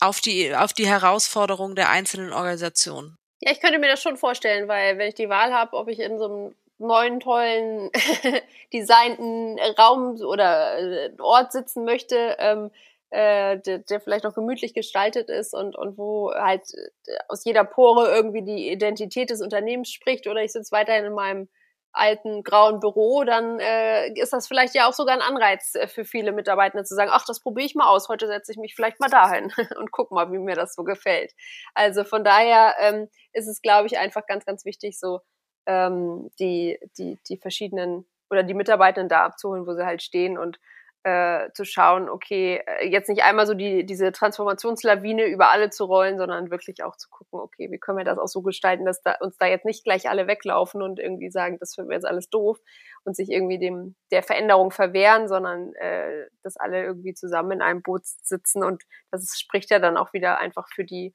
auf 0.00 0.20
die, 0.20 0.54
auf 0.54 0.72
die 0.72 0.86
Herausforderungen 0.86 1.76
der 1.76 1.90
einzelnen 1.90 2.32
Organisationen. 2.32 3.18
Ja, 3.40 3.52
ich 3.52 3.60
könnte 3.60 3.78
mir 3.78 3.88
das 3.88 4.02
schon 4.02 4.16
vorstellen, 4.16 4.68
weil 4.68 4.96
wenn 4.96 5.08
ich 5.08 5.14
die 5.14 5.28
Wahl 5.28 5.52
habe, 5.52 5.76
ob 5.76 5.88
ich 5.88 5.98
in 5.98 6.18
so 6.18 6.24
einem 6.24 6.54
neuen, 6.78 7.20
tollen, 7.20 7.90
designten 8.72 9.58
Raum 9.78 10.20
oder 10.20 10.78
äh, 10.78 11.10
Ort 11.20 11.52
sitzen 11.52 11.84
möchte, 11.84 12.36
ähm, 12.38 12.70
äh, 13.10 13.58
der, 13.60 13.78
der 13.78 14.00
vielleicht 14.00 14.26
auch 14.26 14.34
gemütlich 14.34 14.74
gestaltet 14.74 15.28
ist 15.30 15.54
und, 15.54 15.76
und 15.76 15.96
wo 15.96 16.32
halt 16.34 16.62
äh, 16.74 17.16
aus 17.28 17.44
jeder 17.44 17.64
Pore 17.64 18.12
irgendwie 18.12 18.42
die 18.42 18.70
Identität 18.70 19.30
des 19.30 19.40
Unternehmens 19.40 19.90
spricht 19.90 20.26
oder 20.26 20.42
ich 20.42 20.52
sitze 20.52 20.72
weiterhin 20.72 21.04
in 21.04 21.14
meinem 21.14 21.48
alten 21.94 22.42
grauen 22.42 22.80
Büro, 22.80 23.22
dann 23.22 23.60
äh, 23.60 24.08
ist 24.18 24.32
das 24.32 24.48
vielleicht 24.48 24.74
ja 24.74 24.88
auch 24.88 24.92
sogar 24.92 25.14
ein 25.14 25.22
Anreiz 25.22 25.76
äh, 25.76 25.86
für 25.86 26.04
viele 26.04 26.32
Mitarbeitende 26.32 26.84
zu 26.84 26.94
sagen, 26.94 27.10
ach, 27.14 27.24
das 27.24 27.40
probiere 27.40 27.66
ich 27.66 27.76
mal 27.76 27.86
aus, 27.86 28.08
heute 28.08 28.26
setze 28.26 28.50
ich 28.50 28.58
mich 28.58 28.74
vielleicht 28.74 28.98
mal 28.98 29.08
dahin 29.08 29.52
und 29.78 29.92
guck 29.92 30.10
mal, 30.10 30.32
wie 30.32 30.38
mir 30.38 30.56
das 30.56 30.74
so 30.74 30.82
gefällt. 30.82 31.32
Also 31.74 32.02
von 32.02 32.24
daher 32.24 32.74
ähm, 32.80 33.08
ist 33.32 33.46
es, 33.46 33.62
glaube 33.62 33.86
ich, 33.86 33.96
einfach 33.96 34.26
ganz, 34.26 34.44
ganz 34.44 34.64
wichtig, 34.64 34.98
so 34.98 35.20
ähm, 35.66 36.30
die, 36.38 36.78
die, 36.98 37.18
die 37.28 37.36
verschiedenen 37.36 38.06
oder 38.30 38.42
die 38.42 38.54
Mitarbeitenden 38.54 39.08
da 39.08 39.24
abzuholen, 39.24 39.66
wo 39.66 39.74
sie 39.74 39.86
halt 39.86 40.02
stehen 40.02 40.38
und 40.38 40.58
äh, 41.04 41.52
zu 41.52 41.66
schauen, 41.66 42.08
okay, 42.08 42.62
äh, 42.66 42.88
jetzt 42.88 43.10
nicht 43.10 43.22
einmal 43.22 43.46
so 43.46 43.52
die, 43.52 43.84
diese 43.84 44.10
Transformationslawine 44.10 45.26
über 45.26 45.50
alle 45.50 45.68
zu 45.68 45.84
rollen, 45.84 46.16
sondern 46.16 46.50
wirklich 46.50 46.82
auch 46.82 46.96
zu 46.96 47.10
gucken, 47.10 47.40
okay, 47.40 47.70
wie 47.70 47.78
können 47.78 47.98
wir 47.98 48.06
das 48.06 48.18
auch 48.18 48.26
so 48.26 48.40
gestalten, 48.40 48.86
dass 48.86 49.02
da, 49.02 49.16
uns 49.20 49.36
da 49.36 49.46
jetzt 49.46 49.66
nicht 49.66 49.84
gleich 49.84 50.08
alle 50.08 50.26
weglaufen 50.26 50.80
und 50.80 50.98
irgendwie 50.98 51.30
sagen, 51.30 51.58
das 51.60 51.74
finden 51.74 51.90
wir 51.90 51.96
jetzt 51.96 52.06
alles 52.06 52.30
doof 52.30 52.58
und 53.04 53.14
sich 53.14 53.30
irgendwie 53.30 53.58
dem 53.58 53.96
der 54.12 54.22
Veränderung 54.22 54.70
verwehren, 54.70 55.28
sondern 55.28 55.74
äh, 55.74 56.26
dass 56.42 56.56
alle 56.56 56.82
irgendwie 56.82 57.12
zusammen 57.12 57.52
in 57.52 57.62
einem 57.62 57.82
Boot 57.82 58.06
sitzen 58.06 58.64
und 58.64 58.82
das 59.10 59.38
spricht 59.38 59.70
ja 59.70 59.80
dann 59.80 59.98
auch 59.98 60.14
wieder 60.14 60.38
einfach 60.38 60.68
für 60.74 60.84
die 60.84 61.14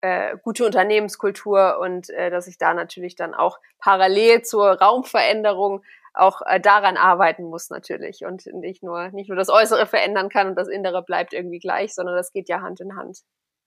äh, 0.00 0.36
gute 0.42 0.64
Unternehmenskultur 0.66 1.78
und 1.80 2.10
äh, 2.10 2.30
dass 2.30 2.46
ich 2.46 2.58
da 2.58 2.74
natürlich 2.74 3.16
dann 3.16 3.34
auch 3.34 3.58
parallel 3.78 4.42
zur 4.42 4.72
Raumveränderung 4.72 5.82
auch 6.14 6.42
äh, 6.46 6.60
daran 6.60 6.96
arbeiten 6.96 7.44
muss 7.44 7.70
natürlich 7.70 8.24
und 8.24 8.46
nicht 8.46 8.82
nur 8.82 9.08
nicht 9.10 9.28
nur 9.28 9.36
das 9.36 9.48
Äußere 9.48 9.86
verändern 9.86 10.28
kann 10.28 10.48
und 10.48 10.54
das 10.56 10.68
Innere 10.68 11.02
bleibt 11.02 11.32
irgendwie 11.32 11.58
gleich, 11.58 11.94
sondern 11.94 12.16
das 12.16 12.32
geht 12.32 12.48
ja 12.48 12.60
Hand 12.60 12.80
in 12.80 12.96
Hand. 12.96 13.22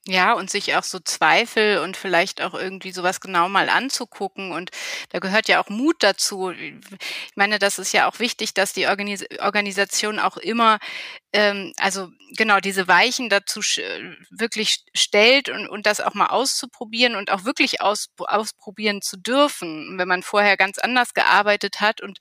Ja, 0.08 0.34
und 0.34 0.50
sich 0.50 0.76
auch 0.76 0.84
so 0.84 1.00
Zweifel 1.00 1.80
und 1.80 1.98
vielleicht 1.98 2.42
auch 2.42 2.54
irgendwie 2.54 2.92
sowas 2.92 3.20
genau 3.20 3.50
mal 3.50 3.70
anzugucken. 3.70 4.52
Und 4.54 4.72
da 5.10 5.20
gehört 5.20 5.48
ja 5.50 5.62
auch 5.62 5.70
Mut 5.70 5.98
dazu. 6.00 6.52
Ich 6.52 7.36
meine, 7.36 7.60
das 7.60 7.80
ist 7.80 7.94
ja 7.94 8.10
auch 8.10 8.20
wichtig, 8.20 8.54
dass 8.54 8.74
die 8.74 8.88
Organis 8.88 9.26
Organisation 9.40 10.18
auch 10.18 10.38
immer, 10.38 10.80
ähm, 11.32 11.74
also 11.78 12.10
genau 12.38 12.60
diese 12.60 12.88
Weichen 12.88 13.30
dazu 13.30 13.62
wirklich 14.30 14.84
stellt 14.94 15.50
und, 15.50 15.68
und 15.68 15.86
das 15.86 16.02
auch 16.02 16.14
mal 16.14 16.28
auszuprobieren 16.28 17.16
und 17.16 17.32
auch 17.32 17.44
wirklich 17.44 17.82
aus, 17.82 18.10
ausprobieren 18.18 19.02
zu 19.02 19.18
dürfen. 19.18 19.98
Wenn 19.98 20.08
man 20.08 20.24
vorher 20.24 20.58
ganz 20.58 20.78
anders 20.80 21.14
gearbeitet 21.14 21.82
hat 21.82 22.02
und 22.02 22.20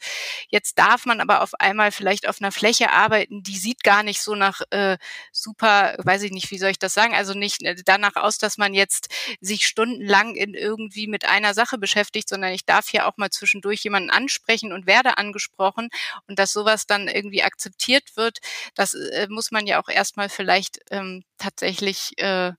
jetzt 0.48 0.78
darf 0.78 1.06
man 1.06 1.20
aber 1.20 1.42
auf 1.42 1.54
einmal 1.54 1.92
vielleicht 1.92 2.28
auf 2.28 2.40
einer 2.40 2.52
Fläche 2.52 2.90
arbeiten, 2.90 3.42
die 3.42 3.56
sieht 3.56 3.82
gar 3.82 4.02
nicht 4.02 4.20
so 4.22 4.34
nach 4.34 4.60
äh, 4.70 4.98
super, 5.32 5.94
weiß 5.98 6.22
ich 6.22 6.32
nicht, 6.32 6.50
wie 6.50 6.58
soll 6.58 6.70
ich 6.70 6.78
das 6.78 6.94
sagen, 6.94 7.14
also 7.14 7.34
nicht 7.34 7.62
äh, 7.62 7.76
danach 7.84 8.16
aus, 8.16 8.38
dass 8.38 8.58
man 8.58 8.74
jetzt 8.74 9.08
sich 9.40 9.66
stundenlang 9.66 10.34
in 10.34 10.54
irgendwie 10.54 11.06
mit 11.06 11.26
einer 11.26 11.54
Sache 11.54 11.78
beschäftigt, 11.78 12.28
sondern 12.28 12.52
ich 12.52 12.64
darf 12.64 12.92
ja 12.92 13.06
auch 13.06 13.16
mal 13.16 13.30
zwischendurch 13.30 13.82
jemanden 13.84 14.10
ansprechen 14.10 14.72
und 14.72 14.86
werde 14.86 15.18
angesprochen 15.18 15.88
und 16.26 16.38
dass 16.38 16.52
sowas 16.52 16.86
dann 16.86 17.08
irgendwie 17.08 17.42
akzeptiert 17.42 18.16
wird, 18.16 18.38
das 18.74 18.97
äh, 19.12 19.26
muss 19.28 19.50
man 19.50 19.66
ja 19.66 19.80
auch 19.80 19.88
erstmal 19.88 20.28
vielleicht 20.28 20.80
ähm, 20.90 21.24
tatsächlich 21.38 22.12
äh, 22.18 22.52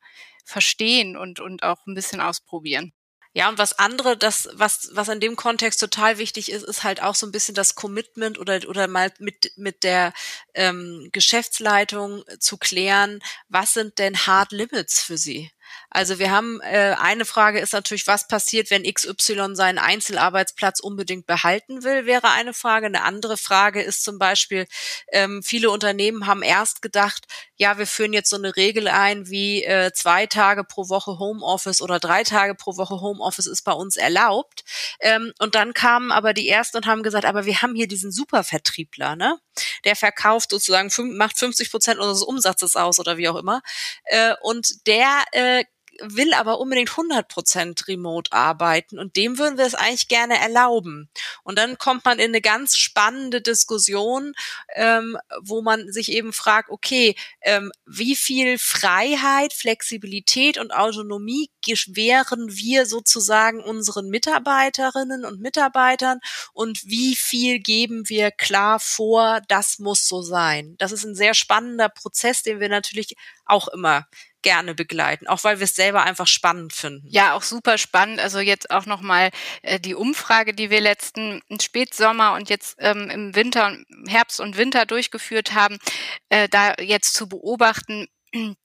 verstehen 0.45 1.17
und, 1.17 1.39
und 1.39 1.63
auch 1.63 1.85
ein 1.87 1.95
bisschen 1.95 2.21
ausprobieren. 2.21 2.93
Ja, 3.33 3.47
und 3.47 3.59
was 3.59 3.77
andere, 3.77 4.17
das, 4.17 4.49
was, 4.53 4.89
was 4.93 5.07
in 5.07 5.19
dem 5.19 5.35
Kontext 5.35 5.79
total 5.79 6.17
wichtig 6.17 6.51
ist, 6.51 6.63
ist 6.63 6.83
halt 6.83 7.03
auch 7.03 7.13
so 7.13 7.27
ein 7.27 7.31
bisschen 7.31 7.53
das 7.53 7.75
Commitment 7.75 8.39
oder, 8.39 8.59
oder 8.67 8.87
mal 8.87 9.13
mit, 9.19 9.51
mit 9.55 9.83
der 9.83 10.13
ähm, 10.55 11.09
Geschäftsleitung 11.11 12.23
zu 12.39 12.57
klären, 12.57 13.19
was 13.47 13.73
sind 13.73 13.99
denn 13.99 14.17
Hard 14.25 14.51
Limits 14.51 15.03
für 15.03 15.17
sie? 15.17 15.51
Also 15.89 16.19
wir 16.19 16.31
haben 16.31 16.61
äh, 16.61 16.95
eine 16.99 17.25
Frage 17.25 17.59
ist 17.59 17.73
natürlich, 17.73 18.07
was 18.07 18.27
passiert, 18.27 18.69
wenn 18.71 18.83
XY 18.83 19.55
seinen 19.55 19.77
Einzelarbeitsplatz 19.77 20.79
unbedingt 20.79 21.25
behalten 21.25 21.83
will, 21.83 22.05
wäre 22.05 22.29
eine 22.31 22.53
Frage. 22.53 22.85
Eine 22.85 23.03
andere 23.03 23.37
Frage 23.37 23.81
ist 23.81 24.03
zum 24.03 24.19
Beispiel, 24.19 24.67
ähm, 25.11 25.41
viele 25.43 25.69
Unternehmen 25.71 26.27
haben 26.27 26.43
erst 26.43 26.81
gedacht, 26.81 27.25
ja, 27.55 27.77
wir 27.77 27.87
führen 27.87 28.13
jetzt 28.13 28.29
so 28.29 28.37
eine 28.37 28.55
Regel 28.55 28.87
ein, 28.87 29.29
wie 29.29 29.63
äh, 29.63 29.91
zwei 29.93 30.25
Tage 30.27 30.63
pro 30.63 30.89
Woche 30.89 31.19
Homeoffice 31.19 31.81
oder 31.81 31.99
drei 31.99 32.23
Tage 32.23 32.55
pro 32.55 32.77
Woche 32.77 33.01
Homeoffice 33.01 33.47
ist 33.47 33.63
bei 33.63 33.73
uns 33.73 33.97
erlaubt. 33.97 34.63
Ähm, 35.01 35.33
und 35.39 35.55
dann 35.55 35.73
kamen 35.73 36.11
aber 36.11 36.33
die 36.33 36.47
ersten 36.47 36.77
und 36.77 36.85
haben 36.85 37.03
gesagt, 37.03 37.25
aber 37.25 37.45
wir 37.45 37.61
haben 37.61 37.75
hier 37.75 37.87
diesen 37.87 38.11
Supervertriebler, 38.11 39.15
ne? 39.15 39.37
Der 39.83 39.97
verkauft 39.97 40.51
sozusagen, 40.51 40.89
macht 41.17 41.37
50 41.37 41.69
Prozent 41.69 41.99
unseres 41.99 42.23
Umsatzes 42.23 42.77
aus 42.77 42.99
oder 42.99 43.17
wie 43.17 43.27
auch 43.27 43.35
immer. 43.35 43.61
Äh, 44.05 44.35
und 44.41 44.87
der 44.87 45.23
äh, 45.33 45.58
will 46.01 46.33
aber 46.33 46.59
unbedingt 46.59 46.89
100% 46.89 47.87
remote 47.87 48.31
arbeiten 48.31 48.99
und 48.99 49.15
dem 49.15 49.37
würden 49.37 49.57
wir 49.57 49.65
es 49.65 49.75
eigentlich 49.75 50.07
gerne 50.07 50.39
erlauben. 50.39 51.09
Und 51.43 51.57
dann 51.57 51.77
kommt 51.77 52.05
man 52.05 52.19
in 52.19 52.31
eine 52.31 52.41
ganz 52.41 52.77
spannende 52.77 53.41
Diskussion, 53.41 54.33
ähm, 54.75 55.17
wo 55.41 55.61
man 55.61 55.91
sich 55.91 56.11
eben 56.11 56.33
fragt, 56.33 56.69
okay, 56.69 57.15
ähm, 57.41 57.71
wie 57.85 58.15
viel 58.15 58.57
Freiheit, 58.57 59.53
Flexibilität 59.53 60.57
und 60.57 60.71
Autonomie 60.71 61.49
gewähren 61.65 62.55
wir 62.55 62.85
sozusagen 62.85 63.61
unseren 63.61 64.09
Mitarbeiterinnen 64.09 65.25
und 65.25 65.41
Mitarbeitern 65.41 66.19
und 66.53 66.85
wie 66.85 67.15
viel 67.15 67.59
geben 67.59 68.09
wir 68.09 68.31
klar 68.31 68.79
vor, 68.79 69.41
das 69.47 69.79
muss 69.79 70.07
so 70.07 70.21
sein. 70.21 70.75
Das 70.77 70.91
ist 70.91 71.03
ein 71.03 71.15
sehr 71.15 71.33
spannender 71.33 71.89
Prozess, 71.89 72.43
den 72.43 72.59
wir 72.59 72.69
natürlich 72.69 73.15
auch 73.45 73.67
immer 73.67 74.07
gerne 74.41 74.75
begleiten, 74.75 75.27
auch 75.27 75.43
weil 75.43 75.59
wir 75.59 75.65
es 75.65 75.75
selber 75.75 76.03
einfach 76.03 76.27
spannend 76.27 76.73
finden. 76.73 77.07
Ja, 77.09 77.33
auch 77.33 77.43
super 77.43 77.77
spannend. 77.77 78.19
Also 78.19 78.39
jetzt 78.39 78.71
auch 78.71 78.85
nochmal 78.85 79.31
äh, 79.61 79.79
die 79.79 79.95
Umfrage, 79.95 80.53
die 80.53 80.69
wir 80.69 80.81
letzten 80.81 81.41
Spätsommer 81.61 82.33
und 82.33 82.49
jetzt 82.49 82.77
ähm, 82.79 83.09
im 83.09 83.35
Winter, 83.35 83.77
Herbst 84.07 84.39
und 84.39 84.57
Winter 84.57 84.85
durchgeführt 84.85 85.53
haben, 85.53 85.77
äh, 86.29 86.47
da 86.49 86.75
jetzt 86.79 87.13
zu 87.13 87.27
beobachten, 87.27 88.07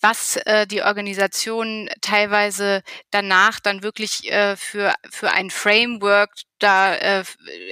was 0.00 0.36
äh, 0.36 0.66
die 0.66 0.82
Organisationen 0.82 1.88
teilweise 2.00 2.82
danach 3.10 3.60
dann 3.60 3.82
wirklich 3.82 4.30
äh, 4.30 4.56
für, 4.56 4.94
für 5.10 5.30
ein 5.32 5.50
Framework 5.50 6.30
da 6.58 6.94
äh, 6.94 7.24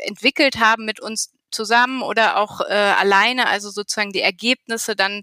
entwickelt 0.05 0.59
haben 0.59 0.85
mit 0.85 1.01
uns 1.01 1.33
zusammen 1.53 2.03
oder 2.03 2.37
auch 2.39 2.61
äh, 2.63 2.73
alleine, 2.73 3.49
also 3.49 3.71
sozusagen 3.71 4.13
die 4.13 4.23
Ergebnisse 4.23 4.97
dann 4.97 5.23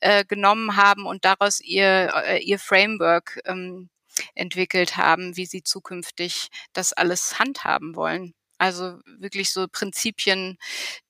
äh, 0.00 0.24
genommen 0.24 0.76
haben 0.76 1.06
und 1.06 1.24
daraus 1.24 1.60
ihr, 1.60 2.12
äh, 2.26 2.42
ihr 2.42 2.58
Framework 2.58 3.40
ähm, 3.44 3.90
entwickelt 4.34 4.96
haben, 4.96 5.36
wie 5.36 5.46
sie 5.46 5.62
zukünftig 5.62 6.48
das 6.72 6.92
alles 6.92 7.38
handhaben 7.38 7.96
wollen. 7.96 8.34
Also 8.58 8.98
wirklich 9.18 9.52
so 9.52 9.66
Prinzipien 9.68 10.58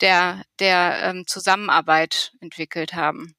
der, 0.00 0.44
der 0.60 1.00
ähm, 1.02 1.26
Zusammenarbeit 1.26 2.32
entwickelt 2.40 2.94
haben. 2.94 3.34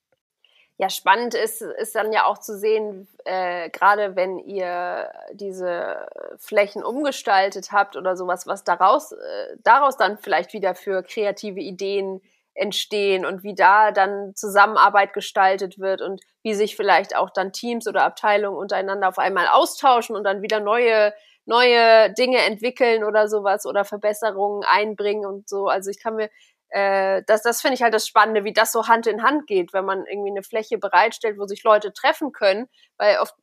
Ja, 0.81 0.89
spannend 0.89 1.35
ist, 1.35 1.61
ist 1.61 1.93
dann 1.93 2.11
ja 2.11 2.25
auch 2.25 2.39
zu 2.39 2.57
sehen, 2.57 3.07
äh, 3.25 3.69
gerade 3.69 4.15
wenn 4.15 4.39
ihr 4.39 5.11
diese 5.31 6.07
Flächen 6.39 6.83
umgestaltet 6.83 7.71
habt 7.71 7.95
oder 7.95 8.17
sowas, 8.17 8.47
was 8.47 8.63
daraus, 8.63 9.11
äh, 9.11 9.57
daraus 9.63 9.95
dann 9.95 10.17
vielleicht 10.17 10.53
wieder 10.53 10.73
für 10.73 11.03
kreative 11.03 11.59
Ideen 11.59 12.19
entstehen 12.55 13.27
und 13.27 13.43
wie 13.43 13.53
da 13.53 13.91
dann 13.91 14.33
Zusammenarbeit 14.35 15.13
gestaltet 15.13 15.77
wird 15.77 16.01
und 16.01 16.19
wie 16.41 16.55
sich 16.55 16.75
vielleicht 16.75 17.15
auch 17.15 17.29
dann 17.29 17.53
Teams 17.53 17.87
oder 17.87 18.03
Abteilungen 18.03 18.57
untereinander 18.57 19.07
auf 19.07 19.19
einmal 19.19 19.47
austauschen 19.49 20.15
und 20.15 20.23
dann 20.23 20.41
wieder 20.41 20.59
neue 20.61 21.13
neue 21.45 22.11
Dinge 22.13 22.37
entwickeln 22.39 23.03
oder 23.03 23.27
sowas 23.27 23.65
oder 23.65 23.83
Verbesserungen 23.83 24.63
einbringen 24.63 25.25
und 25.25 25.49
so. 25.49 25.67
Also 25.67 25.89
ich 25.89 25.99
kann 25.99 26.15
mir 26.15 26.29
äh, 26.71 27.21
das, 27.27 27.43
das 27.43 27.59
finde 27.59 27.75
ich 27.75 27.83
halt 27.83 27.93
das 27.93 28.07
Spannende, 28.07 28.45
wie 28.45 28.53
das 28.53 28.71
so 28.71 28.87
Hand 28.87 29.05
in 29.05 29.23
Hand 29.23 29.45
geht, 29.45 29.73
wenn 29.73 29.83
man 29.83 30.05
irgendwie 30.05 30.31
eine 30.31 30.41
Fläche 30.41 30.77
bereitstellt, 30.77 31.37
wo 31.37 31.45
sich 31.45 31.63
Leute 31.63 31.91
treffen 31.91 32.31
können. 32.31 32.67
Weil 32.97 33.17
oft 33.19 33.35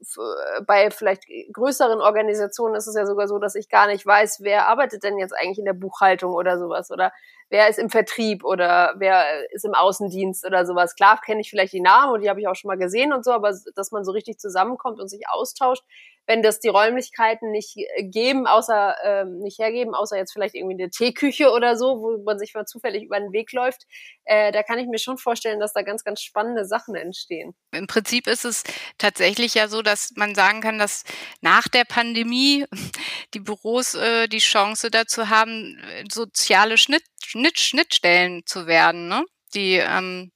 bei 0.67 0.91
vielleicht 0.91 1.25
größeren 1.53 2.01
Organisationen 2.01 2.75
ist 2.75 2.87
es 2.87 2.97
ja 2.97 3.05
sogar 3.05 3.29
so, 3.29 3.39
dass 3.39 3.55
ich 3.55 3.69
gar 3.69 3.87
nicht 3.87 4.07
weiß, 4.07 4.39
wer 4.41 4.69
arbeitet 4.69 5.05
denn 5.05 5.19
jetzt 5.19 5.35
eigentlich 5.35 5.59
in 5.59 5.67
der 5.67 5.75
Buchhaltung 5.75 6.33
oder 6.33 6.59
sowas 6.59 6.91
oder 6.91 7.13
wer 7.51 7.69
ist 7.69 7.79
im 7.79 7.91
Vertrieb 7.91 8.45
oder 8.45 8.95
wer 8.97 9.51
ist 9.53 9.67
im 9.67 9.75
Außendienst 9.75 10.47
oder 10.47 10.65
sowas. 10.65 10.95
Klar 10.95 11.21
kenne 11.21 11.43
ich 11.43 11.51
vielleicht 11.51 11.75
die 11.75 11.81
Namen 11.81 12.15
und 12.15 12.23
die 12.23 12.31
habe 12.31 12.41
ich 12.41 12.49
auch 12.49 12.57
schon 12.57 12.69
mal 12.69 12.79
gesehen 12.79 13.13
und 13.13 13.27
so, 13.27 13.33
aber 13.33 13.55
dass 13.75 13.91
man 13.91 14.05
so 14.05 14.13
richtig 14.13 14.39
zusammenkommt 14.39 15.01
und 15.01 15.09
sich 15.09 15.29
austauscht, 15.29 15.85
wenn 16.29 16.43
das 16.43 16.61
die 16.61 16.69
Räumlichkeiten 16.69 17.51
nicht 17.51 17.77
äh, 17.77 18.05
geben, 18.05 18.47
außer 18.47 18.95
ähm, 19.03 19.39
nicht 19.39 19.59
hergeben, 19.59 19.95
außer 19.95 20.17
jetzt 20.17 20.33
vielleicht 20.33 20.55
irgendwie 20.55 20.81
eine 20.81 20.91
Teeküche 20.91 21.51
oder 21.51 21.75
so, 21.77 22.01
wo 22.01 22.23
man 22.23 22.39
sich 22.39 22.53
mal 22.55 22.67
zufällig 22.67 23.05
über 23.05 23.19
den 23.19 23.33
Weg 23.33 23.51
läuft, 23.53 23.87
äh, 24.25 24.53
da 24.53 24.63
kann 24.63 24.79
ich 24.79 24.87
mir 24.87 24.99
schon 24.99 25.17
vorstellen, 25.17 25.59
dass 25.59 25.73
da 25.73 25.81
ganz, 25.81 26.05
ganz 26.05 26.21
spannende 26.21 26.67
Sachen 26.67 26.95
entstehen. 26.95 27.55
Im 27.73 27.87
Prinzip 27.87 28.27
ist 28.27 28.45
es 28.45 28.63
tatsächlich 28.99 29.55
ja 29.55 29.69
so, 29.69 29.81
dass 29.81 30.13
man 30.17 30.35
sagen 30.35 30.61
kann, 30.61 30.79
dass 30.79 31.05
nach 31.41 31.67
der 31.67 31.85
Pandemie 31.85 32.67
die 33.35 33.41
Büros 33.41 33.95
äh, 33.95 34.29
die 34.29 34.39
Chance 34.39 34.91
dazu 34.91 35.31
haben, 35.31 35.83
soziale 36.11 36.77
Schnitt, 36.77 37.05
Schnitt, 37.25 37.59
Schnittstellen 37.59 38.43
zu 38.45 38.67
werden, 38.67 39.09
ne? 39.09 39.25
die 39.55 39.77
ähm, 39.77 40.31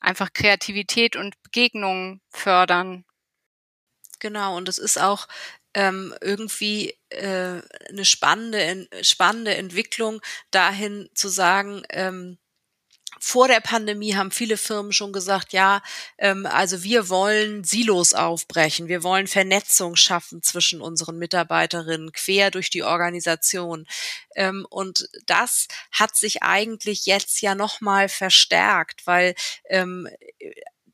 einfach 0.00 0.32
Kreativität 0.32 1.14
und 1.14 1.40
Begegnungen 1.44 2.20
fördern. 2.30 3.04
Genau, 4.18 4.56
und 4.56 4.68
es 4.68 4.78
ist 4.78 4.98
auch 5.00 5.28
ähm, 5.74 6.14
irgendwie 6.22 6.94
äh, 7.10 7.60
eine 7.88 8.04
spannende, 8.04 8.88
spannende 9.02 9.54
Entwicklung 9.56 10.22
dahin 10.50 11.10
zu 11.14 11.28
sagen, 11.28 11.82
ähm, 11.90 12.38
vor 13.18 13.48
der 13.48 13.60
Pandemie 13.60 14.14
haben 14.14 14.30
viele 14.30 14.56
Firmen 14.56 14.92
schon 14.92 15.12
gesagt, 15.12 15.52
ja, 15.52 15.82
ähm, 16.18 16.46
also 16.46 16.82
wir 16.82 17.08
wollen 17.08 17.64
Silos 17.64 18.14
aufbrechen, 18.14 18.88
wir 18.88 19.02
wollen 19.02 19.26
Vernetzung 19.26 19.96
schaffen 19.96 20.42
zwischen 20.42 20.80
unseren 20.80 21.18
Mitarbeiterinnen 21.18 22.12
quer 22.12 22.50
durch 22.50 22.68
die 22.70 22.82
Organisation. 22.82 23.86
Ähm, 24.34 24.66
und 24.68 25.08
das 25.26 25.66
hat 25.92 26.14
sich 26.16 26.42
eigentlich 26.42 27.06
jetzt 27.06 27.40
ja 27.40 27.54
nochmal 27.54 28.08
verstärkt, 28.08 29.06
weil 29.06 29.34
ähm, 29.70 30.08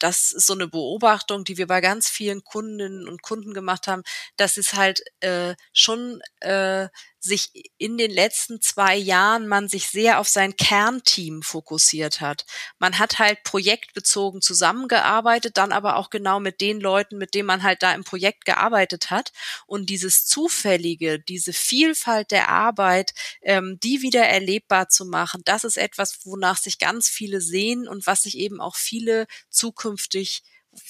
das 0.03 0.33
ist 0.33 0.47
so 0.47 0.55
eine 0.55 0.69
Beobachtung, 0.69 1.45
die 1.45 1.57
wir 1.59 1.67
bei 1.67 1.81
ganz 1.81 2.09
vielen 2.09 2.43
Kundinnen 2.45 3.09
und 3.09 3.23
Kunden 3.23 3.55
gemacht 3.55 3.87
haben, 3.89 4.03
dass 4.37 4.57
es 4.57 4.75
halt 4.75 5.03
äh, 5.21 5.55
schon 5.73 6.21
äh, 6.41 6.89
sich 7.25 7.73
in 7.79 7.99
den 7.99 8.11
letzten 8.11 8.61
zwei 8.61 8.97
Jahren 8.97 9.47
man 9.47 9.69
sich 9.69 9.89
sehr 9.89 10.19
auf 10.19 10.29
sein 10.29 10.57
Kernteam 10.57 11.43
fokussiert 11.43 12.21
hat. 12.21 12.45
Man 12.79 12.99
hat 12.99 13.21
halt 13.21 13.45
projektbezogen 13.45 14.43
zusammengearbeitet, 14.43 15.57
dann 15.57 15.71
aber 15.71 15.97
auch 15.97 16.11
genau 16.11 16.41
mit 16.41 16.61
den 16.61 16.81
Leuten, 16.81 17.19
mit 17.19 17.35
denen 17.35 17.47
man 17.47 17.63
halt 17.63 17.83
da 17.83 17.95
im 17.95 18.03
Projekt 18.03 18.45
gearbeitet 18.45 19.11
hat. 19.11 19.33
Und 19.67 19.89
dieses 19.89 20.27
Zufällige, 20.27 21.21
diese 21.21 21.53
Vielfalt 21.53 22.33
der 22.33 22.49
Arbeit, 22.49 23.15
ähm, 23.43 23.79
die 23.83 24.03
wieder 24.03 24.25
erlebbar 24.25 24.89
zu 24.89 25.07
machen, 25.07 25.43
das 25.45 25.63
ist 25.63 25.77
etwas, 25.77 26.27
wonach 26.27 26.59
sich 26.59 26.79
ganz 26.81 27.09
viele 27.09 27.41
sehen 27.41 27.87
und 27.87 28.07
was 28.07 28.25
sich 28.25 28.37
eben 28.37 28.61
auch 28.61 28.75
viele 28.75 29.27
zukünftig, 29.49 30.43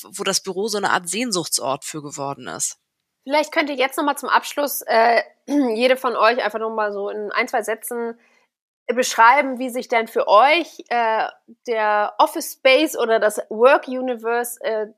wo 0.02 0.24
das 0.24 0.42
Büro 0.42 0.68
so 0.68 0.78
eine 0.78 0.90
Art 0.90 1.08
Sehnsuchtsort 1.08 1.84
für 1.84 2.02
geworden 2.02 2.46
ist. 2.46 2.78
Vielleicht 3.24 3.52
könnt 3.52 3.70
ihr 3.70 3.76
jetzt 3.76 3.96
nochmal 3.96 4.16
zum 4.16 4.28
Abschluss 4.28 4.82
äh, 4.82 5.22
jede 5.46 5.96
von 5.96 6.16
euch 6.16 6.42
einfach 6.42 6.58
nochmal 6.58 6.92
so 6.92 7.08
in 7.08 7.30
ein, 7.32 7.48
zwei 7.48 7.62
Sätzen 7.62 8.18
beschreiben, 8.88 9.58
wie 9.58 9.70
sich 9.70 9.88
denn 9.88 10.08
für 10.08 10.26
euch 10.26 10.84
äh, 10.88 11.28
der 11.66 12.14
Office 12.18 12.54
Space 12.54 12.98
oder 12.98 13.20
das 13.20 13.38
Work 13.48 13.86
Universe 13.86 14.60
äh, 14.62 14.88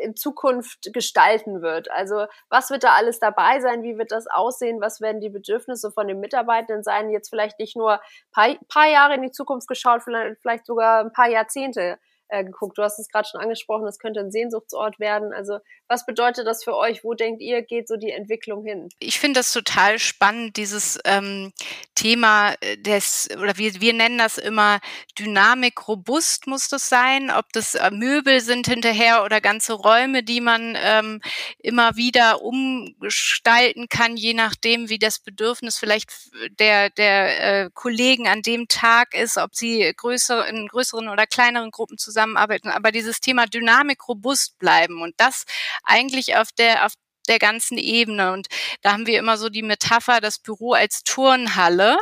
in 0.00 0.16
Zukunft 0.16 0.92
gestalten 0.92 1.60
wird. 1.60 1.90
Also 1.90 2.26
was 2.48 2.70
wird 2.70 2.84
da 2.84 2.94
alles 2.94 3.18
dabei 3.18 3.60
sein? 3.60 3.82
Wie 3.82 3.98
wird 3.98 4.10
das 4.10 4.26
aussehen? 4.26 4.80
Was 4.80 5.00
werden 5.00 5.20
die 5.20 5.28
Bedürfnisse 5.28 5.90
von 5.92 6.08
den 6.08 6.20
Mitarbeitenden 6.20 6.82
sein? 6.82 7.10
Jetzt 7.10 7.28
vielleicht 7.28 7.58
nicht 7.58 7.76
nur 7.76 8.00
paar, 8.32 8.54
paar 8.68 8.88
Jahre 8.88 9.14
in 9.14 9.22
die 9.22 9.30
Zukunft 9.30 9.68
geschaut, 9.68 10.02
vielleicht, 10.02 10.40
vielleicht 10.40 10.66
sogar 10.66 11.00
ein 11.00 11.12
paar 11.12 11.28
Jahrzehnte 11.28 11.98
äh, 12.32 12.44
geguckt. 12.44 12.78
Du 12.78 12.82
hast 12.82 12.98
es 12.98 13.08
gerade 13.08 13.28
schon 13.28 13.40
angesprochen, 13.40 13.84
das 13.84 13.98
könnte 13.98 14.20
ein 14.20 14.32
Sehnsuchtsort 14.32 14.98
werden. 14.98 15.32
Also 15.32 15.58
was 15.86 16.06
bedeutet 16.06 16.46
das 16.46 16.64
für 16.64 16.74
euch? 16.74 17.04
Wo 17.04 17.12
denkt 17.12 17.42
ihr, 17.42 17.62
geht 17.62 17.86
so 17.86 17.96
die 17.96 18.10
Entwicklung 18.10 18.64
hin? 18.64 18.88
Ich 18.98 19.20
finde 19.20 19.40
das 19.40 19.52
total 19.52 19.98
spannend, 19.98 20.56
dieses 20.56 20.98
ähm, 21.04 21.52
Thema 21.94 22.54
des, 22.78 23.28
oder 23.38 23.58
wir, 23.58 23.80
wir 23.80 23.92
nennen 23.92 24.16
das 24.16 24.38
immer 24.38 24.80
Dynamik 25.18 25.86
robust 25.88 26.46
muss 26.46 26.68
das 26.68 26.88
sein, 26.88 27.30
ob 27.30 27.52
das 27.52 27.74
äh, 27.74 27.90
Möbel 27.90 28.40
sind 28.40 28.66
hinterher 28.66 29.24
oder 29.24 29.42
ganze 29.42 29.74
Räume, 29.74 30.22
die 30.22 30.40
man 30.40 30.76
ähm, 30.82 31.20
immer 31.58 31.96
wieder 31.96 32.42
umgestalten 32.42 33.88
kann, 33.90 34.16
je 34.16 34.32
nachdem, 34.32 34.88
wie 34.88 34.98
das 34.98 35.18
Bedürfnis 35.18 35.76
vielleicht 35.76 36.10
der, 36.58 36.88
der 36.88 37.64
äh, 37.64 37.70
Kollegen 37.74 38.26
an 38.26 38.40
dem 38.40 38.68
Tag 38.68 39.14
ist, 39.14 39.36
ob 39.36 39.54
sie 39.54 39.92
größere, 39.94 40.48
in 40.48 40.68
größeren 40.68 41.08
oder 41.08 41.26
kleineren 41.26 41.70
Gruppen 41.70 41.98
zusammenarbeiten. 42.22 42.70
Aber 42.70 42.92
dieses 42.92 43.20
Thema 43.20 43.46
Dynamik 43.46 44.08
robust 44.08 44.58
bleiben 44.58 45.02
und 45.02 45.14
das 45.18 45.44
eigentlich 45.84 46.36
auf 46.36 46.52
der, 46.52 46.86
auf 46.86 46.92
der 47.28 47.38
ganzen 47.38 47.78
Ebene. 47.78 48.32
Und 48.32 48.48
da 48.82 48.92
haben 48.92 49.06
wir 49.06 49.18
immer 49.18 49.38
so 49.38 49.48
die 49.48 49.62
Metapher, 49.62 50.20
das 50.20 50.38
Büro 50.38 50.72
als 50.72 51.02
Turnhalle 51.04 51.98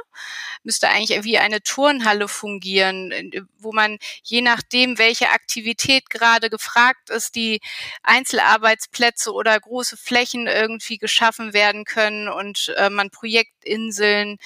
müsste 0.62 0.88
eigentlich 0.88 1.24
wie 1.24 1.38
eine 1.38 1.62
Turnhalle 1.62 2.28
fungieren, 2.28 3.12
wo 3.58 3.72
man 3.72 3.98
je 4.22 4.42
nachdem, 4.42 4.98
welche 4.98 5.30
Aktivität 5.30 6.10
gerade 6.10 6.50
gefragt 6.50 7.10
ist, 7.10 7.34
die 7.34 7.60
Einzelarbeitsplätze 8.02 9.32
oder 9.32 9.58
große 9.58 9.96
Flächen 9.96 10.46
irgendwie 10.46 10.98
geschaffen 10.98 11.52
werden 11.52 11.84
können 11.84 12.28
und 12.28 12.72
äh, 12.76 12.90
man 12.90 13.10
Projektinseln 13.10 14.38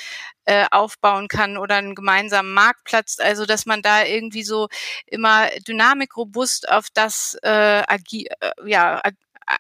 äh, 0.45 0.67
aufbauen 0.71 1.29
kann 1.29 1.57
oder 1.57 1.77
einen 1.77 1.95
gemeinsamen 1.95 2.53
Marktplatz. 2.53 3.19
Also 3.19 3.47
dass 3.47 3.67
man 3.67 3.83
da 3.83 4.05
irgendwie 4.05 4.45
so 4.45 4.69
immer 5.07 5.49
dynamikrobust 5.67 6.69
auf 6.69 6.89
das 6.93 7.37
äh, 7.43 7.49
agi 7.87 8.27
äh, 8.41 8.53
ja, 8.67 9.01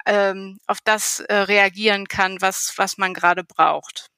ähm, 0.06 0.58
auf 0.66 0.78
das 0.84 1.20
äh, 1.20 1.34
reagieren 1.34 2.08
kann, 2.08 2.40
was, 2.40 2.74
was 2.76 2.98
man 2.98 3.14
gerade 3.14 3.44
braucht. 3.44 4.08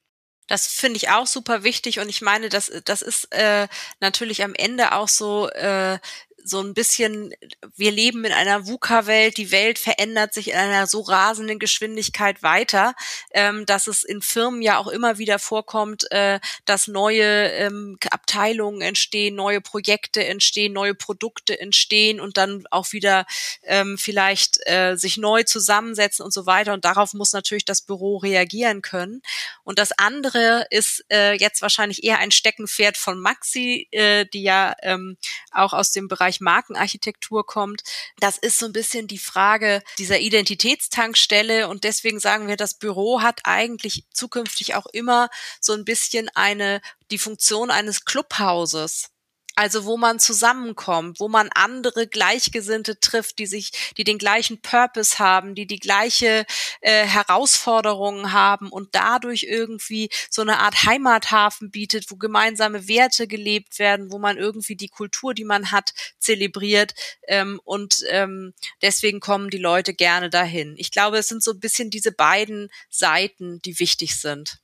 Das 0.48 0.66
finde 0.68 0.96
ich 0.98 1.10
auch 1.10 1.26
super 1.26 1.64
wichtig 1.64 1.98
und 2.00 2.08
ich 2.08 2.22
meine, 2.22 2.48
das, 2.48 2.70
das 2.84 3.02
ist 3.02 3.32
äh, 3.34 3.68
natürlich 4.00 4.44
am 4.44 4.54
Ende 4.54 4.92
auch 4.92 5.08
so 5.08 5.48
äh, 5.50 5.98
so 6.46 6.60
ein 6.60 6.74
bisschen, 6.74 7.34
wir 7.74 7.90
leben 7.90 8.24
in 8.24 8.32
einer 8.32 8.66
VUCA-Welt, 8.66 9.36
die 9.36 9.50
Welt 9.50 9.80
verändert 9.80 10.32
sich 10.32 10.50
in 10.50 10.56
einer 10.56 10.86
so 10.86 11.00
rasenden 11.00 11.58
Geschwindigkeit 11.58 12.42
weiter, 12.42 12.94
ähm, 13.32 13.66
dass 13.66 13.88
es 13.88 14.04
in 14.04 14.22
Firmen 14.22 14.62
ja 14.62 14.78
auch 14.78 14.86
immer 14.86 15.18
wieder 15.18 15.40
vorkommt, 15.40 16.10
äh, 16.12 16.38
dass 16.64 16.86
neue 16.86 17.24
ähm, 17.24 17.98
Abteilungen 18.10 18.80
entstehen, 18.80 19.34
neue 19.34 19.60
Projekte 19.60 20.24
entstehen, 20.24 20.72
neue 20.72 20.94
Produkte 20.94 21.58
entstehen 21.58 22.20
und 22.20 22.36
dann 22.36 22.64
auch 22.70 22.92
wieder 22.92 23.26
ähm, 23.64 23.98
vielleicht 23.98 24.58
äh, 24.66 24.94
sich 24.94 25.16
neu 25.16 25.42
zusammensetzen 25.42 26.24
und 26.24 26.32
so 26.32 26.46
weiter. 26.46 26.74
Und 26.74 26.84
darauf 26.84 27.12
muss 27.12 27.32
natürlich 27.32 27.64
das 27.64 27.82
Büro 27.82 28.18
reagieren 28.18 28.82
können. 28.82 29.20
Und 29.64 29.80
das 29.80 29.90
andere 29.98 30.66
ist 30.70 31.04
äh, 31.10 31.32
jetzt 31.32 31.60
wahrscheinlich 31.60 32.04
eher 32.04 32.18
ein 32.18 32.30
Steckenpferd 32.30 32.96
von 32.96 33.20
Maxi, 33.20 33.88
äh, 33.90 34.26
die 34.32 34.42
ja 34.42 34.76
ähm, 34.82 35.16
auch 35.50 35.72
aus 35.72 35.90
dem 35.90 36.06
Bereich 36.06 36.35
Bereich 36.36 36.40
Markenarchitektur 36.40 37.46
kommt. 37.46 37.82
Das 38.18 38.38
ist 38.38 38.58
so 38.58 38.66
ein 38.66 38.72
bisschen 38.72 39.06
die 39.06 39.18
Frage 39.18 39.82
dieser 39.98 40.18
Identitätstankstelle 40.18 41.68
und 41.68 41.84
deswegen 41.84 42.20
sagen 42.20 42.48
wir, 42.48 42.56
das 42.56 42.74
Büro 42.74 43.22
hat 43.22 43.40
eigentlich 43.44 44.04
zukünftig 44.12 44.74
auch 44.74 44.86
immer 44.86 45.28
so 45.60 45.72
ein 45.72 45.84
bisschen 45.84 46.28
eine 46.34 46.80
die 47.10 47.18
Funktion 47.18 47.70
eines 47.70 48.04
Clubhauses. 48.04 49.10
Also 49.56 49.86
wo 49.86 49.96
man 49.96 50.18
zusammenkommt, 50.20 51.18
wo 51.18 51.28
man 51.28 51.48
andere 51.54 52.06
Gleichgesinnte 52.06 53.00
trifft, 53.00 53.38
die 53.38 53.46
sich, 53.46 53.94
die 53.96 54.04
den 54.04 54.18
gleichen 54.18 54.60
Purpose 54.60 55.18
haben, 55.18 55.54
die 55.54 55.66
die 55.66 55.78
gleiche 55.78 56.44
äh, 56.82 57.06
Herausforderungen 57.06 58.32
haben 58.32 58.68
und 58.68 58.94
dadurch 58.94 59.44
irgendwie 59.44 60.10
so 60.30 60.42
eine 60.42 60.58
Art 60.58 60.84
Heimathafen 60.84 61.70
bietet, 61.70 62.10
wo 62.10 62.16
gemeinsame 62.16 62.86
Werte 62.86 63.26
gelebt 63.26 63.78
werden, 63.78 64.12
wo 64.12 64.18
man 64.18 64.36
irgendwie 64.36 64.76
die 64.76 64.90
Kultur, 64.90 65.32
die 65.32 65.44
man 65.44 65.72
hat, 65.72 65.92
zelebriert 66.18 66.92
ähm, 67.26 67.58
und 67.64 68.04
ähm, 68.10 68.52
deswegen 68.82 69.20
kommen 69.20 69.48
die 69.48 69.56
Leute 69.56 69.94
gerne 69.94 70.28
dahin. 70.28 70.74
Ich 70.76 70.90
glaube, 70.90 71.16
es 71.16 71.28
sind 71.28 71.42
so 71.42 71.52
ein 71.52 71.60
bisschen 71.60 71.88
diese 71.88 72.12
beiden 72.12 72.68
Seiten, 72.90 73.60
die 73.64 73.80
wichtig 73.80 74.20
sind. 74.20 74.58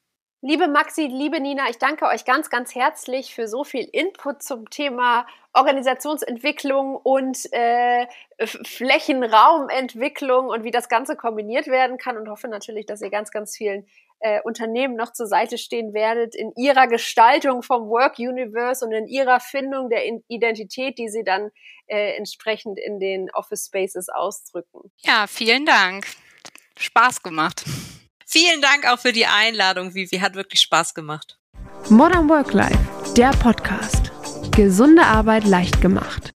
Liebe 0.44 0.66
Maxi, 0.66 1.02
liebe 1.02 1.38
Nina, 1.38 1.70
ich 1.70 1.78
danke 1.78 2.06
euch 2.06 2.24
ganz, 2.24 2.50
ganz 2.50 2.74
herzlich 2.74 3.32
für 3.32 3.46
so 3.46 3.62
viel 3.62 3.84
Input 3.84 4.42
zum 4.42 4.68
Thema 4.70 5.24
Organisationsentwicklung 5.52 6.96
und 6.96 7.38
äh, 7.52 8.08
Flächenraumentwicklung 8.44 10.48
und 10.48 10.64
wie 10.64 10.72
das 10.72 10.88
Ganze 10.88 11.14
kombiniert 11.14 11.68
werden 11.68 11.96
kann 11.96 12.16
und 12.16 12.28
hoffe 12.28 12.48
natürlich, 12.48 12.86
dass 12.86 13.02
ihr 13.02 13.10
ganz, 13.10 13.30
ganz 13.30 13.56
vielen 13.56 13.86
äh, 14.18 14.40
Unternehmen 14.42 14.96
noch 14.96 15.12
zur 15.12 15.28
Seite 15.28 15.58
stehen 15.58 15.94
werdet 15.94 16.34
in 16.34 16.52
ihrer 16.56 16.88
Gestaltung 16.88 17.62
vom 17.62 17.88
Work 17.88 18.18
Universe 18.18 18.84
und 18.84 18.90
in 18.90 19.06
ihrer 19.06 19.38
Findung 19.38 19.90
der 19.90 20.04
Identität, 20.26 20.98
die 20.98 21.08
sie 21.08 21.22
dann 21.22 21.52
äh, 21.86 22.16
entsprechend 22.16 22.80
in 22.80 22.98
den 22.98 23.30
Office 23.30 23.66
Spaces 23.66 24.08
ausdrücken. 24.08 24.90
Ja, 25.04 25.28
vielen 25.28 25.66
Dank. 25.66 26.04
Spaß 26.76 27.22
gemacht. 27.22 27.62
Vielen 28.26 28.60
Dank 28.60 28.86
auch 28.86 28.98
für 28.98 29.12
die 29.12 29.26
Einladung, 29.26 29.94
Vivi. 29.94 30.18
Hat 30.18 30.34
wirklich 30.34 30.60
Spaß 30.60 30.94
gemacht. 30.94 31.38
Modern 31.88 32.28
Work 32.28 32.52
Life, 32.52 32.78
der 33.16 33.30
Podcast. 33.30 34.10
Gesunde 34.54 35.02
Arbeit 35.02 35.44
leicht 35.44 35.80
gemacht. 35.80 36.32